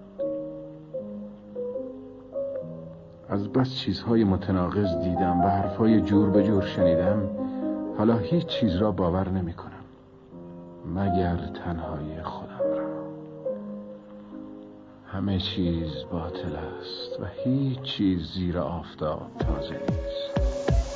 از 3.35 3.49
بس 3.49 3.75
چیزهای 3.75 4.25
متناقض 4.25 4.97
دیدم 4.97 5.41
و 5.41 5.49
حرفهای 5.49 6.01
جور 6.01 6.31
به 6.31 6.43
جور 6.43 6.63
شنیدم 6.63 7.31
حالا 7.99 8.19
هیچ 8.19 8.47
چیز 8.47 8.77
را 8.77 8.93
باور 8.93 9.29
نمی 9.29 9.53
کنم 9.53 9.85
مگر 10.95 11.37
تنهایی 11.37 12.23
خودم 12.23 12.79
را. 12.79 12.89
همه 15.07 15.39
چیز 15.39 15.89
باطل 16.13 16.57
است 16.57 17.21
و 17.21 17.25
هیچ 17.45 17.83
چیز 17.83 18.33
زیر 18.35 18.59
آفتاب 18.59 19.31
تازه 19.39 19.75
نیست. 19.75 20.94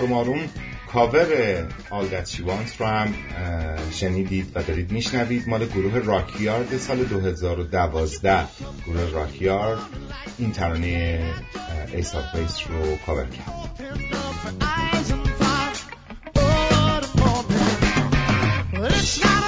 آروم 0.00 0.12
آروم 0.12 0.48
کاور 0.92 1.26
Wants 2.46 2.76
رو 2.78 2.86
هم 2.86 3.14
شنیدید 3.92 4.52
و 4.54 4.62
دارید 4.62 4.92
میشنوید. 4.92 5.48
مال 5.48 5.66
گروه 5.66 5.98
راکیارد 5.98 6.76
سال 6.76 7.04
2012 7.04 8.46
گروه 8.86 9.10
راکیارد 9.10 9.78
این 10.38 10.52
ترانه 10.52 11.20
ایس 11.92 12.14
آف 12.14 12.36
بیس 12.36 12.56
رو 12.68 12.96
کاور 13.06 13.26
کرد. 13.26 13.70
It's 18.82 19.24
not 19.24 19.39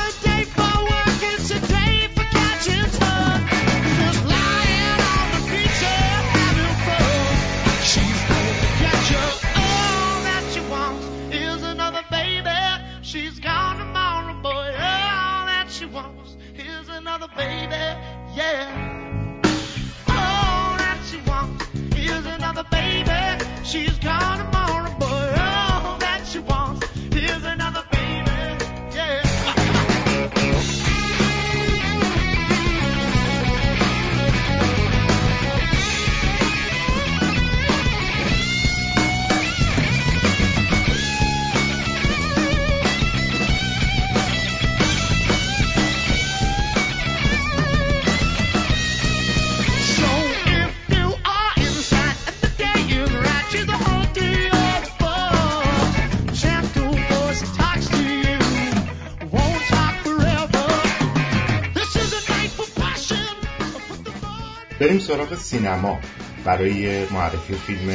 سراغ 65.13 65.35
سینما. 65.35 66.01
برای 66.45 67.07
معرفی 67.07 67.55
فیلم 67.55 67.89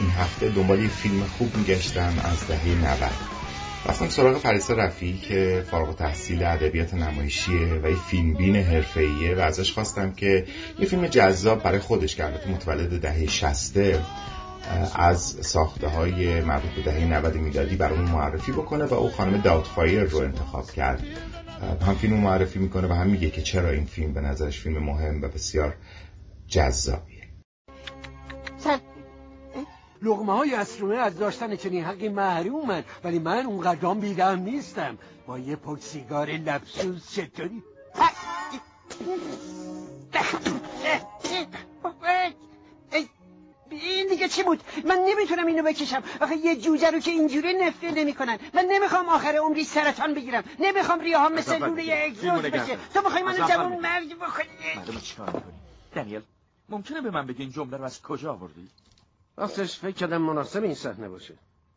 این 0.00 0.10
هفته 0.18 0.48
دنبال 0.48 0.80
یه 0.80 0.88
فیلم 0.88 1.22
خوب 1.38 1.56
میگشتم 1.56 2.12
از 2.24 2.46
دهه 2.48 2.68
90 2.68 3.10
رفتم 3.86 4.08
سراغ 4.08 4.42
پریسا 4.42 4.74
رفیعی 4.74 5.18
که 5.18 5.64
فارغ 5.70 5.96
تحصیل 5.96 6.44
ادبیات 6.44 6.94
نمایشیه 6.94 7.80
و 7.82 7.90
یه 7.90 7.96
فیلمبین 7.96 8.56
حرفه‌ایه 8.56 9.34
و 9.36 9.40
ازش 9.40 9.72
خواستم 9.72 10.12
که 10.12 10.46
یه 10.78 10.86
فیلم 10.86 11.06
جذاب 11.06 11.62
برای 11.62 11.78
خودش 11.78 12.16
که 12.16 12.24
البته 12.24 12.50
متولد 12.50 13.00
دهه 13.00 13.26
60 13.26 13.76
از 14.94 15.36
ساخته 15.40 15.88
های 15.88 16.40
مربوط 16.40 16.70
به 16.70 16.82
دهه 16.82 17.04
90 17.04 17.36
میلادی 17.36 17.76
برامون 17.76 18.10
معرفی 18.10 18.52
بکنه 18.52 18.84
و 18.84 18.94
او 18.94 19.10
خانم 19.10 19.40
داوتفایر 19.40 20.02
رو 20.02 20.18
انتخاب 20.18 20.70
کرد. 20.70 21.02
هم 21.86 21.94
فیلم 21.94 22.14
معرفی 22.14 22.58
می‌کنه 22.58 22.88
و 22.88 22.92
هم 22.92 23.06
میگه 23.06 23.30
که 23.30 23.42
چرا 23.42 23.70
این 23.70 23.84
فیلم 23.84 24.12
به 24.12 24.20
نظرش 24.20 24.60
فیلم 24.60 24.78
مهم 24.78 25.22
و 25.22 25.28
بسیار 25.28 25.74
جذابیه. 26.48 27.16
لغمه 30.02 30.32
های 30.32 30.54
اسرومه 30.54 30.96
از 30.96 31.18
داشتن 31.18 31.56
چنین 31.56 31.84
حقی 31.84 32.08
محرومن 32.08 32.84
ولی 33.04 33.18
من 33.18 33.46
اونقدرام 33.46 34.00
بیدم 34.00 34.40
نیستم. 34.40 34.98
با 35.26 35.38
یه 35.38 35.56
پک 35.56 35.80
سیگار 35.80 36.30
لبسوز 36.30 37.10
چطوری؟ 37.10 37.62
این 43.70 44.08
دیگه 44.08 44.28
چی 44.28 44.42
بود؟ 44.42 44.62
من 44.84 44.98
نمی‌تونم 45.08 45.46
اینو 45.46 45.62
بکشم. 45.62 46.02
آخه 46.20 46.36
یه 46.36 46.56
جوجه 46.56 46.90
رو 46.90 46.98
که 46.98 47.10
اینجوری 47.10 47.52
نفره 47.54 47.90
نمی‌کنن. 47.90 48.38
من 48.54 48.64
نمی‌خوام 48.70 49.08
آخر 49.08 49.36
عمری 49.36 49.64
سرطان 49.64 50.14
بگیرم. 50.14 50.44
نمی‌خوام 50.60 51.00
ریاهام 51.00 51.32
مثل 51.32 51.58
لوله 51.58 52.04
اگزوز 52.06 52.42
بشه. 52.42 52.78
تو 52.94 53.00
می‌خوای 53.02 53.22
منو 53.22 53.44
اول. 53.44 53.80
مرگ 53.80 54.16
بکنی؟ 54.16 54.46
می‌کنی 54.76 55.42
دنیل. 55.94 56.22
ممکنه 56.68 57.00
به 57.00 57.10
من 57.10 57.26
بگی 57.26 57.42
این 57.42 57.52
جمله 57.52 57.76
رو 57.76 57.84
از 57.84 58.02
کجا 58.02 58.32
آوردی؟ 58.32 58.68
راستش 59.36 59.78
فکر 59.78 59.96
کردم 59.96 60.22
مناسب 60.22 60.62
این 60.62 60.74
صحنه 60.74 61.08
باشه. 61.08 61.34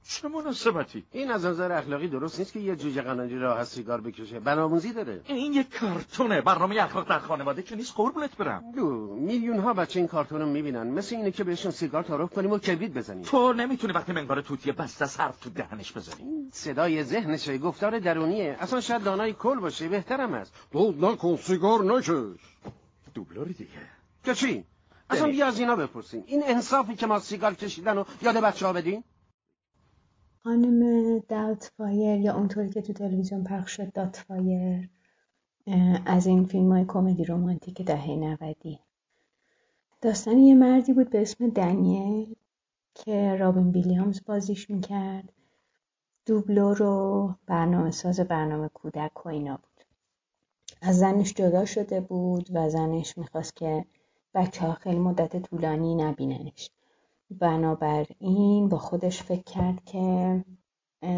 چه 0.08 0.28
مناسبتی؟ 0.28 1.04
این 1.12 1.32
از 1.32 1.46
نظر 1.46 1.72
اخلاقی 1.72 2.08
درست 2.08 2.40
نیست 2.40 2.54
که 2.54 2.60
یه 2.60 2.76
جوجه 2.76 3.02
قناری 3.02 3.40
راه 3.40 3.60
از 3.60 3.68
سیگار 3.68 4.02
بکشه. 4.02 4.40
بناموزی 4.40 4.94
داره. 4.94 5.22
این 5.26 5.54
یک 5.54 5.80
کارتونه. 5.80 6.42
برنامه 6.42 6.84
اخلاق 6.84 7.10
در 7.10 7.20
خانواده 7.20 7.62
که 7.62 7.76
نیست. 7.76 7.94
قربونت 7.96 8.38
برم. 8.38 8.72
دو 8.76 9.16
میلیون 9.16 9.60
ها 9.60 9.74
بچه 9.74 10.00
این 10.00 10.08
کارتون 10.08 10.42
رو 10.42 10.50
می‌بینن. 10.50 10.88
مثل 10.88 11.16
اینه 11.16 11.32
که 11.32 11.44
بهشون 11.44 11.72
سیگار 11.72 12.04
تعارف 12.04 12.34
کنیم 12.34 12.52
و 12.52 12.58
کبریت 12.58 12.92
بزنیم. 12.92 13.24
تو 13.24 13.54
نمی‌تونی 13.54 13.94
وقتی 13.94 14.12
منقار 14.12 14.42
توتی 14.42 14.72
بسته 14.72 15.24
حرف 15.24 15.40
تو 15.40 15.50
دهنش 15.50 15.92
بذاری 15.92 16.24
صدای 16.52 17.04
ذهنشه 17.04 17.58
گفتار 17.58 18.00
درونیه. 18.00 18.58
اصلا 18.60 18.82
شاید 18.82 19.04
دانای 19.04 19.34
کل 19.34 19.60
باشه. 19.60 19.88
بهترم 19.88 20.34
است. 20.34 20.54
دود 20.72 21.06
نکن 21.06 21.36
سیگار 21.36 21.84
نکش. 21.84 22.10
دوبلوری 23.14 23.54
دیگه. 23.54 23.70
که 24.24 24.34
چی؟ 24.34 24.64
اصلا. 25.10 25.28
بیا 25.28 25.48
از 25.48 25.60
اینا 25.60 25.76
بپرسیم 25.76 26.24
این 26.26 26.44
انصافی 26.46 26.96
که 26.96 27.08
ما 27.08 27.20
سیگار 27.20 27.54
کشیدن 27.54 27.98
و 27.98 28.04
یاد 28.22 28.38
بچه 28.38 28.66
ها 28.66 28.74
بدیم 28.74 29.04
خانم 30.44 31.20
داوتفایر 31.20 32.20
یا 32.22 32.36
اونطوری 32.36 32.70
که 32.70 32.82
تو 32.82 32.94
تلویزیون 32.94 33.44
پخش 33.44 33.72
شد 33.72 33.94
دات‌فایر 33.94 34.90
از 36.06 36.28
این 36.28 36.46
فیلم 36.46 36.72
های 36.72 36.86
کمدی 36.86 37.26
رومانتیک 37.26 37.82
دهه 37.82 38.12
نودی. 38.12 38.80
داستان 40.02 40.38
یه 40.38 40.56
مردی 40.56 40.94
بود 40.94 41.10
به 41.10 41.22
اسم 41.22 41.50
دنیل 41.50 42.36
که 42.96 43.36
رابین 43.36 43.70
ویلیامز 43.70 44.22
بازیش 44.26 44.70
می‌کرد. 44.70 45.34
دوبلور 46.26 46.82
و 46.82 47.36
برنامه 47.46 47.92
ساز 47.92 48.20
برنامه 48.20 48.70
کودک 48.70 49.26
و 49.26 49.30
اینا 49.30 49.56
بود. 49.56 49.86
از 50.82 51.00
زنش 51.00 51.34
جدا 51.34 51.66
شده 51.66 52.02
بود 52.02 52.50
و 52.54 52.70
زنش 52.70 53.18
می‌خواست 53.18 53.56
که 53.56 53.86
بچه 54.34 54.66
ها 54.66 54.74
خیلی 54.74 55.00
مدت 55.00 55.38
طولانی 55.38 55.96
نبیننش. 55.96 56.70
بنابراین 57.32 58.70
با 58.70 58.78
خودش 58.78 59.24
فکر 59.24 59.44
کرد 59.44 59.86
که 59.86 60.46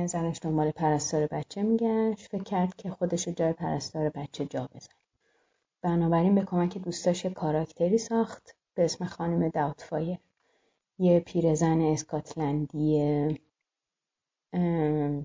زنش 0.06 0.40
دنبال 0.42 0.72
پرستار 0.72 1.28
بچه 1.28 1.64
میگشت. 1.64 2.28
فکر 2.28 2.44
کرد 2.44 2.76
که 2.76 2.90
خودش 2.90 3.28
جای 3.28 3.54
پرستار 3.54 4.10
بچه 4.10 4.46
جا 4.46 4.70
بزن. 4.76 4.94
بنابراین 5.82 6.36
به 6.36 6.42
کمک 6.42 6.78
دوستاش 6.78 7.26
یه 7.26 7.32
کاراکتری 7.32 7.98
ساخت 7.98 8.56
به 8.74 8.86
اسم 8.86 9.06
خانم 9.06 9.50
داوتفایر 9.50 10.18
یه 11.00 11.20
پیرزن 11.20 11.82
اسکاتلندی 11.82 13.02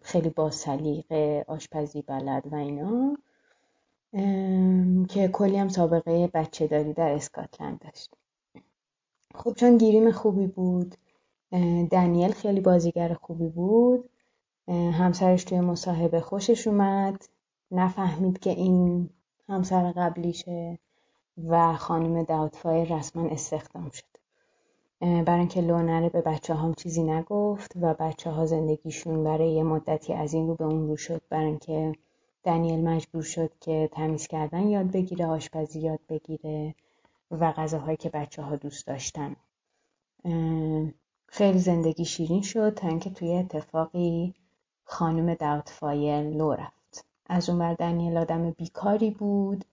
خیلی 0.02 0.30
با 0.30 0.50
سلیقه 0.50 1.44
آشپزی 1.48 2.02
بلد 2.02 2.52
و 2.52 2.54
اینا. 2.54 3.16
که 5.08 5.28
کلی 5.32 5.56
هم 5.56 5.68
سابقه 5.68 6.30
بچه 6.34 6.66
داری 6.66 6.92
در 6.92 7.10
اسکاتلند 7.12 7.78
داشت 7.78 8.14
خب 9.34 9.54
چون 9.54 9.78
گیریم 9.78 10.10
خوبی 10.10 10.46
بود 10.46 10.94
دنیل 11.90 12.32
خیلی 12.32 12.60
بازیگر 12.60 13.14
خوبی 13.14 13.48
بود 13.48 14.10
همسرش 14.68 15.44
توی 15.44 15.60
مصاحبه 15.60 16.20
خوشش 16.20 16.66
اومد. 16.66 17.28
نفهمید 17.70 18.38
که 18.38 18.50
این 18.50 19.10
همسر 19.48 19.92
قبلیشه 19.92 20.78
و 21.48 21.76
خانم 21.76 22.22
داوتفایر 22.22 22.96
رسما 22.96 23.28
استخدام 23.28 23.90
شد. 23.90 24.04
برای 25.00 25.38
اینکه 25.38 25.60
لو 25.60 25.82
نره 25.82 26.08
به 26.08 26.20
بچه 26.20 26.54
هم 26.54 26.74
چیزی 26.74 27.02
نگفت 27.02 27.72
و 27.80 27.94
بچه 27.94 28.30
ها 28.30 28.46
زندگیشون 28.46 29.24
برای 29.24 29.52
یه 29.52 29.62
مدتی 29.62 30.12
از 30.12 30.34
این 30.34 30.48
رو 30.48 30.54
به 30.54 30.64
اون 30.64 30.88
رو 30.88 30.96
شد 30.96 31.22
برای 31.30 31.46
اینکه 31.46 31.92
دنیل 32.46 32.88
مجبور 32.88 33.22
شد 33.22 33.50
که 33.60 33.88
تمیز 33.92 34.26
کردن 34.26 34.68
یاد 34.68 34.90
بگیره 34.90 35.26
آشپزی 35.26 35.80
یاد 35.80 36.00
بگیره 36.08 36.74
و 37.30 37.52
غذاهایی 37.52 37.96
که 37.96 38.08
بچه 38.08 38.42
ها 38.42 38.56
دوست 38.56 38.86
داشتن. 38.86 39.36
خیلی 41.26 41.58
زندگی 41.58 42.04
شیرین 42.04 42.42
شد 42.42 42.74
تا 42.74 42.88
اینکه 42.88 43.10
توی 43.10 43.32
اتفاقی 43.32 44.34
خانم 44.84 45.34
داوتفایر 45.34 46.22
لو 46.22 46.52
رفت. 46.52 47.04
از 47.26 47.50
اون 47.50 47.58
بر 47.58 47.74
دنیل 47.74 48.16
آدم 48.16 48.50
بیکاری 48.50 49.10
بود 49.10 49.64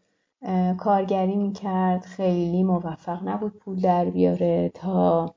کارگری 0.78 1.36
می‌کرد 1.36 2.02
خیلی 2.02 2.64
موفق 2.64 3.28
نبود 3.28 3.54
پول 3.54 3.80
در 3.80 4.06
بیاره 4.06 4.72
تا 4.74 5.34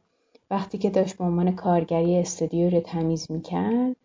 وقتی 0.50 0.78
که 0.78 0.90
داشت 0.90 1.16
به 1.16 1.24
عنوان 1.24 1.54
کارگری 1.54 2.18
استودیو 2.18 2.70
رو 2.70 2.80
تمیز 2.80 3.30
می‌کرد 3.30 3.96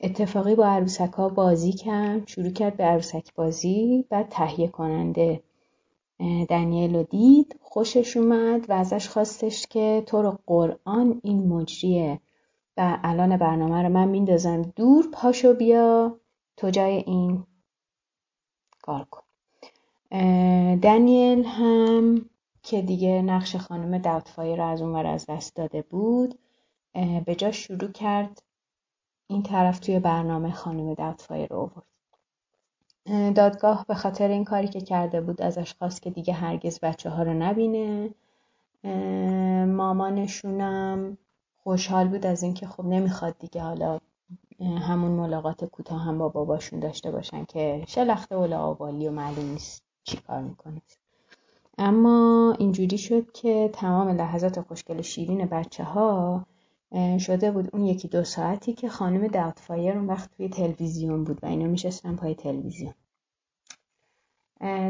اتفاقی 0.00 0.54
با 0.54 0.66
عروسک 0.66 1.12
ها 1.12 1.28
بازی 1.28 1.72
کرد 1.72 2.28
شروع 2.28 2.50
کرد 2.50 2.76
به 2.76 2.84
عروسک 2.84 3.34
بازی 3.34 4.04
بعد 4.10 4.28
تهیه 4.28 4.68
کننده 4.68 5.42
دنیل 6.48 6.96
رو 6.96 7.02
دید 7.02 7.56
خوشش 7.62 8.16
اومد 8.16 8.70
و 8.70 8.72
ازش 8.72 9.08
خواستش 9.08 9.66
که 9.66 10.02
تو 10.06 10.22
رو 10.22 10.38
قرآن 10.46 11.20
این 11.24 11.48
مجری 11.48 12.18
و 12.76 12.98
الان 13.04 13.36
برنامه 13.36 13.82
رو 13.82 13.88
من 13.88 14.08
میندازم 14.08 14.62
دور 14.62 15.08
پاشو 15.12 15.54
بیا 15.54 16.16
تو 16.56 16.70
جای 16.70 16.92
این 16.96 17.44
کار 18.82 19.06
کن. 19.10 19.22
دنیل 20.76 21.44
هم 21.44 22.30
که 22.62 22.82
دیگه 22.82 23.22
نقش 23.22 23.56
خانم 23.56 23.98
داوتفایر 23.98 24.56
رو 24.56 24.66
از 24.66 24.82
اونور 24.82 25.06
از 25.06 25.26
دست 25.26 25.56
داده 25.56 25.82
بود 25.82 26.38
به 27.26 27.34
جا 27.34 27.52
شروع 27.52 27.92
کرد 27.92 28.42
این 29.30 29.42
طرف 29.42 29.78
توی 29.78 29.98
برنامه 29.98 30.52
خانم 30.52 30.94
داوتفایر 30.94 31.48
رو 31.48 31.56
آورد. 31.56 31.86
دادگاه 33.34 33.84
به 33.88 33.94
خاطر 33.94 34.28
این 34.28 34.44
کاری 34.44 34.68
که 34.68 34.80
کرده 34.80 35.20
بود 35.20 35.42
ازش 35.42 35.74
خواست 35.74 36.02
که 36.02 36.10
دیگه 36.10 36.34
هرگز 36.34 36.80
بچه 36.80 37.10
ها 37.10 37.22
رو 37.22 37.34
نبینه. 37.34 38.10
مامانشونم 39.66 41.18
خوشحال 41.62 42.08
بود 42.08 42.26
از 42.26 42.42
اینکه 42.42 42.66
خب 42.66 42.84
نمی‌خواد 42.84 43.38
دیگه 43.38 43.62
حالا 43.62 43.98
همون 44.60 45.10
ملاقات 45.10 45.64
کوتاه 45.64 46.02
هم 46.02 46.18
با 46.18 46.28
باباشون 46.28 46.80
داشته 46.80 47.10
باشن 47.10 47.44
که 47.44 47.84
شلخته 47.88 48.36
و 48.36 48.54
آوالی 48.54 49.08
و 49.08 49.10
معلوم 49.10 49.50
نیست 49.50 49.82
چی 50.04 50.16
کار 50.16 50.40
می‌کنه. 50.40 50.82
اما 51.78 52.54
اینجوری 52.58 52.98
شد 52.98 53.32
که 53.32 53.70
تمام 53.72 54.08
لحظات 54.08 54.60
خوشگل 54.60 55.02
شیرین 55.02 55.46
بچه 55.46 55.84
ها 55.84 56.44
شده 57.18 57.50
بود 57.50 57.68
اون 57.72 57.86
یکی 57.86 58.08
دو 58.08 58.24
ساعتی 58.24 58.72
که 58.72 58.88
خانم 58.88 59.26
داوتفایر 59.26 59.96
اون 59.96 60.06
وقت 60.06 60.30
توی 60.36 60.48
تلویزیون 60.48 61.24
بود 61.24 61.38
و 61.42 61.46
اینا 61.46 61.66
میشستن 61.66 62.16
پای 62.16 62.34
تلویزیون. 62.34 62.94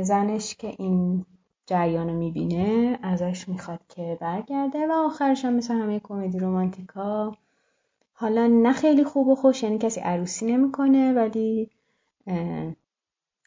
زنش 0.02 0.54
که 0.54 0.74
این 0.78 1.26
جریان 1.66 2.08
رو 2.08 2.14
می‌بینه 2.14 2.98
ازش 3.02 3.48
می‌خواد 3.48 3.80
که 3.88 4.18
برگرده 4.20 4.86
و 4.86 4.92
آخرش 4.92 5.44
هم 5.44 5.54
مثل 5.54 5.74
همه 5.74 6.00
کمدی 6.00 6.38
رومانتیکا 6.38 7.36
حالا 8.12 8.46
نه 8.46 8.72
خیلی 8.72 9.04
خوب 9.04 9.28
و 9.28 9.34
خوش 9.34 9.62
یعنی 9.62 9.78
کسی 9.78 10.00
عروسی 10.00 10.46
نمی‌کنه 10.46 11.12
ولی 11.12 11.70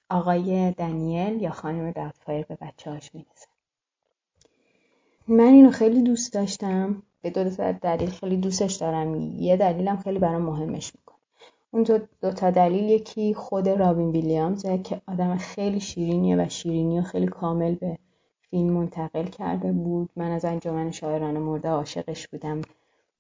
آقای 0.10 0.72
دنیل 0.72 1.41
یا 1.41 1.51
خانم 1.51 1.91
داوتفایر 1.91 2.45
به 2.45 2.58
بچه 2.62 2.91
هاش 2.91 3.16
می‌رسه. 3.16 3.47
من 5.28 5.54
اینو 5.54 5.72
خیلی 5.72 6.01
دوست 6.01 6.34
داشتم. 6.34 7.04
به 7.24 7.30
دو 7.30 7.43
دلیل 7.82 8.09
خیلی 8.09 8.38
دوستش 8.38 8.74
دارم. 8.74 9.15
یه 9.15 9.57
دلیلم 9.57 9.97
خیلی 9.97 10.19
برام 10.19 10.41
مهمش 10.41 10.91
می‌کنه. 10.95 11.17
اون 11.71 11.84
دو, 11.84 11.99
دو 12.21 12.32
تا 12.32 12.51
دلیل 12.51 12.84
یکی 12.84 13.34
خود 13.34 13.69
رابین 13.69 14.09
ویلیامزه 14.09 14.78
که 14.78 15.01
آدم 15.07 15.38
خیلی 15.38 15.80
شیرینیه 15.80 16.36
و 16.36 16.49
شیرینی 16.49 16.99
و 16.99 17.01
خیلی 17.01 17.28
کامل 17.28 17.76
به 17.76 17.97
فیلم 18.49 18.69
منتقل 18.69 19.24
کرده 19.24 19.71
بود. 19.71 20.09
من 20.15 20.32
از 20.32 20.45
انجمن 20.45 20.91
شاعران 20.91 21.38
مرده 21.38 21.69
عاشقش 21.69 22.28
بودم 22.28 22.61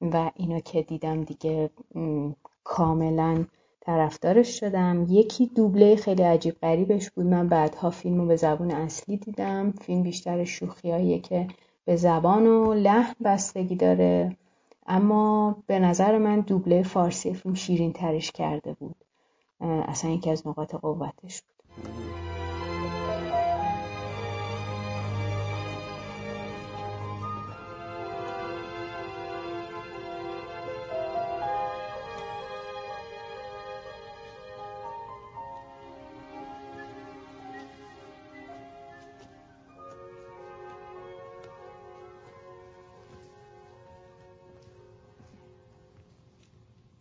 و 0.01 0.31
اینو 0.35 0.59
که 0.59 0.81
دیدم 0.81 1.23
دیگه 1.23 1.69
کاملا 2.63 3.45
طرفدارش 3.81 4.59
شدم. 4.59 5.05
یکی 5.09 5.45
دوبله 5.55 5.95
خیلی 5.95 6.23
عجیب 6.23 6.55
غریبش 6.61 7.11
بود. 7.11 7.25
من 7.25 7.47
بعدها 7.47 7.89
فیلم 7.89 8.21
رو 8.21 8.25
به 8.25 8.35
زبون 8.35 8.71
اصلی 8.71 9.17
دیدم. 9.17 9.71
فیلم 9.71 10.03
بیشتر 10.03 10.43
شوخیاییه 10.43 11.19
که 11.19 11.47
به 11.85 11.95
زبان 11.95 12.47
و 12.47 12.73
لحن 12.73 13.15
بستگی 13.23 13.75
داره. 13.75 14.37
اما 14.87 15.55
به 15.67 15.79
نظر 15.79 16.17
من 16.17 16.39
دوبله 16.39 16.83
فارسی 16.83 17.33
فیلم 17.33 17.55
شیرین 17.55 17.93
ترش 17.93 18.31
کرده 18.31 18.73
بود. 18.73 18.95
اصلا 19.61 20.11
یکی 20.11 20.29
از 20.29 20.47
نقاط 20.47 20.75
قوتش 20.75 21.41
بود. 21.41 21.83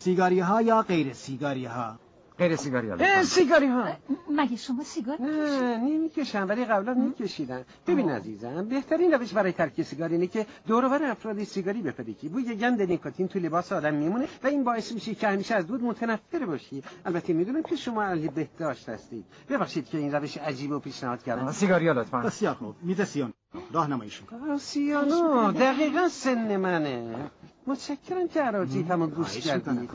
سیگاری 0.04 0.40
ها 0.40 0.62
یا 0.62 0.82
غیر 0.82 1.12
سیگاری 1.12 1.64
ها 1.64 1.98
غیر 2.38 2.56
سیگاری 2.56 2.88
ها 2.88 3.22
سیگاری 3.22 3.66
ها 3.66 3.88
مگه 4.30 4.56
شما 4.56 4.84
سیگار 4.84 5.20
نمی‌کشم 5.20 6.46
ولی 6.48 6.64
قبلا 6.64 6.94
میکشیدم. 6.94 7.64
ببین 7.86 8.10
عزیزم 8.10 8.68
بهترین 8.68 9.12
روش 9.12 9.32
برای 9.32 9.52
ترک 9.52 9.82
سیگار 9.82 10.08
اینه 10.08 10.26
که 10.26 10.46
دورور 10.66 11.04
افرادی 11.04 11.44
سیگاری 11.44 11.82
بپدی 11.82 12.28
بوی 12.28 12.56
گند 12.56 12.82
نیکوتین 12.82 13.28
تو 13.28 13.38
لباس 13.38 13.72
آدم 13.72 13.94
میمونه 13.94 14.28
و 14.44 14.46
این 14.46 14.64
باعث 14.64 14.92
میشه 14.92 15.14
که 15.14 15.28
همیشه 15.28 15.54
از 15.54 15.66
دود 15.66 15.82
متنفر 15.82 16.46
باشی. 16.46 16.82
البته 17.06 17.32
می‌دونم 17.32 17.62
که 17.62 17.76
شما 17.76 18.02
اهل 18.02 18.28
بهداشت 18.28 18.88
هستید. 18.88 19.24
ببخشید 19.48 19.88
که 19.88 19.98
این 19.98 20.12
روش 20.12 20.38
عجیب 20.38 20.70
و 20.70 20.78
پیشنهاد 20.78 21.22
کردم. 21.22 21.52
سیگاری 21.52 21.88
ها 21.88 21.94
لطفا. 21.94 22.18
بسیار 22.18 22.54
خوب. 22.54 22.74
میده 22.82 23.04
راهنماییشون. 23.72 24.26
کن 24.26 24.58
سیانو 24.58 25.52
دقیقا 25.52 26.08
سن 26.08 26.56
منه. 26.56 27.14
متشکرم 27.66 28.28
که 28.28 28.40
عراجی 28.40 28.82
همون 28.82 29.10
گوش 29.10 29.38
کردی. 29.38 29.88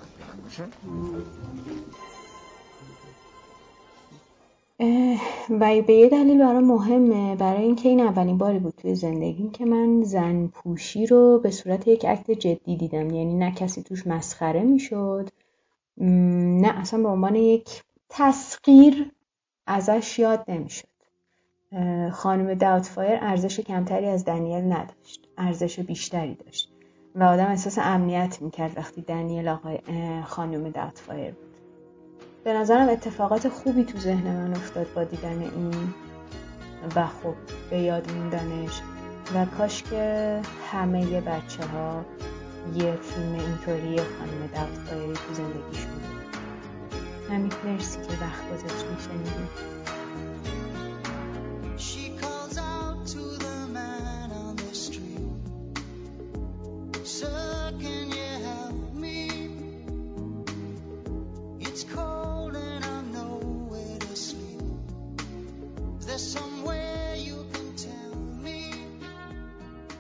و 5.50 5.82
به 5.82 5.94
یه 5.94 6.10
دلیل 6.10 6.40
برای 6.40 6.64
مهمه 6.64 7.36
برای 7.36 7.64
اینکه 7.64 7.90
این 7.90 8.00
اولین 8.00 8.38
باری 8.38 8.60
بود 8.60 8.74
توی 8.78 8.96
زندگیم 8.96 9.52
که 9.52 9.66
من 9.66 10.04
زن 10.04 10.48
پوشی 10.48 11.06
رو 11.06 11.40
به 11.40 11.52
صورت 11.52 11.88
یک 11.88 12.06
عکت 12.06 12.32
جدی 12.32 12.78
دیدم. 12.78 13.10
یعنی 13.10 13.34
نه 13.34 13.52
کسی 13.52 13.84
توش 13.84 14.08
مسخره 14.08 14.62
می‌شد 14.62 15.30
نه 15.98 16.80
اصلا 16.80 17.04
به 17.04 17.10
عنوان 17.10 17.36
یک 17.36 17.84
تسخیر 18.10 19.12
ازش 19.68 20.20
یاد 20.20 20.46
نمی‌شد. 20.48 20.88
خانم 22.12 22.54
داوتفایر 22.54 23.20
ارزش 23.22 23.60
کمتری 23.60 24.06
از 24.06 24.26
دنیل 24.26 24.74
نداشت 24.74 25.28
ارزش 25.38 25.80
بیشتری 25.80 26.36
داشت 26.36 26.72
و 27.16 27.24
آدم 27.24 27.46
احساس 27.46 27.78
امنیت 27.82 28.42
می‌کرد 28.42 28.78
وقتی 28.78 29.02
دنیل 29.02 29.48
آقای 29.48 29.80
خانم 30.26 30.70
داوتفایر 30.70 31.32
بود. 31.32 31.58
به 32.44 32.54
نظرم 32.54 32.90
اتفاقات 32.90 33.50
خوبی 33.50 33.84
تو 33.84 33.98
ذهن 33.98 34.28
من 34.28 34.52
افتاد 34.52 34.88
با 34.96 35.04
دیدن 35.04 35.42
این 35.42 35.94
و 36.96 37.08
خب 37.08 37.36
به 37.70 37.80
یاد 37.80 38.12
موندنش 38.12 38.82
و 39.36 39.46
کاش 39.46 39.84
که 39.84 40.40
همه 40.72 41.22
بچه 41.22 41.64
ها 41.64 42.06
یه 42.76 42.96
فیلم 42.96 43.34
اینطوری 43.34 43.98
خانم 43.98 44.50
داوتفایری 44.56 45.14
تو 45.14 45.34
زندگیشون 45.34 45.92
بود. 45.92 46.38
همین 47.30 47.52
مرسی 47.66 47.98
که 48.02 48.14
وقت 48.22 48.54
گذاشتین 48.54 48.98
شنیدید 48.98 49.78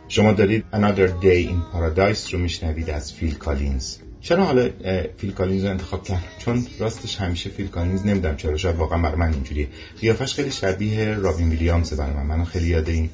شما 0.09 0.31
دارید 0.31 0.65
Another 0.73 1.23
Day 1.23 1.49
in 1.49 1.75
Paradise 1.75 2.33
رو 2.33 2.39
میشنوید 2.39 2.89
از 2.89 3.13
فیل 3.13 3.35
کالینز. 3.35 3.97
چرا 4.21 4.45
حالا 4.45 4.69
فیل 5.17 5.31
کالینز 5.31 5.63
رو 5.63 5.69
انتخاب 5.69 6.03
کردم؟ 6.03 6.23
چون 6.37 6.67
راستش 6.79 7.15
همیشه 7.15 7.49
فیل 7.49 7.67
کالینز 7.67 8.05
نمی‌دونم 8.05 8.35
چرا 8.37 8.57
شاید 8.57 8.75
واقعا 8.75 9.01
برای 9.01 9.17
من 9.17 9.33
اینجوریه. 9.33 9.67
قیافش 10.01 10.33
خیلی 10.33 10.51
شبیه 10.51 11.13
رابین 11.13 11.49
ویلیامز 11.49 11.93
برای 11.93 12.13
من. 12.13 12.25
منو 12.25 12.45
خیلی 12.45 12.67
یاد 12.67 12.89
این 12.89 13.09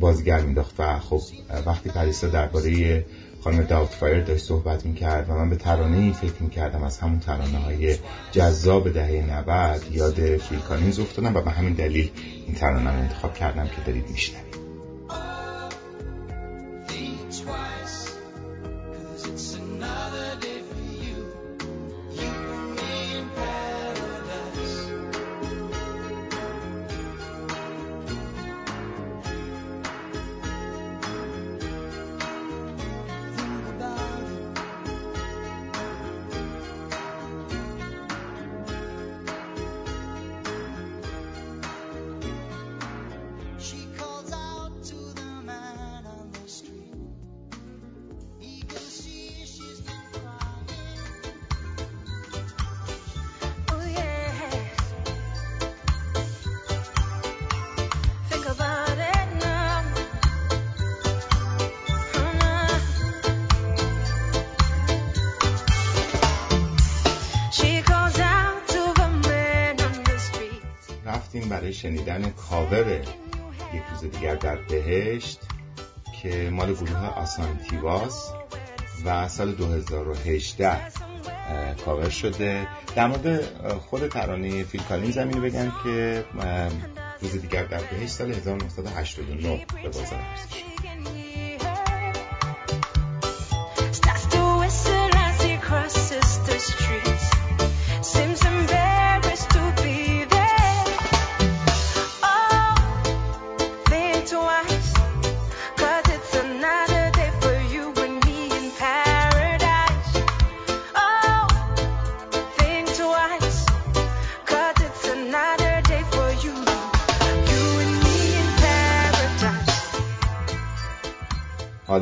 بازیگر 0.00 0.40
مینداخت 0.40 0.74
و 0.78 0.98
خب 0.98 1.20
وقتی 1.66 1.90
پریسا 1.90 2.28
درباره 2.28 3.04
خانم 3.44 3.62
داوتفایر 3.62 4.24
داشت 4.24 4.44
صحبت 4.44 4.86
می‌کرد 4.86 5.30
و 5.30 5.32
من 5.32 5.50
به 5.50 5.56
ترانه 5.56 5.98
ای 5.98 6.12
فکر 6.12 6.42
می‌کردم 6.42 6.82
از 6.82 6.98
همون 6.98 7.20
ترانه 7.20 7.58
های 7.58 7.96
جذاب 8.32 8.92
دهه 8.92 9.40
90 9.46 9.92
یاد 9.92 10.36
فیل 10.36 10.58
افتادم 11.00 11.36
و 11.36 11.40
به 11.40 11.50
همین 11.50 11.72
دلیل 11.72 12.10
این 12.46 12.54
ترانه 12.54 12.90
رو 12.90 12.98
انتخاب 12.98 13.34
کردم 13.34 13.66
که 13.66 13.82
دارید 13.86 14.10
میشنوید. 14.10 14.52
Another 19.82 20.21
دیگر 74.06 74.34
در 74.34 74.56
بهشت 74.56 75.40
که 76.22 76.50
مال 76.50 76.74
گروه 76.74 77.06
آسانتیواس 77.06 78.32
و 79.04 79.28
سال 79.28 79.52
2018 79.52 80.68
اه، 80.68 81.74
کاور 81.74 82.08
شده. 82.08 82.68
در 82.96 83.06
مورد 83.06 83.44
خود 83.78 84.08
ترانه 84.08 84.64
فیل 84.64 84.82
کالینز 84.82 85.18
هم 85.18 85.28
اینو 85.28 85.40
بگم 85.40 85.72
که 85.84 86.24
روز 87.20 87.32
دیگر 87.32 87.64
در 87.64 87.80
بهشت 87.80 88.12
سال 88.12 88.32
1989 88.32 89.66
به 89.82 89.88
بازار 89.88 90.20
شد 90.36 90.72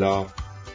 حالا 0.01 0.27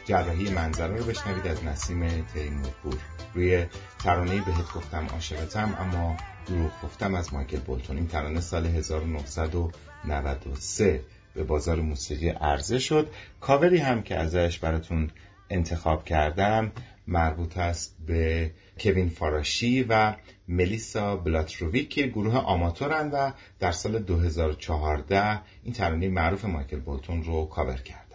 جراحی 0.04 0.50
منظره 0.50 0.96
رو 0.96 1.04
بشنوید 1.04 1.46
از 1.46 1.64
نسیم 1.64 2.26
تیمورپور. 2.34 2.98
روی 3.34 3.64
ترانه 3.98 4.34
بهت 4.34 4.72
گفتم 4.74 5.06
عاشقتم 5.06 5.76
اما 5.80 6.16
دروغ 6.46 6.70
گفتم 6.82 7.14
از 7.14 7.34
مایکل 7.34 7.58
بولتون. 7.58 7.96
این 7.96 8.06
ترانه 8.06 8.40
سال 8.40 8.66
1993 8.66 11.00
به 11.34 11.44
بازار 11.44 11.80
موسیقی 11.80 12.28
عرضه 12.28 12.78
شد. 12.78 13.10
کاوری 13.40 13.78
هم 13.78 14.02
که 14.02 14.16
ازش 14.16 14.58
براتون 14.58 15.10
انتخاب 15.50 16.04
کردم 16.04 16.72
مربوط 17.06 17.58
است 17.58 17.96
به 18.06 18.50
کوین 18.80 19.08
فاراشی 19.08 19.82
و 19.82 20.14
ملیسا 20.48 21.16
بلاتروویک 21.16 21.90
که 21.90 22.06
گروه 22.06 22.36
آماتورن 22.36 23.10
و 23.10 23.30
در 23.60 23.72
سال 23.72 23.98
2014 23.98 25.40
این 25.62 25.74
ترانه 25.74 26.08
معروف 26.08 26.44
مایکل 26.44 26.80
بولتون 26.80 27.22
رو 27.22 27.46
کاور 27.46 27.76
کرد. 27.76 28.05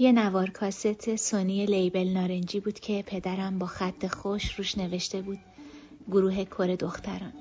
یه 0.00 0.12
نوار 0.12 0.50
کاست 0.50 1.16
سونی 1.16 1.66
لیبل 1.66 2.08
نارنجی 2.08 2.60
بود 2.60 2.80
که 2.80 3.04
پدرم 3.06 3.58
با 3.58 3.66
خط 3.66 4.06
خوش 4.06 4.54
روش 4.54 4.78
نوشته 4.78 5.22
بود. 5.22 5.38
گروه 6.08 6.44
کره 6.44 6.76
دختران. 6.76 7.32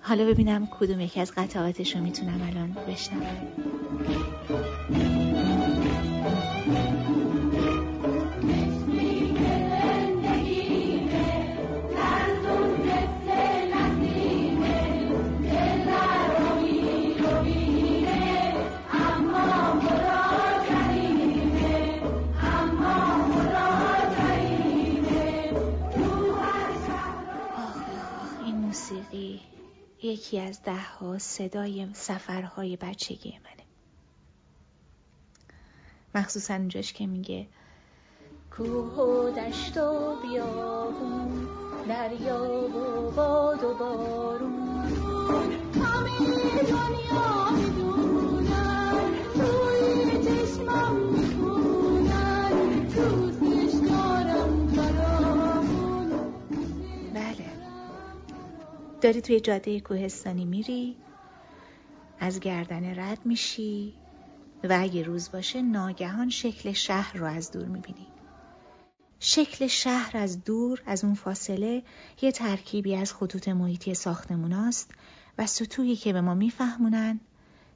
حالا 0.00 0.24
ببینم 0.24 0.66
کدوم 0.66 1.00
یکی 1.00 1.20
از 1.20 1.32
قطعاتش 1.36 1.96
رو 1.96 2.02
می‌تونم 2.02 2.42
الان 2.42 2.76
بشنوم. 2.88 3.46
یکی 30.02 30.40
از 30.40 30.62
ده 30.62 30.80
ها 30.80 31.18
صدای 31.18 31.88
سفرهای 31.92 32.76
بچگی 32.76 33.30
منه. 33.30 33.66
مخصوصا 36.14 36.54
اونجاش 36.54 36.92
که 36.92 37.06
میگه 37.06 37.46
کوه 38.56 38.94
و 38.94 39.30
دشت 39.30 39.76
و 39.76 40.16
بیابون 40.22 41.48
دریا 41.88 42.44
و 42.44 43.10
باد 43.10 43.64
و 43.64 43.74
بارون. 43.74 44.70
همه 45.74 46.18
دنیا 46.62 47.69
داری 59.00 59.20
توی 59.20 59.40
جاده 59.40 59.80
کوهستانی 59.80 60.44
میری 60.44 60.96
از 62.18 62.40
گردن 62.40 63.00
رد 63.00 63.26
میشی 63.26 63.94
و 64.64 64.78
اگه 64.80 65.02
روز 65.02 65.30
باشه 65.30 65.62
ناگهان 65.62 66.30
شکل 66.30 66.72
شهر 66.72 67.16
رو 67.16 67.26
از 67.26 67.50
دور 67.50 67.64
می‌بینی. 67.64 68.06
شکل 69.20 69.66
شهر 69.66 70.16
از 70.16 70.44
دور 70.44 70.82
از 70.86 71.04
اون 71.04 71.14
فاصله 71.14 71.82
یه 72.22 72.32
ترکیبی 72.32 72.96
از 72.96 73.12
خطوط 73.12 73.48
محیطی 73.48 73.94
ساختموناست 73.94 74.90
و 75.38 75.46
سطوحی 75.46 75.96
که 75.96 76.12
به 76.12 76.20
ما 76.20 76.34
میفهمونن 76.34 77.20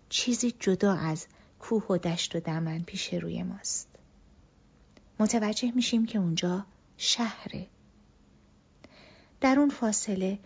چیزی 0.09 0.55
جدا 0.61 0.95
از 0.95 1.27
کوه 1.59 1.87
و 1.91 1.99
دشت 1.99 2.37
و 2.37 2.41
دمن 2.41 2.83
پیش 2.83 3.15
روی 3.15 3.43
ماست. 3.43 3.89
متوجه 5.21 5.73
میشیم 5.75 6.07
که 6.07 6.19
اونجا 6.19 6.67
شهره. 6.97 7.67
در 9.41 9.59
اون 9.59 9.71
فاصله 9.71 10.39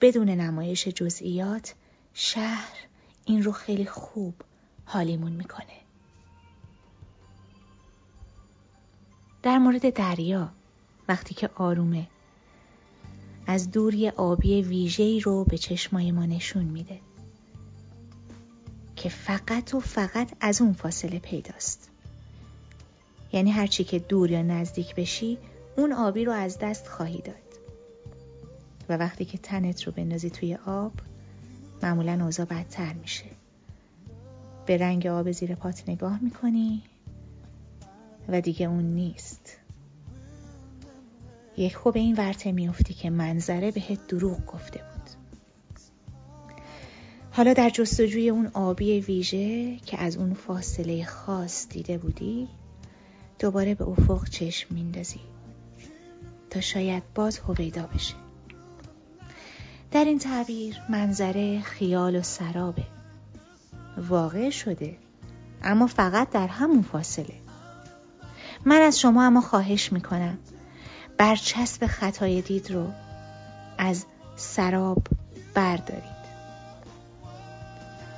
بدون 0.00 0.28
نمایش 0.28 0.88
جزئیات 0.88 1.74
شهر 2.14 2.72
این 3.24 3.42
رو 3.42 3.52
خیلی 3.52 3.86
خوب 3.86 4.34
حالیمون 4.84 5.32
می‌کنه. 5.32 5.84
در 9.42 9.58
مورد 9.58 9.94
دریا 9.94 10.52
وقتی 11.08 11.34
که 11.34 11.50
آرومه 11.54 12.06
از 13.46 13.70
دور 13.70 13.94
یه 13.94 14.12
آبی 14.16 14.62
ویژه‌ای 14.62 15.20
رو 15.20 15.44
به 15.44 15.58
چشمای 15.58 16.12
ما 16.12 16.26
نشون 16.26 16.64
میده 16.64 17.00
که 18.96 19.08
فقط 19.08 19.74
و 19.74 19.80
فقط 19.80 20.32
از 20.40 20.60
اون 20.60 20.72
فاصله 20.72 21.18
پیداست. 21.18 21.90
یعنی 23.32 23.50
هرچی 23.50 23.84
که 23.84 23.98
دور 23.98 24.30
یا 24.30 24.42
نزدیک 24.42 24.94
بشی 24.94 25.38
اون 25.76 25.92
آبی 25.92 26.24
رو 26.24 26.32
از 26.32 26.58
دست 26.58 26.88
خواهی 26.88 27.20
داد. 27.20 27.43
و 28.88 28.96
وقتی 28.96 29.24
که 29.24 29.38
تنت 29.38 29.82
رو 29.82 29.92
بندازی 29.92 30.30
توی 30.30 30.58
آب 30.66 30.92
معمولا 31.82 32.24
اوضاع 32.24 32.46
بدتر 32.46 32.92
میشه. 32.92 33.24
به 34.66 34.76
رنگ 34.76 35.06
آب 35.06 35.32
زیر 35.32 35.54
پات 35.54 35.88
نگاه 35.88 36.18
می‌کنی 36.22 36.82
و 38.28 38.40
دیگه 38.40 38.66
اون 38.66 38.84
نیست. 38.84 39.56
یک 41.56 41.76
خوب 41.76 41.96
این 41.96 42.16
ورته 42.16 42.52
میافتی 42.52 42.94
که 42.94 43.10
منظره 43.10 43.70
بهت 43.70 44.06
دروغ 44.06 44.46
گفته 44.46 44.78
بود. 44.78 45.10
حالا 47.30 47.52
در 47.52 47.70
جستجوی 47.70 48.30
اون 48.30 48.46
آبی 48.46 49.00
ویژه 49.00 49.76
که 49.76 49.98
از 49.98 50.16
اون 50.16 50.34
فاصله 50.34 51.04
خاص 51.04 51.68
دیده 51.68 51.98
بودی 51.98 52.48
دوباره 53.38 53.74
به 53.74 53.84
افق 53.88 54.28
چشم 54.28 54.74
میندازی 54.74 55.20
تا 56.50 56.60
شاید 56.60 57.02
باز 57.14 57.38
هویدا 57.38 57.86
بشه. 57.86 58.23
در 59.94 60.04
این 60.04 60.18
تعبیر 60.18 60.76
منظره 60.88 61.60
خیال 61.60 62.16
و 62.16 62.22
سرابه. 62.22 62.84
واقع 63.96 64.50
شده 64.50 64.96
اما 65.62 65.86
فقط 65.86 66.30
در 66.30 66.46
همون 66.46 66.82
فاصله. 66.82 67.34
من 68.64 68.80
از 68.80 69.00
شما 69.00 69.24
اما 69.26 69.40
خواهش 69.40 69.92
می‌کنم 69.92 70.38
برچسب 71.18 71.86
خطای 71.86 72.40
دید 72.40 72.70
رو 72.70 72.92
از 73.78 74.06
سراب 74.36 75.06
بردارید. 75.54 76.24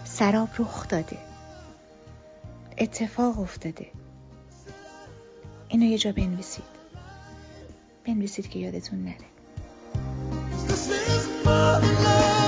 سراب 0.05 0.49
رخ 0.59 0.89
داده. 0.89 1.19
اتفاق 2.79 3.41
افتاده. 3.41 3.87
اینو 5.69 5.85
یه 5.85 5.99
جا 5.99 6.13
بنویسید. 6.13 6.65
بنویسید 8.07 8.49
که 8.49 8.59
یادتون 8.59 9.05
نره. 9.05 9.36
This 10.69 10.89
is 10.89 11.29
my 11.45 11.79
love 11.79 12.46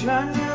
Shine 0.00 0.49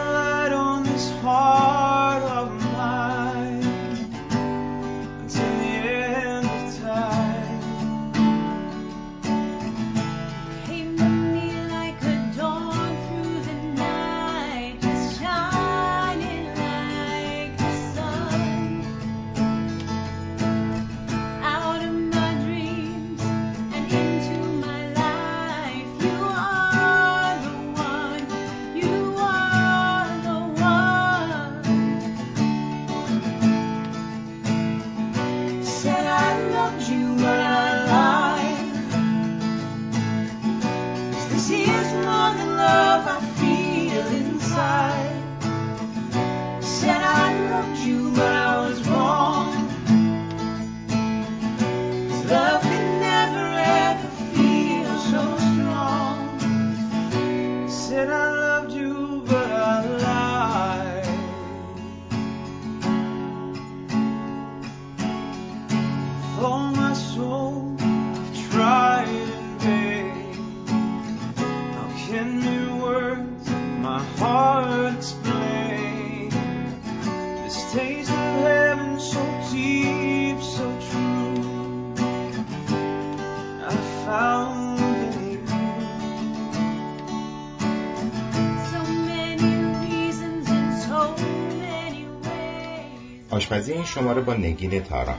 شماره 93.95 94.21
با 94.21 94.33
نگین 94.33 94.83
تاران. 94.83 95.17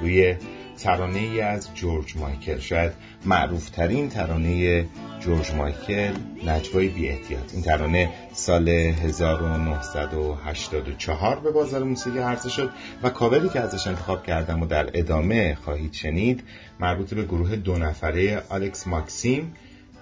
روی 0.00 0.36
ترانه 0.78 1.18
ای 1.18 1.40
از 1.40 1.74
جورج 1.74 2.16
مایکل. 2.16 2.58
شاید 2.58 2.92
معروف 3.24 3.70
ترین 3.70 4.08
ترانه 4.08 4.84
جورج 5.20 5.54
مایکل 5.54 6.12
نجوای 6.46 6.88
بی 6.88 7.08
احتیاط. 7.08 7.54
این 7.54 7.62
ترانه 7.62 8.10
سال 8.32 8.68
1984 8.68 11.40
به 11.40 11.50
بازار 11.50 11.82
موسیقی 11.82 12.18
عرضه 12.18 12.48
شد 12.48 12.70
و 13.02 13.10
کاوری 13.10 13.48
که 13.48 13.60
ازش 13.60 13.86
انتخاب 13.86 14.26
کردم 14.26 14.62
و 14.62 14.66
در 14.66 14.90
ادامه 14.94 15.54
خواهید 15.54 15.92
شنید 15.92 16.42
مربوط 16.80 17.14
به 17.14 17.24
گروه 17.24 17.56
دو 17.56 17.78
نفره 17.78 18.42
آلکس 18.48 18.86
ماکسیم 18.86 19.54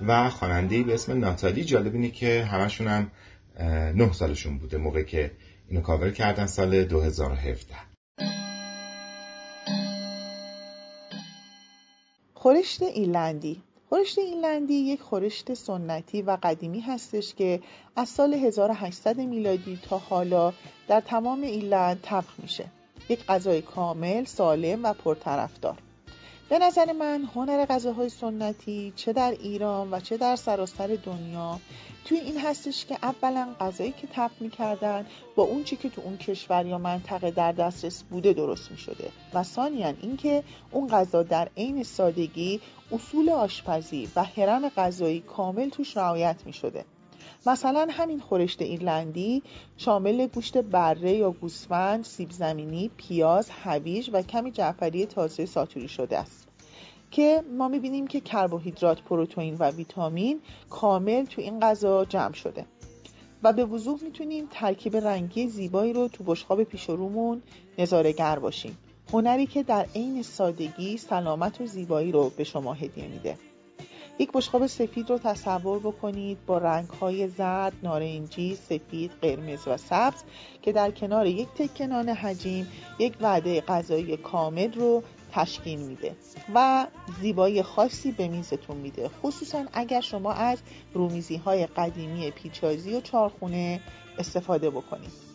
و 0.06 0.30
خواننده‌ای 0.30 0.82
به 0.82 0.94
اسم 0.94 1.18
ناتالی. 1.18 1.64
جالب 1.64 1.94
اینه 1.94 2.10
که 2.10 2.44
همشون 2.44 2.86
هم 2.86 3.10
اه، 3.58 3.92
نه 3.92 4.12
سالشون 4.12 4.58
بوده 4.58 4.76
موقع 4.76 5.02
که 5.02 5.30
اینو 5.68 5.82
کاور 5.82 6.10
کردن 6.10 6.46
سال 6.46 6.84
2017 6.84 7.91
خورشت 12.34 12.82
ایرلندی. 12.82 13.62
خورشت 13.88 14.18
ایرلندی 14.18 14.74
یک 14.74 15.00
خورشت 15.00 15.54
سنتی 15.54 16.22
و 16.22 16.38
قدیمی 16.42 16.80
هستش 16.80 17.34
که 17.34 17.60
از 17.96 18.08
سال 18.08 18.34
1800 18.34 19.20
میلادی 19.20 19.78
تا 19.82 19.98
حالا 19.98 20.52
در 20.88 21.00
تمام 21.00 21.42
ایرلند 21.42 22.00
طبخ 22.02 22.34
میشه. 22.38 22.64
یک 23.08 23.26
غذای 23.26 23.62
کامل، 23.62 24.24
سالم 24.24 24.84
و 24.84 24.92
پرطرفدار. 24.92 25.78
به 26.52 26.58
نظر 26.58 26.92
من 26.92 27.24
هنر 27.34 27.66
غذاهای 27.66 28.08
سنتی 28.08 28.92
چه 28.96 29.12
در 29.12 29.30
ایران 29.30 29.90
و 29.90 30.00
چه 30.00 30.16
در 30.16 30.36
سراسر 30.36 30.98
دنیا 31.04 31.60
توی 32.04 32.18
این 32.18 32.40
هستش 32.40 32.86
که 32.86 32.98
اولا 33.02 33.48
غذایی 33.60 33.92
که 33.92 34.06
طبخ 34.06 34.32
می‌کردن 34.40 35.06
با 35.36 35.42
اون 35.42 35.64
چی 35.64 35.76
که 35.76 35.88
تو 35.88 36.02
اون 36.04 36.16
کشور 36.16 36.66
یا 36.66 36.78
منطقه 36.78 37.30
در 37.30 37.52
دسترس 37.52 38.02
بوده 38.02 38.32
درست 38.32 38.70
می‌شده. 38.70 39.08
و 39.34 39.42
ثانیا 39.42 39.94
اینکه 40.02 40.44
اون 40.70 40.88
غذا 40.88 41.22
در 41.22 41.48
عین 41.56 41.82
سادگی 41.82 42.60
اصول 42.92 43.30
آشپزی 43.30 44.08
و 44.16 44.24
حرم 44.24 44.68
غذایی 44.68 45.20
کامل 45.20 45.68
توش 45.68 45.96
رعایت 45.96 46.36
می‌شده. 46.46 46.84
مثلا 47.46 47.88
همین 47.90 48.20
خورشت 48.20 48.62
ایرلندی 48.62 49.42
شامل 49.76 50.26
گوشت 50.26 50.58
بره 50.58 51.12
یا 51.12 51.30
گوسفند، 51.30 52.04
سیب 52.04 52.30
زمینی، 52.30 52.90
پیاز، 52.96 53.50
هویج 53.50 54.10
و 54.12 54.22
کمی 54.22 54.50
جعفری 54.50 55.06
تازه 55.06 55.46
ساتوری 55.46 55.88
شده 55.88 56.18
است. 56.18 56.48
که 57.10 57.42
ما 57.58 57.68
می‌بینیم 57.68 58.06
که 58.06 58.20
کربوهیدرات، 58.20 59.02
پروتئین 59.02 59.56
و 59.58 59.70
ویتامین 59.70 60.40
کامل 60.70 61.24
تو 61.24 61.42
این 61.42 61.60
غذا 61.60 62.04
جمع 62.04 62.32
شده. 62.32 62.66
و 63.42 63.52
به 63.52 63.64
وضوح 63.64 64.02
می‌تونیم 64.02 64.48
ترکیب 64.50 64.96
رنگی 64.96 65.48
زیبایی 65.48 65.92
رو 65.92 66.08
تو 66.08 66.24
بشقاب 66.24 66.62
پیش 66.62 66.88
رومون 66.88 67.42
نظاره‌گر 67.78 68.38
باشیم. 68.38 68.78
هنری 69.12 69.46
که 69.46 69.62
در 69.62 69.86
عین 69.94 70.22
سادگی 70.22 70.96
سلامت 70.96 71.60
و 71.60 71.66
زیبایی 71.66 72.12
رو 72.12 72.30
به 72.36 72.44
شما 72.44 72.74
هدیه 72.74 73.08
میده. 73.08 73.38
یک 74.18 74.30
بشقاب 74.34 74.66
سفید 74.66 75.10
رو 75.10 75.18
تصور 75.18 75.78
بکنید 75.78 76.46
با 76.46 76.58
رنگ‌های 76.58 77.28
زرد، 77.28 77.72
نارنجی، 77.82 78.54
سفید، 78.54 79.10
قرمز 79.22 79.68
و 79.68 79.76
سبز 79.76 80.22
که 80.62 80.72
در 80.72 80.90
کنار 80.90 81.26
یک 81.26 81.48
تکه 81.48 81.86
نان 81.86 82.08
حجیم 82.08 82.68
یک 82.98 83.14
وعده 83.20 83.60
غذایی 83.60 84.16
کامل 84.16 84.72
رو 84.72 85.02
تشکیل 85.32 85.78
میده 85.78 86.16
و 86.54 86.86
زیبایی 87.20 87.62
خاصی 87.62 88.12
به 88.12 88.28
میزتون 88.28 88.76
میده. 88.76 89.08
خصوصا 89.08 89.64
اگر 89.72 90.00
شما 90.00 90.32
از 90.32 90.58
رومیزی 90.94 91.36
های 91.36 91.66
قدیمی 91.66 92.30
پیچازی 92.30 92.94
و 92.94 93.00
چارخونه 93.00 93.80
استفاده 94.18 94.70
بکنید. 94.70 95.31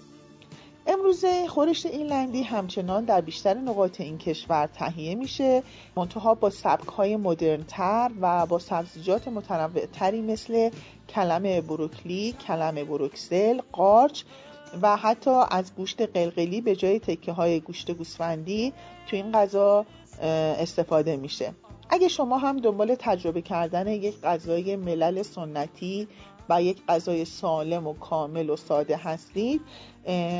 امروزه 0.90 1.48
خورشت 1.48 1.86
ایرلندی 1.86 2.44
همچنان 2.44 3.06
در 3.06 3.22
بیشتر 3.22 3.54
نقاط 3.54 4.02
این 4.02 4.18
کشور 4.18 4.68
تهیه 4.68 5.16
میشه. 5.16 5.64
منتها 5.96 6.34
با 6.34 6.50
سبک 6.50 6.88
های 6.88 7.16
مدرن 7.16 7.64
تر 7.64 8.12
و 8.22 8.46
با 8.46 8.60
سبزیجات 8.60 9.28
متنوع 9.28 9.86
تری 9.86 10.22
مثل 10.22 10.70
کلم 11.10 11.62
بروکلی، 11.62 12.32
کلم 12.48 12.76
بروکسل، 12.76 13.62
قارچ 13.72 14.24
و 14.82 14.98
حتی 14.98 15.42
از 15.52 15.76
گوشت 15.76 16.02
قلقلی 16.02 16.62
به 16.62 16.76
جای 16.76 17.00
تکه 17.00 17.32
های 17.32 17.60
گوشت 17.60 17.92
گوسفندی 17.92 18.74
تو 19.10 19.16
این 19.16 19.32
غذا 19.32 19.86
استفاده 20.60 21.18
میشه. 21.18 21.54
اگه 21.90 22.08
شما 22.08 22.38
هم 22.38 22.58
دنبال 22.58 22.96
تجربه 22.96 23.42
کردن 23.42 23.88
یک 23.88 24.22
غذای 24.22 24.76
ملل 24.76 25.22
سنتی 25.22 26.08
و 26.50 26.62
یک 26.62 26.82
غذای 26.88 27.26
سالم 27.26 27.88
و 27.88 27.94
کامل 27.94 28.50
و 28.50 28.56
ساده 28.56 28.98
هستید 28.98 29.62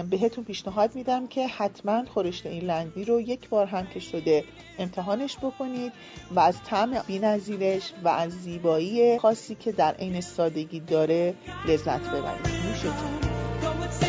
بهتون 0.10 0.44
پیشنهاد 0.44 0.96
میدم 0.96 1.28
که 1.28 1.48
حتما 1.48 2.06
خورشت 2.06 2.46
ایرلندی 2.46 3.06
رو 3.06 3.22
یک 3.22 3.50
بار 3.50 3.66
هم 3.66 3.88
که 3.88 4.00
شده 4.00 4.44
امتحانش 4.80 5.38
بکنید 5.38 5.94
و 6.32 6.40
از 6.40 6.64
طعم 6.64 7.02
بی‌نظیرش 7.08 7.94
و 8.04 8.08
از 8.08 8.32
زیبایی 8.32 9.20
خاصی 9.20 9.56
که 9.56 9.72
در 9.72 9.94
عین 9.94 10.22
سادگی 10.22 10.80
داره 10.80 11.34
لذت 11.68 12.10
ببرید. 12.10 12.48
نوشتون. 12.48 14.07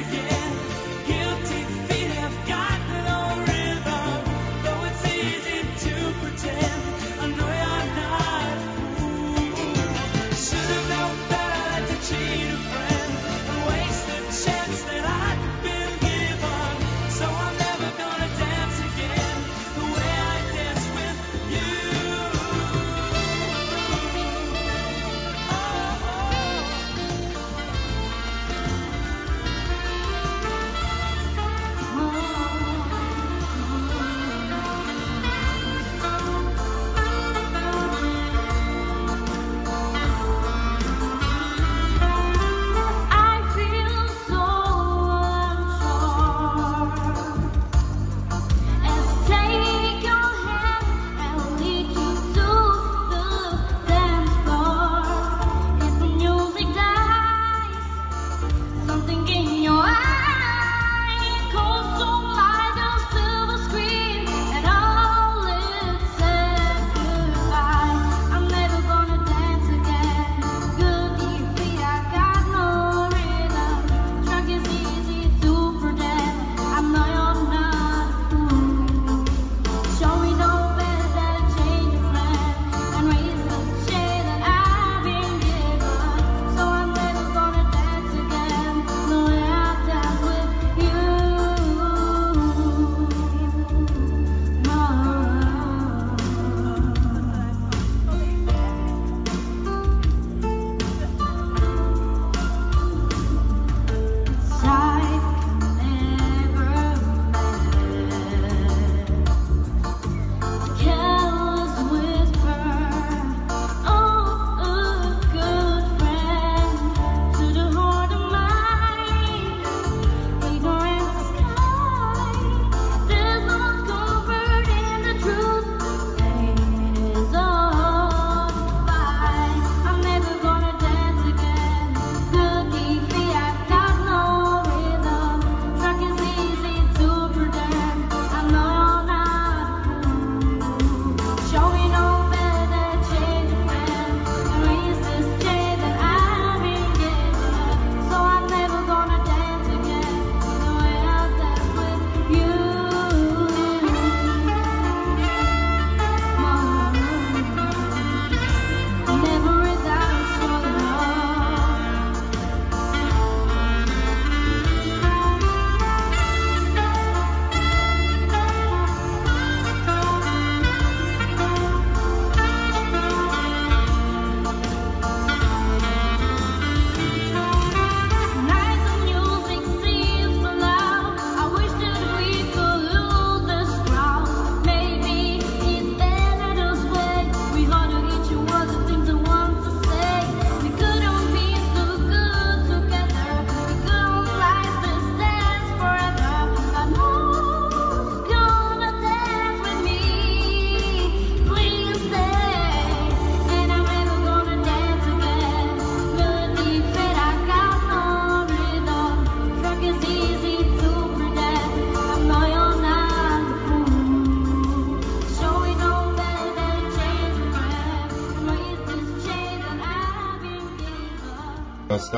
again. 0.00 0.29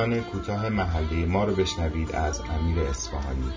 داستان 0.02 0.22
کوتاه 0.22 0.68
محلی 0.68 1.24
ما 1.24 1.44
رو 1.44 1.54
بشنوید 1.54 2.14
از 2.14 2.40
امیر 2.40 2.78
اصفهانی. 2.78 3.52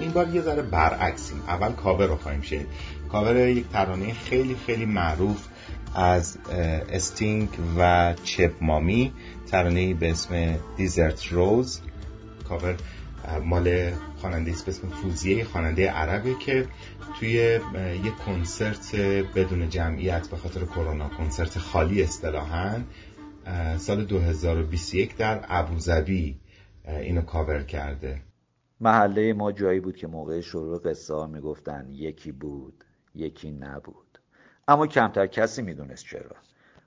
این 0.00 0.10
بار 0.10 0.28
یه 0.28 0.40
ذره 0.40 0.62
برعکسیم. 0.62 1.42
اول 1.48 1.72
کاور 1.72 2.06
رو 2.06 2.16
خواهیم 2.16 2.40
شنید. 2.40 2.66
کاور 3.12 3.36
یک 3.36 3.68
ترانه 3.68 4.12
خیلی 4.12 4.56
خیلی 4.66 4.84
معروف 4.84 5.46
از 5.94 6.38
استینگ 6.92 7.48
و 7.78 8.14
شب 8.24 8.50
مامی. 8.60 9.12
ترانه 9.50 9.94
به 9.94 10.10
اسم 10.10 10.58
Desert 10.76 11.26
Rose 11.26 11.80
کاور 12.48 12.76
مال 13.44 13.92
خواننده 14.16 14.50
به 14.50 14.68
اسم 14.68 14.88
فوزیه 14.88 15.44
خواننده 15.44 15.90
عربه 15.90 16.34
که 16.34 16.68
توی 17.20 17.30
یک 18.04 18.16
کنسرت 18.26 18.96
بدون 19.34 19.68
جمعیت 19.68 20.28
به 20.28 20.36
خاطر 20.36 20.64
کرونا 20.64 21.08
کنسرت 21.08 21.58
خالی 21.58 22.02
اصطلاحا 22.02 22.76
سال 23.78 24.04
2021 24.04 25.16
در 25.16 25.44
ابوظبی 25.48 26.40
اینو 26.86 27.22
کاور 27.22 27.62
کرده. 27.62 28.22
محله 28.80 29.32
ما 29.32 29.52
جایی 29.52 29.80
بود 29.80 29.96
که 29.96 30.06
موقع 30.06 30.40
شروع 30.40 30.78
قصه 30.78 31.14
ها 31.14 31.26
می‌گفتن 31.26 31.86
یکی 31.90 32.32
بود 32.32 32.84
یکی 33.14 33.50
نبود. 33.50 34.18
اما 34.68 34.86
کمتر 34.86 35.26
کسی 35.26 35.62
می‌دونست 35.62 36.04
چرا. 36.04 36.36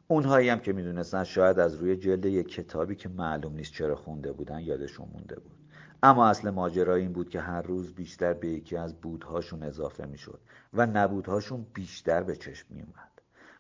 اونهایی 0.08 0.50
هم 0.50 0.60
که 0.60 0.74
می‌دونستن 0.74 1.24
شاید 1.24 1.60
از 1.60 1.76
روی 1.76 1.96
جلد 1.96 2.26
یک 2.26 2.48
کتابی 2.48 2.96
که 2.96 3.10
معلوم 3.10 3.54
نیست 3.54 3.74
چرا 3.74 3.96
خونده 3.96 4.32
بودن 4.32 4.60
یادشون 4.60 5.08
مونده 5.14 5.36
بود. 5.40 5.58
اما 6.04 6.28
اصل 6.28 6.50
ماجرا 6.50 6.96
این 6.96 7.14
بود 7.14 7.30
که 7.30 7.40
هر 7.40 7.62
روز 7.62 7.94
بیشتر 7.94 8.34
به 8.34 8.48
یکی 8.48 8.78
از 8.78 9.02
بودهاشون 9.02 9.64
اضافه 9.64 10.06
می‌شد 10.06 10.40
و 10.74 10.86
نبودهاشون 10.86 11.66
بیشتر 11.74 12.24
به 12.24 12.36
چشم 12.36 12.66
میومد 12.70 13.07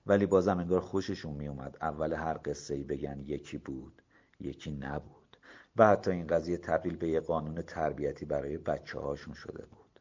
ولی 0.07 0.25
بازم 0.25 0.59
انگار 0.59 0.81
خوششون 0.81 1.33
میومد. 1.33 1.77
اول 1.81 2.13
هر 2.13 2.39
قصه 2.45 2.73
ای 2.73 2.83
بگن 2.83 3.19
یکی 3.25 3.57
بود 3.57 4.01
یکی 4.39 4.71
نبود. 4.71 5.37
و 5.77 5.87
حتی 5.87 6.11
این 6.11 6.27
قضیه 6.27 6.57
تبدیل 6.57 6.95
به 6.95 7.07
یه 7.09 7.19
قانون 7.19 7.61
تربیتی 7.61 8.25
برای 8.25 8.57
بچه 8.57 8.99
هاشون 8.99 9.33
شده 9.33 9.65
بود. 9.65 9.99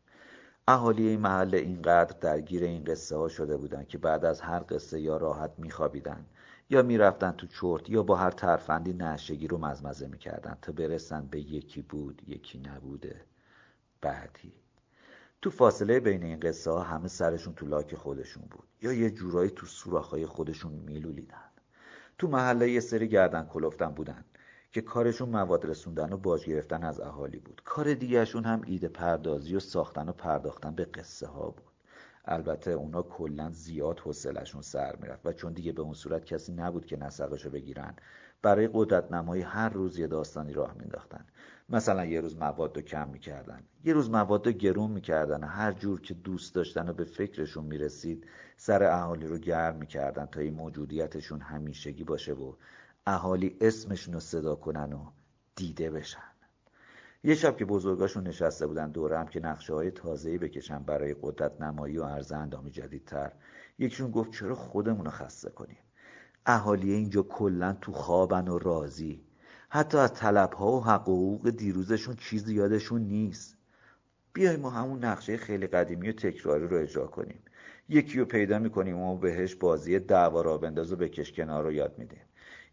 اهالی 0.69 1.09
این 1.09 1.21
محل 1.21 1.55
اینقدر 1.55 2.19
درگیر 2.21 2.65
این 2.65 2.85
قصه 2.85 3.17
ها 3.17 3.29
شده 3.29 3.57
بودن 3.57 3.85
که 3.85 3.99
بعد 3.99 4.25
از 4.25 4.41
هر 4.41 4.65
قصه 4.69 5.01
یا 5.01 5.17
راحت 5.17 5.53
میخوابیدن 5.59 6.27
یا 6.71 6.83
می‌رفتن 6.83 7.33
تو 7.33 7.47
چرت 7.47 7.91
یا 7.91 8.03
با 8.03 8.17
هر 8.17 8.31
ترفندی 8.31 8.93
نشگی 8.93 9.47
رو 9.49 9.59
مزمزه 9.59 10.07
می‌کردن 10.07 10.59
تا 10.63 10.73
برسن 10.73 11.27
به 11.27 11.41
یکی 11.41 11.83
بود 11.83 12.23
یکی 12.27 12.59
نبوده 12.59 13.25
بعدی. 14.01 14.66
تو 15.47 15.51
فاصله 15.51 16.01
بین 16.01 16.23
این 16.23 16.41
قصه 16.41 16.71
ها 16.71 16.83
همه 16.83 17.09
سرشون 17.09 17.55
تو 17.55 17.67
لاک 17.67 17.95
خودشون 17.95 18.43
بود. 18.51 18.65
یا 18.83 18.93
یه 18.93 19.11
جورایی 19.11 19.51
تو 19.51 19.67
سوراخهای 19.67 20.27
خودشون 20.27 20.73
میلولیدن. 20.73 21.51
تو 22.19 22.29
محله 22.29 22.71
یه 22.71 22.81
سری 22.81 23.09
گردن 23.09 23.45
کلفتن 23.45 23.89
بودن 23.89 24.25
که 24.73 24.81
کارشون 24.81 25.29
مواد 25.29 25.65
رسوندن 25.65 26.13
و 26.13 26.17
باج 26.17 26.47
گرفتن 26.47 26.85
از 26.85 27.01
اهالی 27.01 27.39
بود. 27.39 27.63
کار 27.65 27.95
دیگهشون 27.95 28.45
هم 28.45 28.63
ایده 28.67 28.89
پردازی 28.89 29.57
و 29.57 29.61
ساختن 29.61 30.09
و 30.09 30.13
پرداختن 30.13 30.75
به 30.75 30.85
قصه 30.85 31.27
ها 31.27 31.51
بود. 31.51 31.71
البته 32.25 32.71
اونا 32.71 33.03
کلا 33.03 33.51
زیاد 33.51 34.01
حوصلهشون 34.01 34.63
سر 34.63 34.97
می‌رفت 34.97 35.27
و 35.27 35.33
چون 35.33 35.53
دیگه 35.53 35.73
به 35.73 35.83
اون 35.83 35.95
صورت 35.95 36.25
کسی 36.25 36.53
نبود 36.53 36.87
که 36.87 36.97
نسقشو 36.97 37.51
بگیرن 37.51 37.95
برای 38.43 38.69
قدرت 38.73 39.13
نمایی 39.13 39.43
هر 39.43 39.69
روز 39.69 39.99
یه 39.99 40.07
داستانی 40.07 40.53
راه 40.53 40.75
مینداختن 40.79 41.25
مثلا 41.69 42.05
یه 42.05 42.21
روز 42.21 42.37
مواد 42.37 42.77
رو 42.77 42.83
کم 42.83 43.09
می‌کردن. 43.09 43.63
یه 43.85 43.93
روز 43.93 44.11
مواد 44.11 44.47
رو 44.47 44.53
گرون 44.53 44.91
می‌کردن. 44.91 45.45
هر 45.45 45.73
جور 45.73 46.01
که 46.01 46.15
دوست 46.15 46.55
داشتن 46.55 46.89
و 46.89 46.93
به 46.93 47.05
فکرشون 47.05 47.65
می‌رسید 47.65 48.27
سر 48.57 48.83
اهالی 48.83 49.27
رو 49.27 49.39
گرم 49.39 49.77
می‌کردن 49.77 50.27
تا 50.27 50.41
این 50.41 50.55
موجودیتشون 50.55 51.41
همیشگی 51.41 52.05
باشه 52.05 52.33
و 52.33 52.53
اهالی 53.07 53.57
اسمشون 53.61 54.15
رو 54.15 54.21
صدا 54.21 54.55
کنن 54.55 54.93
و 54.93 55.11
دیده 55.57 55.91
بشن. 55.91 56.23
یه 57.25 57.35
شب 57.35 57.57
که 57.57 57.65
بزرگاشون 57.65 58.27
نشسته 58.27 58.67
بودن 58.67 58.91
دورم 58.91 59.27
که 59.27 59.41
نقشه 59.41 59.75
های 59.75 59.91
تازه‌ای 59.91 60.39
بکشن 60.39 60.79
برای 60.79 61.17
قدرت 61.23 61.61
نمایی 61.61 61.99
و 61.99 62.05
عرض 62.05 62.33
اندامی 62.33 62.71
جدیدتر 62.71 63.33
یکیشون 63.79 64.11
گفت 64.11 64.33
چرا 64.33 64.55
خودمون 64.55 65.05
رو 65.05 65.11
خسته 65.11 65.51
کنیم؟ 65.51 65.79
اهالی 66.47 66.93
اینجا 66.93 67.23
کلا 67.23 67.73
تو 67.81 67.93
خوابن 67.93 68.49
و 68.49 68.59
راضی. 68.59 69.26
حتی 69.77 69.99
از 69.99 70.15
طلبها 70.15 70.73
و 70.73 70.85
حقوق 70.85 71.51
دیروزشون 71.51 72.17
چیزی 72.17 72.55
یادشون 72.55 73.03
نیست. 73.03 73.57
بیای 74.33 74.57
ما 74.57 74.71
همون 74.71 75.05
نقشه 75.05 75.37
خیلی 75.37 75.67
قدیمی 75.67 76.09
و 76.09 76.13
تکراری 76.13 76.67
رو 76.67 76.77
اجرا 76.77 77.07
کنیم. 77.07 77.43
یکی 77.89 78.19
رو 78.19 78.25
پیدا 78.25 78.59
می‌کنیم 78.59 78.99
و 78.99 79.17
بهش 79.17 79.55
بازی 79.55 79.99
دعوا 79.99 80.43
را 80.43 80.59
بنداز 80.59 80.93
و 80.93 80.97
بکش 80.97 81.33
کنار 81.33 81.65
رو 81.65 81.73
یاد 81.73 81.99
میدیم. 81.99 82.21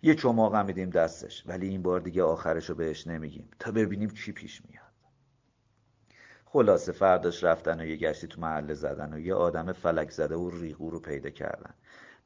یه 0.02 0.16
چماق 0.16 0.56
هم 0.56 0.66
میدیم 0.66 0.90
دستش 0.90 1.44
ولی 1.48 1.68
این 1.68 1.82
بار 1.82 2.00
دیگه 2.00 2.24
آخرش 2.24 2.70
رو 2.70 2.76
بهش 2.76 3.08
نمیگیم 3.08 3.50
تا 3.60 3.72
ببینیم 3.72 4.10
چی 4.10 4.32
پیش 4.32 4.62
میاد. 4.70 4.84
خلاصه 6.46 6.92
فرداش 6.92 7.44
رفتن 7.44 7.82
و 7.82 7.86
یه 7.86 7.96
گشتی 7.96 8.28
تو 8.28 8.42
محله 8.42 8.74
زدن 8.74 9.14
و 9.14 9.20
یه 9.20 9.34
آدم 9.34 9.72
فلک 9.72 10.10
زده 10.10 10.36
و 10.36 10.50
ریغو 10.50 10.90
رو 10.90 11.00
پیدا 11.00 11.30
کردن. 11.30 11.74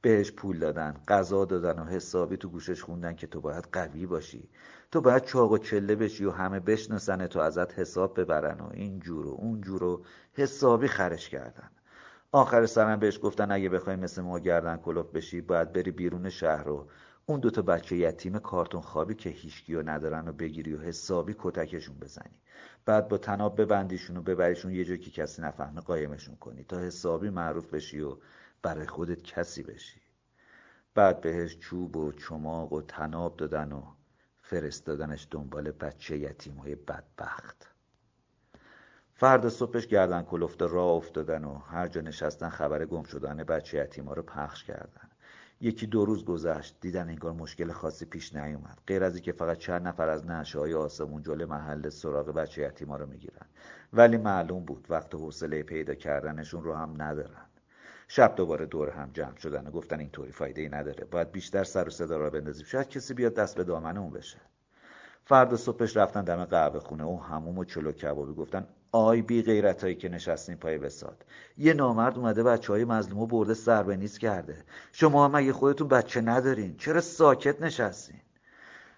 بهش 0.01 0.31
پول 0.31 0.59
دادن 0.59 1.01
غذا 1.07 1.45
دادن 1.45 1.79
و 1.79 1.85
حسابی 1.85 2.37
تو 2.37 2.49
گوشش 2.49 2.81
خوندن 2.83 3.15
که 3.15 3.27
تو 3.27 3.41
باید 3.41 3.67
قوی 3.71 4.05
باشی. 4.05 4.49
تو 4.91 5.01
باید 5.01 5.23
چاق 5.23 5.51
و 5.51 5.57
چله 5.57 5.95
بشی 5.95 6.25
و 6.25 6.31
همه 6.31 6.59
بشناسن 6.59 7.27
تو 7.27 7.39
ازت 7.39 7.79
حساب 7.79 8.19
ببرن 8.19 8.59
و 8.59 8.69
این 8.73 8.99
جور 8.99 9.27
و 9.27 9.35
اون 9.39 9.61
جور 9.61 9.83
و 9.83 10.05
حسابی 10.33 10.87
خرش 10.87 11.29
کردن. 11.29 11.69
آخر 12.31 12.65
سرم 12.65 12.99
بهش 12.99 13.19
گفتن 13.23 13.51
اگه 13.51 13.69
بخوای 13.69 13.95
مثل 13.95 14.21
ما 14.21 14.39
گردن 14.39 14.77
کلوف 14.77 15.11
بشی 15.11 15.41
باید 15.41 15.73
بری 15.73 15.91
بیرون 15.91 16.29
شهر 16.29 16.63
رو. 16.63 16.87
اون 17.25 17.39
دوتا 17.39 17.61
بچه 17.61 17.95
یتیم 17.97 18.39
کارتون 18.39 18.81
خوابی 18.81 19.15
که 19.15 19.29
هیچکی 19.29 19.75
رو 19.75 19.89
ندارن 19.89 20.27
و 20.27 20.31
بگیری 20.31 20.73
و 20.73 20.81
حسابی 20.81 21.35
کتکشون 21.39 21.95
بزنی. 21.99 22.41
بعد 22.85 23.07
با 23.07 23.17
تناب 23.17 23.61
ببندیشون 23.61 24.17
و 24.17 24.21
ببریشون 24.21 24.71
یه 24.71 24.85
جا 24.85 24.95
که 24.95 25.11
کسی 25.11 25.41
نفهمه 25.41 25.81
قایمشون 25.81 26.35
کنی. 26.35 26.63
تا 26.63 26.79
حسابی 26.79 27.29
معروف 27.29 27.73
بشی 27.73 28.01
و 28.01 28.17
برای 28.61 28.87
خودت 28.87 29.23
کسی 29.23 29.63
بشی. 29.63 30.01
بعد 30.95 31.21
بهش 31.21 31.57
چوب 31.57 31.97
و 31.97 32.11
چماق 32.11 32.73
و 32.73 32.81
تناب 32.81 33.37
دادن 33.37 33.71
و 33.71 33.83
فرستادنش 34.41 35.27
دنبال 35.31 35.71
بچه 35.71 36.17
یتیم 36.17 36.53
های 36.53 36.75
بدبخت. 36.75 37.67
فرد 39.13 39.49
صبحش 39.49 39.87
گردن 39.87 40.23
کلفته 40.23 40.67
راه 40.67 40.91
افتادن 40.95 41.43
و 41.43 41.57
هر 41.57 41.87
جا 41.87 42.01
نشستن 42.01 42.49
خبر 42.49 42.85
گم 42.85 43.03
شدن 43.03 43.43
بچه 43.43 43.77
یتیما 43.77 44.13
رو 44.13 44.23
پخش 44.23 44.63
کردن. 44.63 45.09
یکی 45.61 45.87
دو 45.87 46.05
روز 46.05 46.25
گذشت 46.25 46.77
دیدن 46.81 47.09
انگار 47.09 47.33
مشکل 47.33 47.71
خاصی 47.71 48.05
پیش 48.05 48.35
نیومد. 48.35 48.79
غیر 48.87 49.03
از 49.03 49.15
اینکه 49.15 49.31
فقط 49.31 49.57
چند 49.57 49.87
نفر 49.87 50.09
از 50.09 50.25
نشه 50.25 50.59
های 50.59 50.73
آسمون 50.73 51.21
جلوی 51.21 51.45
محل 51.45 51.89
سراغ 51.89 52.29
بچه 52.29 52.61
یتیما 52.61 52.97
رو 52.97 53.05
می‌گیرن. 53.05 53.45
ولی 53.93 54.17
معلوم 54.17 54.65
بود 54.65 54.85
وقت 54.89 55.15
حوصله 55.15 55.63
پیدا 55.63 55.95
کردنشون 55.95 56.63
رو 56.63 56.73
هم 56.73 57.01
ندارن. 57.01 57.46
شب 58.07 58.35
دوباره 58.35 58.65
دور 58.65 58.89
هم 58.89 59.09
جمع 59.13 59.37
شدن 59.37 59.67
و 59.67 59.71
گفتن 59.71 59.99
اینطوری 59.99 60.31
فایده 60.31 60.61
ای 60.61 60.69
نداره. 60.69 61.05
باید 61.05 61.31
بیشتر 61.31 61.63
سر 61.63 61.87
و 61.87 61.89
صدا 61.89 62.17
را 62.17 62.29
بندازیم. 62.29 62.65
شاید 62.65 62.89
کسی 62.89 63.13
بیاد 63.13 63.33
دست 63.33 63.55
به 63.55 63.63
دامن 63.63 63.97
اون 63.97 64.09
بشه. 64.09 64.37
فردا 65.25 65.57
صبحش 65.57 65.97
رفتن 65.97 66.23
دم 66.23 66.45
قهوه 66.45 66.79
خونه. 66.79 67.03
و 67.03 67.17
هموم 67.17 67.57
و 67.57 67.63
چلو 67.63 67.91
کبابی 67.91 68.33
گفتن 68.33 68.67
آی 68.91 69.21
بی 69.21 69.41
غیرتایی 69.41 69.95
که 69.95 70.09
نشستین 70.09 70.55
پای 70.55 70.77
وساد. 70.77 71.25
یه 71.57 71.73
نامرد 71.73 72.17
اومده 72.17 72.43
بچه 72.43 72.73
های 72.73 72.85
مظلومو 72.85 73.25
برده 73.25 73.53
سر 73.53 73.83
به 73.83 73.95
نیست 73.95 74.19
کرده. 74.19 74.63
شما 74.91 75.25
هم 75.25 75.35
اگه 75.35 75.53
خودتون 75.53 75.87
بچه 75.87 76.21
ندارین؟ 76.21 76.77
چرا 76.77 77.01
ساکت 77.01 77.61
نشستین؟ 77.61 78.21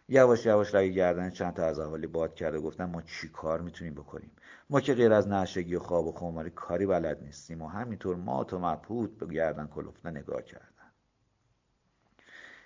یواش 0.09 0.45
یواش 0.45 0.73
رای 0.73 0.93
گردن 0.93 1.29
چند 1.29 1.53
تا 1.53 1.65
از 1.65 1.79
اهالی 1.79 2.07
باد 2.07 2.35
کرده 2.35 2.59
گفتن 2.59 2.85
ما 2.85 3.01
چی 3.01 3.29
کار 3.29 3.61
می‌تونیم 3.61 3.93
بکنیم؟ 3.93 4.31
ما 4.71 4.81
که 4.81 4.93
غیر 4.93 5.13
از 5.13 5.27
نشگی 5.27 5.75
و 5.75 5.79
خواب 5.79 6.07
و 6.07 6.11
خماری 6.11 6.49
کاری 6.49 6.85
بلد 6.85 7.23
نیستیم 7.23 7.61
و 7.61 7.67
همینطور 7.67 8.15
ما 8.15 8.43
تو 8.43 8.59
مبهوت 8.59 9.17
به 9.17 9.25
گردن 9.33 9.67
کلفته 9.67 10.09
نگاه 10.09 10.41
کردن. 10.41 10.65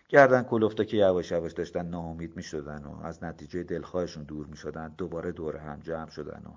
گردن 0.09 0.43
کلفته 0.43 0.85
که 0.85 0.97
یواش 0.97 1.31
یواش 1.31 1.53
داشتن 1.53 1.85
ناامید 1.85 2.35
می 2.35 2.43
شدن 2.43 2.83
و 2.83 3.01
از 3.03 3.23
نتیجه 3.23 3.63
دلخواهشون 3.63 4.23
دور 4.23 4.45
می 4.45 4.57
شدن 4.57 4.93
دوباره 4.97 5.31
دور 5.31 5.57
هم 5.57 5.79
جمع 5.79 6.09
شدن 6.09 6.43
و 6.45 6.53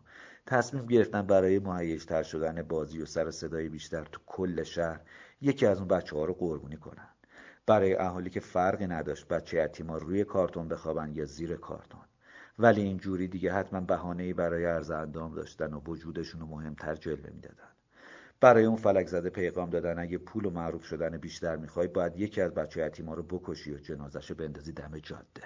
تصمیم 0.46 0.86
گرفتن 0.86 1.22
برای 1.22 1.58
مهیجتر 1.58 2.22
شدن 2.22 2.62
بازی 2.62 3.02
و 3.02 3.06
سر 3.06 3.30
صدای 3.30 3.68
بیشتر 3.68 4.04
تو 4.04 4.20
کل 4.26 4.62
شهر 4.62 5.00
یکی 5.40 5.66
از 5.66 5.78
اون 5.78 5.88
بچه 5.88 6.16
ها 6.16 6.24
رو 6.24 6.34
قربونی 6.34 6.76
کنن. 6.76 7.08
برای 7.66 7.94
اهالی 7.94 8.30
که 8.30 8.40
فرقی 8.40 8.86
نداشت 8.86 9.28
بچه 9.28 9.64
یتیما 9.64 9.98
روی 9.98 10.24
کارتون 10.24 10.68
بخوابن 10.68 11.12
یا 11.14 11.24
زیر 11.24 11.56
کارتون. 11.56 12.05
ولی 12.58 12.82
اینجوری 12.82 13.28
دیگه 13.28 13.52
حتما 13.52 13.80
بهانه‌ای 13.80 14.32
برای 14.32 14.64
عرض 14.64 14.90
اندام 14.90 15.34
داشتن 15.34 15.72
و 15.72 15.80
وجودشون 15.80 16.40
رو 16.40 16.46
مهمتر 16.46 16.94
جلوه 16.94 17.30
می‌دادن. 17.30 17.68
برای 18.40 18.64
اون 18.64 18.76
فلک 18.76 19.06
زده 19.06 19.30
پیغام 19.30 19.70
دادن 19.70 19.98
اگه 19.98 20.18
پول 20.18 20.44
و 20.44 20.50
معروف 20.50 20.84
شدن 20.84 21.18
بیشتر 21.18 21.56
می‌خوای 21.56 21.88
باید 21.88 22.16
یکی 22.16 22.40
از 22.40 22.54
بچه 22.54 22.86
یتیما 22.86 23.14
رو 23.14 23.22
بکشی 23.22 23.74
و 23.74 23.78
جنازش 23.78 24.32
بندازی 24.32 24.72
دم 24.72 24.98
جاده. 24.98 25.42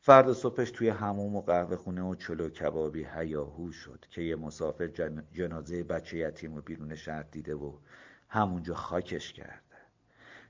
فردا 0.00 0.34
صبحش 0.34 0.70
توی 0.70 0.88
هموم 0.88 1.36
و 1.36 1.40
قهوه 1.40 1.76
خونه 1.76 2.02
و 2.02 2.14
چلو 2.14 2.48
کبابی 2.48 3.06
هیاهو 3.14 3.72
شد 3.72 4.04
که 4.10 4.22
یه 4.22 4.36
مسافر 4.36 4.86
جن... 4.86 5.24
جنازه 5.32 5.82
بچه 5.82 6.18
یتیم 6.18 6.54
و 6.54 6.60
بیرون 6.60 6.94
شهر 6.94 7.22
دیده 7.22 7.54
و 7.54 7.78
همونجا 8.28 8.74
خاکش 8.74 9.32
کرده. 9.32 9.60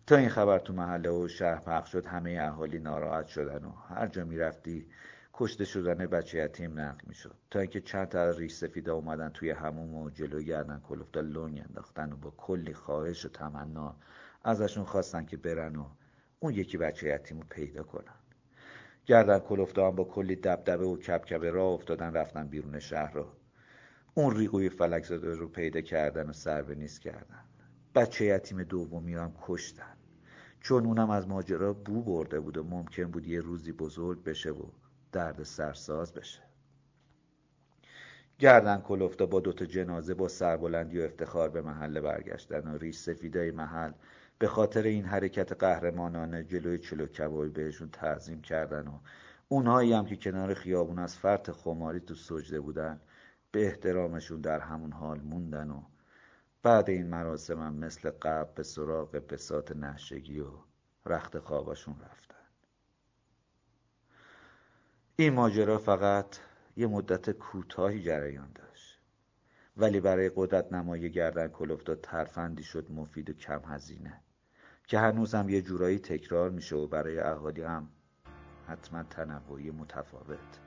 تا 0.07 0.17
این 0.17 0.29
خبر 0.29 0.59
تو 0.59 0.73
محله 0.73 1.11
و 1.11 1.29
شهر 1.29 1.61
پخش 1.61 1.93
شد 1.93 2.07
همه 2.07 2.39
اهالی 2.41 2.79
ناراحت 2.79 3.27
شدن 3.27 3.65
و 3.65 3.71
هر 3.71 4.07
جا 4.07 4.25
می‌رفتی 4.25 4.87
کشته 5.37 5.65
شدن 5.65 6.07
بچه 6.07 6.39
یتیم 6.39 6.81
نقل 6.81 7.01
می‌شد. 7.07 7.37
تا 7.51 7.61
اینکه 7.61 7.81
چند 7.81 8.09
تا 8.09 8.31
ریش 8.31 8.53
سفیده 8.53 8.91
اومدن 8.91 9.29
توی 9.29 9.51
هموم 9.51 9.95
و 9.95 10.11
جلو 10.11 10.43
گردن 10.43 10.81
کلفتا 10.89 11.21
لنگ 11.21 11.63
انداختن 11.69 12.13
و 12.13 12.17
با 12.17 12.35
کلی 12.37 12.75
خواهش 12.75 13.27
و 13.27 13.29
تمنا 13.29 13.97
ازشون 14.45 14.85
خواستن 14.85 15.25
که 15.25 15.37
برن 15.37 15.77
و 15.77 15.87
اون 16.41 16.55
یکی 16.55 16.79
بچه 16.79 17.09
یتیم 17.09 17.41
رو 17.41 17.47
پیدا 17.51 17.83
کنن. 17.83 18.15
گردن 19.07 19.39
کلفتا 19.39 19.89
هم 19.89 19.97
با 19.97 20.05
کلی 20.05 20.37
دبدبه 20.37 20.85
و 20.85 20.97
کبکبه 20.97 21.51
راه 21.51 21.73
افتادن 21.73 22.13
رفتن 22.13 22.47
بیرون 22.47 22.79
شهر 22.79 23.13
رو. 23.13 23.27
اون 24.15 24.37
ریگوی 24.37 24.69
فلک 24.69 25.05
زاده 25.05 25.35
رو 25.35 25.49
پیدا 25.49 25.81
کردن 25.81 26.31
و 26.31 26.33
سر 26.33 26.63
به 26.63 26.75
نیست 26.75 27.01
کردن. 27.01 27.45
بچه 27.95 28.25
یتیم 28.25 28.63
دومی 28.63 29.15
هم 29.15 29.33
کشتن. 29.43 29.97
چون 30.61 30.87
اونم 30.87 31.11
از 31.11 31.29
ماجرا 31.29 31.73
بو 31.73 32.03
برده 32.03 32.41
بود 32.41 32.57
و 32.57 32.65
ممکن 32.65 33.05
بود 33.05 33.27
یه 33.27 33.41
روزی 33.41 33.73
بزرگ 33.73 34.25
بشه 34.25 34.51
و 34.51 34.63
درد 35.15 35.43
سرساز 35.43 36.13
بشه. 36.13 36.41
گردن 38.39 38.81
کلفتا 38.81 39.27
با 39.27 39.41
دوتا 39.41 39.65
جنازه 39.65 40.15
با 40.15 40.29
سربلندی 40.29 40.99
و 41.01 41.03
افتخار 41.03 41.49
به 41.49 41.63
محله 41.63 42.01
برگشتن 42.01 42.69
و 42.69 42.79
ریش 42.79 42.97
سفیدای 42.97 43.51
محل 43.51 43.93
به 44.39 44.47
خاطر 44.47 44.83
این 44.83 45.05
حرکت 45.05 45.53
قهرمانانه 45.53 46.45
جلوی 46.45 46.79
چلو 46.79 47.07
کبابی 47.07 47.49
بهشون 47.49 47.91
تعظیم 47.91 48.41
کردن 48.41 48.87
و 48.89 48.99
اونهایی 49.49 49.93
هم 49.93 50.07
که 50.07 50.17
کنار 50.17 50.55
خیابون 50.55 50.99
از 50.99 51.17
فرط 51.17 51.51
خماری 51.51 52.01
تو 52.01 52.15
سجده 52.15 52.61
بودن 52.61 53.01
به 53.53 53.67
احترامشون 53.67 54.41
در 54.41 54.61
همون 54.61 54.93
حال 54.93 55.21
موندن 55.21 55.71
و 55.71 55.83
بعد 56.63 56.91
این 56.91 57.07
مراسم 57.07 57.61
هم 57.61 57.75
مثل 57.75 58.11
قبل 58.11 58.53
به 58.55 58.63
سراغ 58.63 59.11
بسات 59.11 59.77
نشگی 59.77 60.41
و 60.41 60.51
رخت 61.07 61.39
خوابشون 61.39 61.95
رفتن. 62.01 62.44
این 65.17 65.33
ماجرا 65.33 65.79
فقط 65.79 66.39
یه 66.77 66.87
مدت 66.87 67.31
کوتاهی 67.31 68.03
جریان 68.03 68.49
داشت. 68.55 69.01
ولی 69.77 70.01
برای 70.01 70.31
قدرت 70.37 70.73
نمای 70.73 71.11
گردن 71.11 71.49
کلفتا 71.49 71.95
ترفندی 71.95 72.63
شد 72.63 72.91
مفید 72.91 73.31
و 73.31 73.33
کم 73.33 73.61
هزینه. 73.67 74.21
که 74.87 74.99
هنوزم 74.99 75.49
یه 75.49 75.63
جورایی 75.63 75.99
تکرار 75.99 76.51
میشه 76.51 76.77
و 76.77 76.87
برای 76.87 77.19
اهالی 77.19 77.63
هم 77.63 77.89
حتما 78.69 79.03
تنوعی 79.03 79.71
متفاوت. 79.71 80.61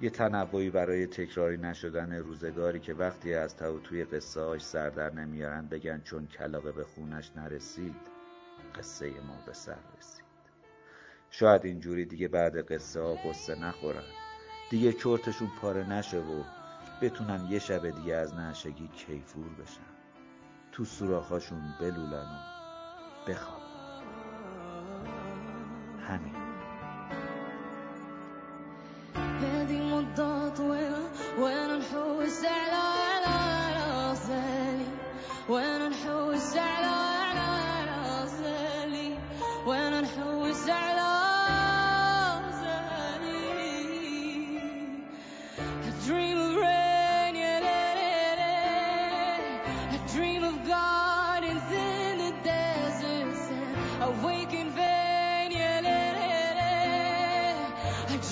یه 0.00 0.10
تنوعی 0.10 0.70
برای 0.70 1.06
تکراری 1.06 1.56
نشدن 1.56 2.12
روزگاری 2.12 2.80
که 2.80 2.94
وقتی 2.94 3.34
از 3.34 3.56
تو 3.56 3.78
توی 3.78 4.04
قصه 4.04 4.40
هاش 4.40 4.64
سردر 4.64 5.12
نمیارن 5.12 5.68
بگن 5.68 6.00
چون 6.00 6.26
کلاقه 6.26 6.72
به 6.72 6.84
خونش 6.84 7.32
نرسید 7.36 7.96
قصه 8.74 9.10
ما 9.10 9.38
به 9.46 9.52
سر 9.52 9.78
رسید. 9.98 10.21
شاید 11.34 11.64
اینجوری 11.64 12.04
دیگه 12.04 12.28
بعد 12.28 12.72
قصه 12.72 13.00
ها 13.00 13.14
قصه 13.14 13.54
نخورن. 13.54 14.04
دیگه 14.70 14.92
چرتشون 14.92 15.48
پاره 15.60 15.88
نشه 15.88 16.18
و 16.18 16.42
بتونن 17.02 17.46
یه 17.50 17.58
شب 17.58 17.90
دیگه 17.90 18.14
از 18.14 18.34
نشگی 18.34 18.88
کیفور 18.88 19.48
بشن. 19.48 19.92
تو 20.72 20.84
سوراخاشون 20.84 21.74
بلولن 21.80 22.26
و 22.26 23.30
بخواب 23.30 23.62
همین. 26.08 26.41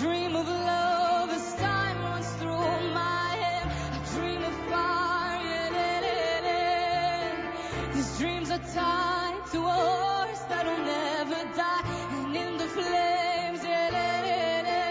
Dream 0.00 0.34
of 0.34 0.48
love 0.48 1.30
as 1.30 1.54
time 1.56 2.02
runs 2.02 2.30
through 2.38 2.92
my 2.94 3.28
head. 3.42 3.66
I 3.92 3.98
dream 4.14 4.42
of 4.42 4.54
fire, 4.70 5.42
yeah, 5.50 5.76
la, 5.76 6.48
la. 6.48 7.92
These 7.94 8.18
dreams 8.18 8.50
are 8.50 8.64
tied 8.74 9.42
to 9.52 9.58
a 9.58 9.76
horse 9.84 10.42
that'll 10.48 10.84
never 10.96 11.40
die, 11.54 11.84
and 12.16 12.34
in 12.34 12.56
the 12.56 12.68
flames, 12.76 13.60
yeah, 13.62 13.96
la, 13.96 14.08
la, 14.26 14.44
la. 14.68 14.82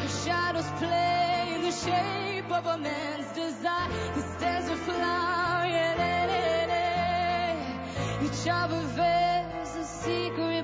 Her 0.00 0.12
shadows 0.24 0.70
play 0.78 1.52
in 1.54 1.60
the 1.68 1.72
shape 1.72 2.50
of 2.50 2.64
a 2.66 2.78
man's 2.78 3.30
desire. 3.32 3.90
This 4.14 4.30
desert 4.40 4.78
flower, 4.78 5.66
yeah. 5.66 5.94
Each 8.24 8.48
of 8.48 8.70
her 8.70 8.86
veils 8.96 9.76
a 9.76 9.84
secret 9.84 10.63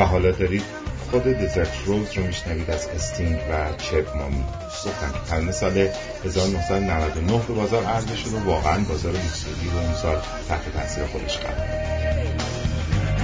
و 0.00 0.04
حالا 0.04 0.30
دارید 0.30 0.62
خود 1.10 1.24
دزرت 1.24 1.68
روز 1.86 2.12
رو 2.16 2.26
میشنوید 2.26 2.70
از 2.70 2.88
استینگ 2.88 3.38
و 3.50 3.76
چپ 3.76 4.16
مامی. 4.16 4.44
گفتن 4.86 5.46
که 5.46 5.52
سال 5.52 5.88
1999 6.24 7.38
به 7.48 7.54
بازار 7.54 7.84
عرضه 7.84 8.16
شد 8.16 8.32
و 8.32 8.44
واقعا 8.44 8.78
بازار 8.78 9.12
موسیقی 9.12 9.70
رو 9.72 9.78
اون 9.78 9.94
سال 9.94 10.16
تحت 10.48 10.72
تاثیر 10.72 11.04
خودش 11.06 11.38
قرار 11.38 11.69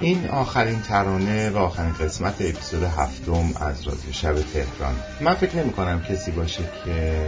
این 0.00 0.28
آخرین 0.28 0.80
ترانه 0.80 1.50
و 1.50 1.56
آخرین 1.56 1.92
قسمت 1.92 2.34
اپیزود 2.40 2.82
هفتم 2.82 3.52
از 3.60 3.82
رادیو 3.82 4.12
شب 4.12 4.34
تهران. 4.42 4.94
من 5.20 5.34
فکر 5.34 5.56
نمی 5.56 5.72
کنم 5.72 6.02
کسی 6.02 6.30
باشه 6.30 6.62
که 6.84 7.26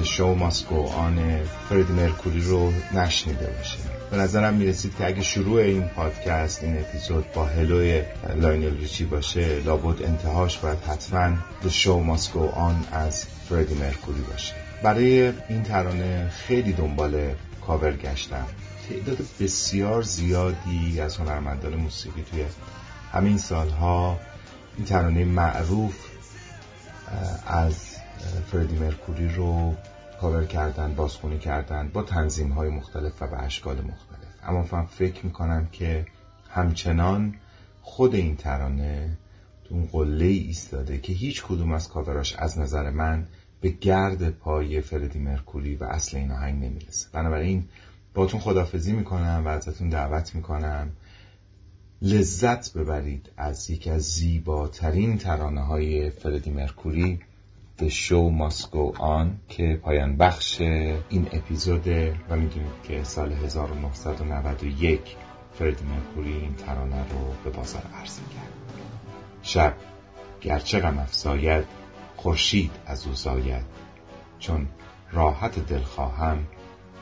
The 0.00 0.06
Show 0.06 0.40
Must 0.40 0.60
Go 0.60 0.88
On 0.88 1.46
فردی 1.68 1.92
مرکوری 1.92 2.40
رو 2.40 2.72
نشنیده 2.94 3.46
باشه. 3.46 3.78
به 4.10 4.16
نظرم 4.16 4.54
می‌رسید 4.54 4.96
که 4.98 5.06
اگه 5.06 5.22
شروع 5.22 5.60
این 5.60 5.82
پادکست 5.82 6.62
این 6.62 6.78
اپیزود 6.78 7.32
با 7.34 7.44
Hello 7.44 7.92
ی 7.92 8.02
لاینل 8.36 8.76
ریچی 8.76 9.04
باشه 9.04 9.60
لابد 9.60 10.02
انتهاش 10.02 10.58
باید 10.58 10.78
حتما 10.78 11.36
The 11.62 11.70
Show 11.70 12.18
Must 12.18 12.26
Go 12.26 12.54
On 12.54 12.92
از 12.92 13.24
فردی 13.48 13.74
مرکوری 13.74 14.20
باشه. 14.20 14.54
برای 14.82 15.32
این 15.48 15.62
ترانه 15.62 16.28
خیلی 16.28 16.72
دنبال 16.72 17.34
کاور 17.66 17.92
گشتم. 17.92 18.46
تعداد 18.88 19.18
بسیار 19.40 20.02
زیادی 20.02 21.00
از 21.00 21.16
هنرمندان 21.16 21.74
موسیقی 21.74 22.22
توی 22.22 22.44
همین 23.12 23.38
سالها 23.38 24.20
این 24.76 24.86
ترانه 24.86 25.24
معروف 25.24 26.06
از 27.46 27.96
فردی 28.52 28.78
مرکوری 28.78 29.28
رو 29.28 29.74
کاور 30.20 30.44
کردن 30.44 30.94
بازخونی 30.94 31.38
کردن 31.38 31.88
با 31.88 32.02
تنظیم 32.02 32.52
های 32.52 32.70
مختلف 32.70 33.22
و 33.22 33.26
به 33.26 33.42
اشکال 33.42 33.76
مختلف. 33.76 34.28
اما 34.42 34.66
من 34.72 34.86
فکر 34.86 35.26
می‌کنم 35.26 35.68
که 35.72 36.06
همچنان 36.50 37.34
خود 37.82 38.14
این 38.14 38.36
ترانه 38.36 39.18
تو 39.64 39.74
اون 39.74 39.86
قله 39.86 40.24
ایستاده 40.24 40.98
که 40.98 41.12
هیچ 41.12 41.44
کدوم 41.44 41.72
از 41.72 41.88
کاوراش 41.88 42.36
از 42.36 42.58
نظر 42.58 42.90
من 42.90 43.26
به 43.60 43.68
گرد 43.68 44.30
پای 44.30 44.80
فردی 44.80 45.18
مرکوری 45.18 45.74
و 45.74 45.84
اصل 45.84 46.16
این 46.16 46.30
آهنگ 46.30 46.64
نمی‌رسه. 46.64 47.08
بنابراین 47.12 47.68
باتون 48.18 48.40
خدافزی 48.40 48.92
می‌کنم 48.92 49.42
و 49.44 49.48
ازتون 49.48 49.88
دعوت 49.88 50.34
می‌کنم. 50.34 50.90
لذت 52.02 52.72
ببرید 52.72 53.30
از 53.36 53.70
یکی 53.70 53.90
از 53.90 54.02
زیباترین 54.02 55.18
ترانه 55.18 55.60
های 55.60 56.10
فردی 56.10 56.50
مرکوری 56.50 57.20
The 57.78 57.88
Show 57.88 58.32
Must 58.40 58.62
Go 58.62 58.98
On 58.98 59.26
که 59.48 59.80
پایان 59.82 60.16
بخش 60.16 60.60
این 60.60 61.28
اپیزوده 61.32 62.16
و 62.28 62.36
می‌دونید 62.36 62.82
که 62.82 63.04
سال 63.04 63.32
1991 63.32 65.16
فردی 65.52 65.84
مرکوری 65.84 66.32
این 66.32 66.54
ترانه 66.54 67.08
رو 67.08 67.34
به 67.44 67.50
بازار 67.50 67.82
عرضه 67.94 68.22
کرد 68.22 68.52
شب 69.42 69.74
گرچه 70.40 70.78
غم 70.78 70.98
افزاید 70.98 71.64
خورشید 72.16 72.70
از 72.86 73.06
او 73.06 73.14
زاید 73.14 73.64
چون 74.38 74.68
راحت 75.12 75.58
دل 75.58 75.82
خواهم 75.82 76.38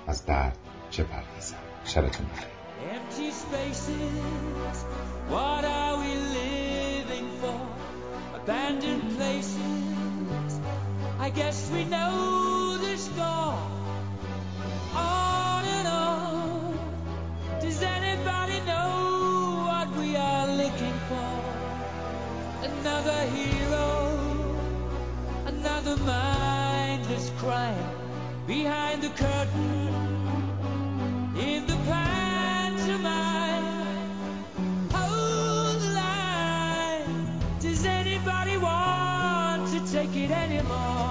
از 0.06 0.26
درد 0.26 0.58
چه 0.95 1.03
پرهیزم 1.03 1.55
شبتون 1.85 2.25
بخیر 2.25 2.47
Empty 2.89 3.29
spaces, 3.29 4.77
what 5.29 5.63
are 5.63 5.99
we 6.01 6.15
living 6.39 7.29
for? 7.39 7.61
Abandoned 8.35 9.15
places, 9.17 10.59
I 11.19 11.29
guess 11.29 11.69
we 11.71 11.85
know 11.85 12.77
the 12.77 12.97
score. 12.97 13.61
On 14.95 15.63
and 15.77 15.87
on, 15.87 16.73
does 17.61 17.83
anybody 17.83 18.59
know 18.71 19.63
what 19.69 19.87
we 20.01 20.15
are 20.15 20.47
looking 20.47 20.97
for? 21.09 21.33
Another 22.63 23.19
hero, 23.37 23.91
another 25.45 25.97
mindless 25.97 27.29
crime 27.37 27.89
behind 28.47 29.03
the 29.03 29.09
curtain 29.09 30.04
take 39.96 40.16
it 40.16 40.30
anymore? 40.30 41.05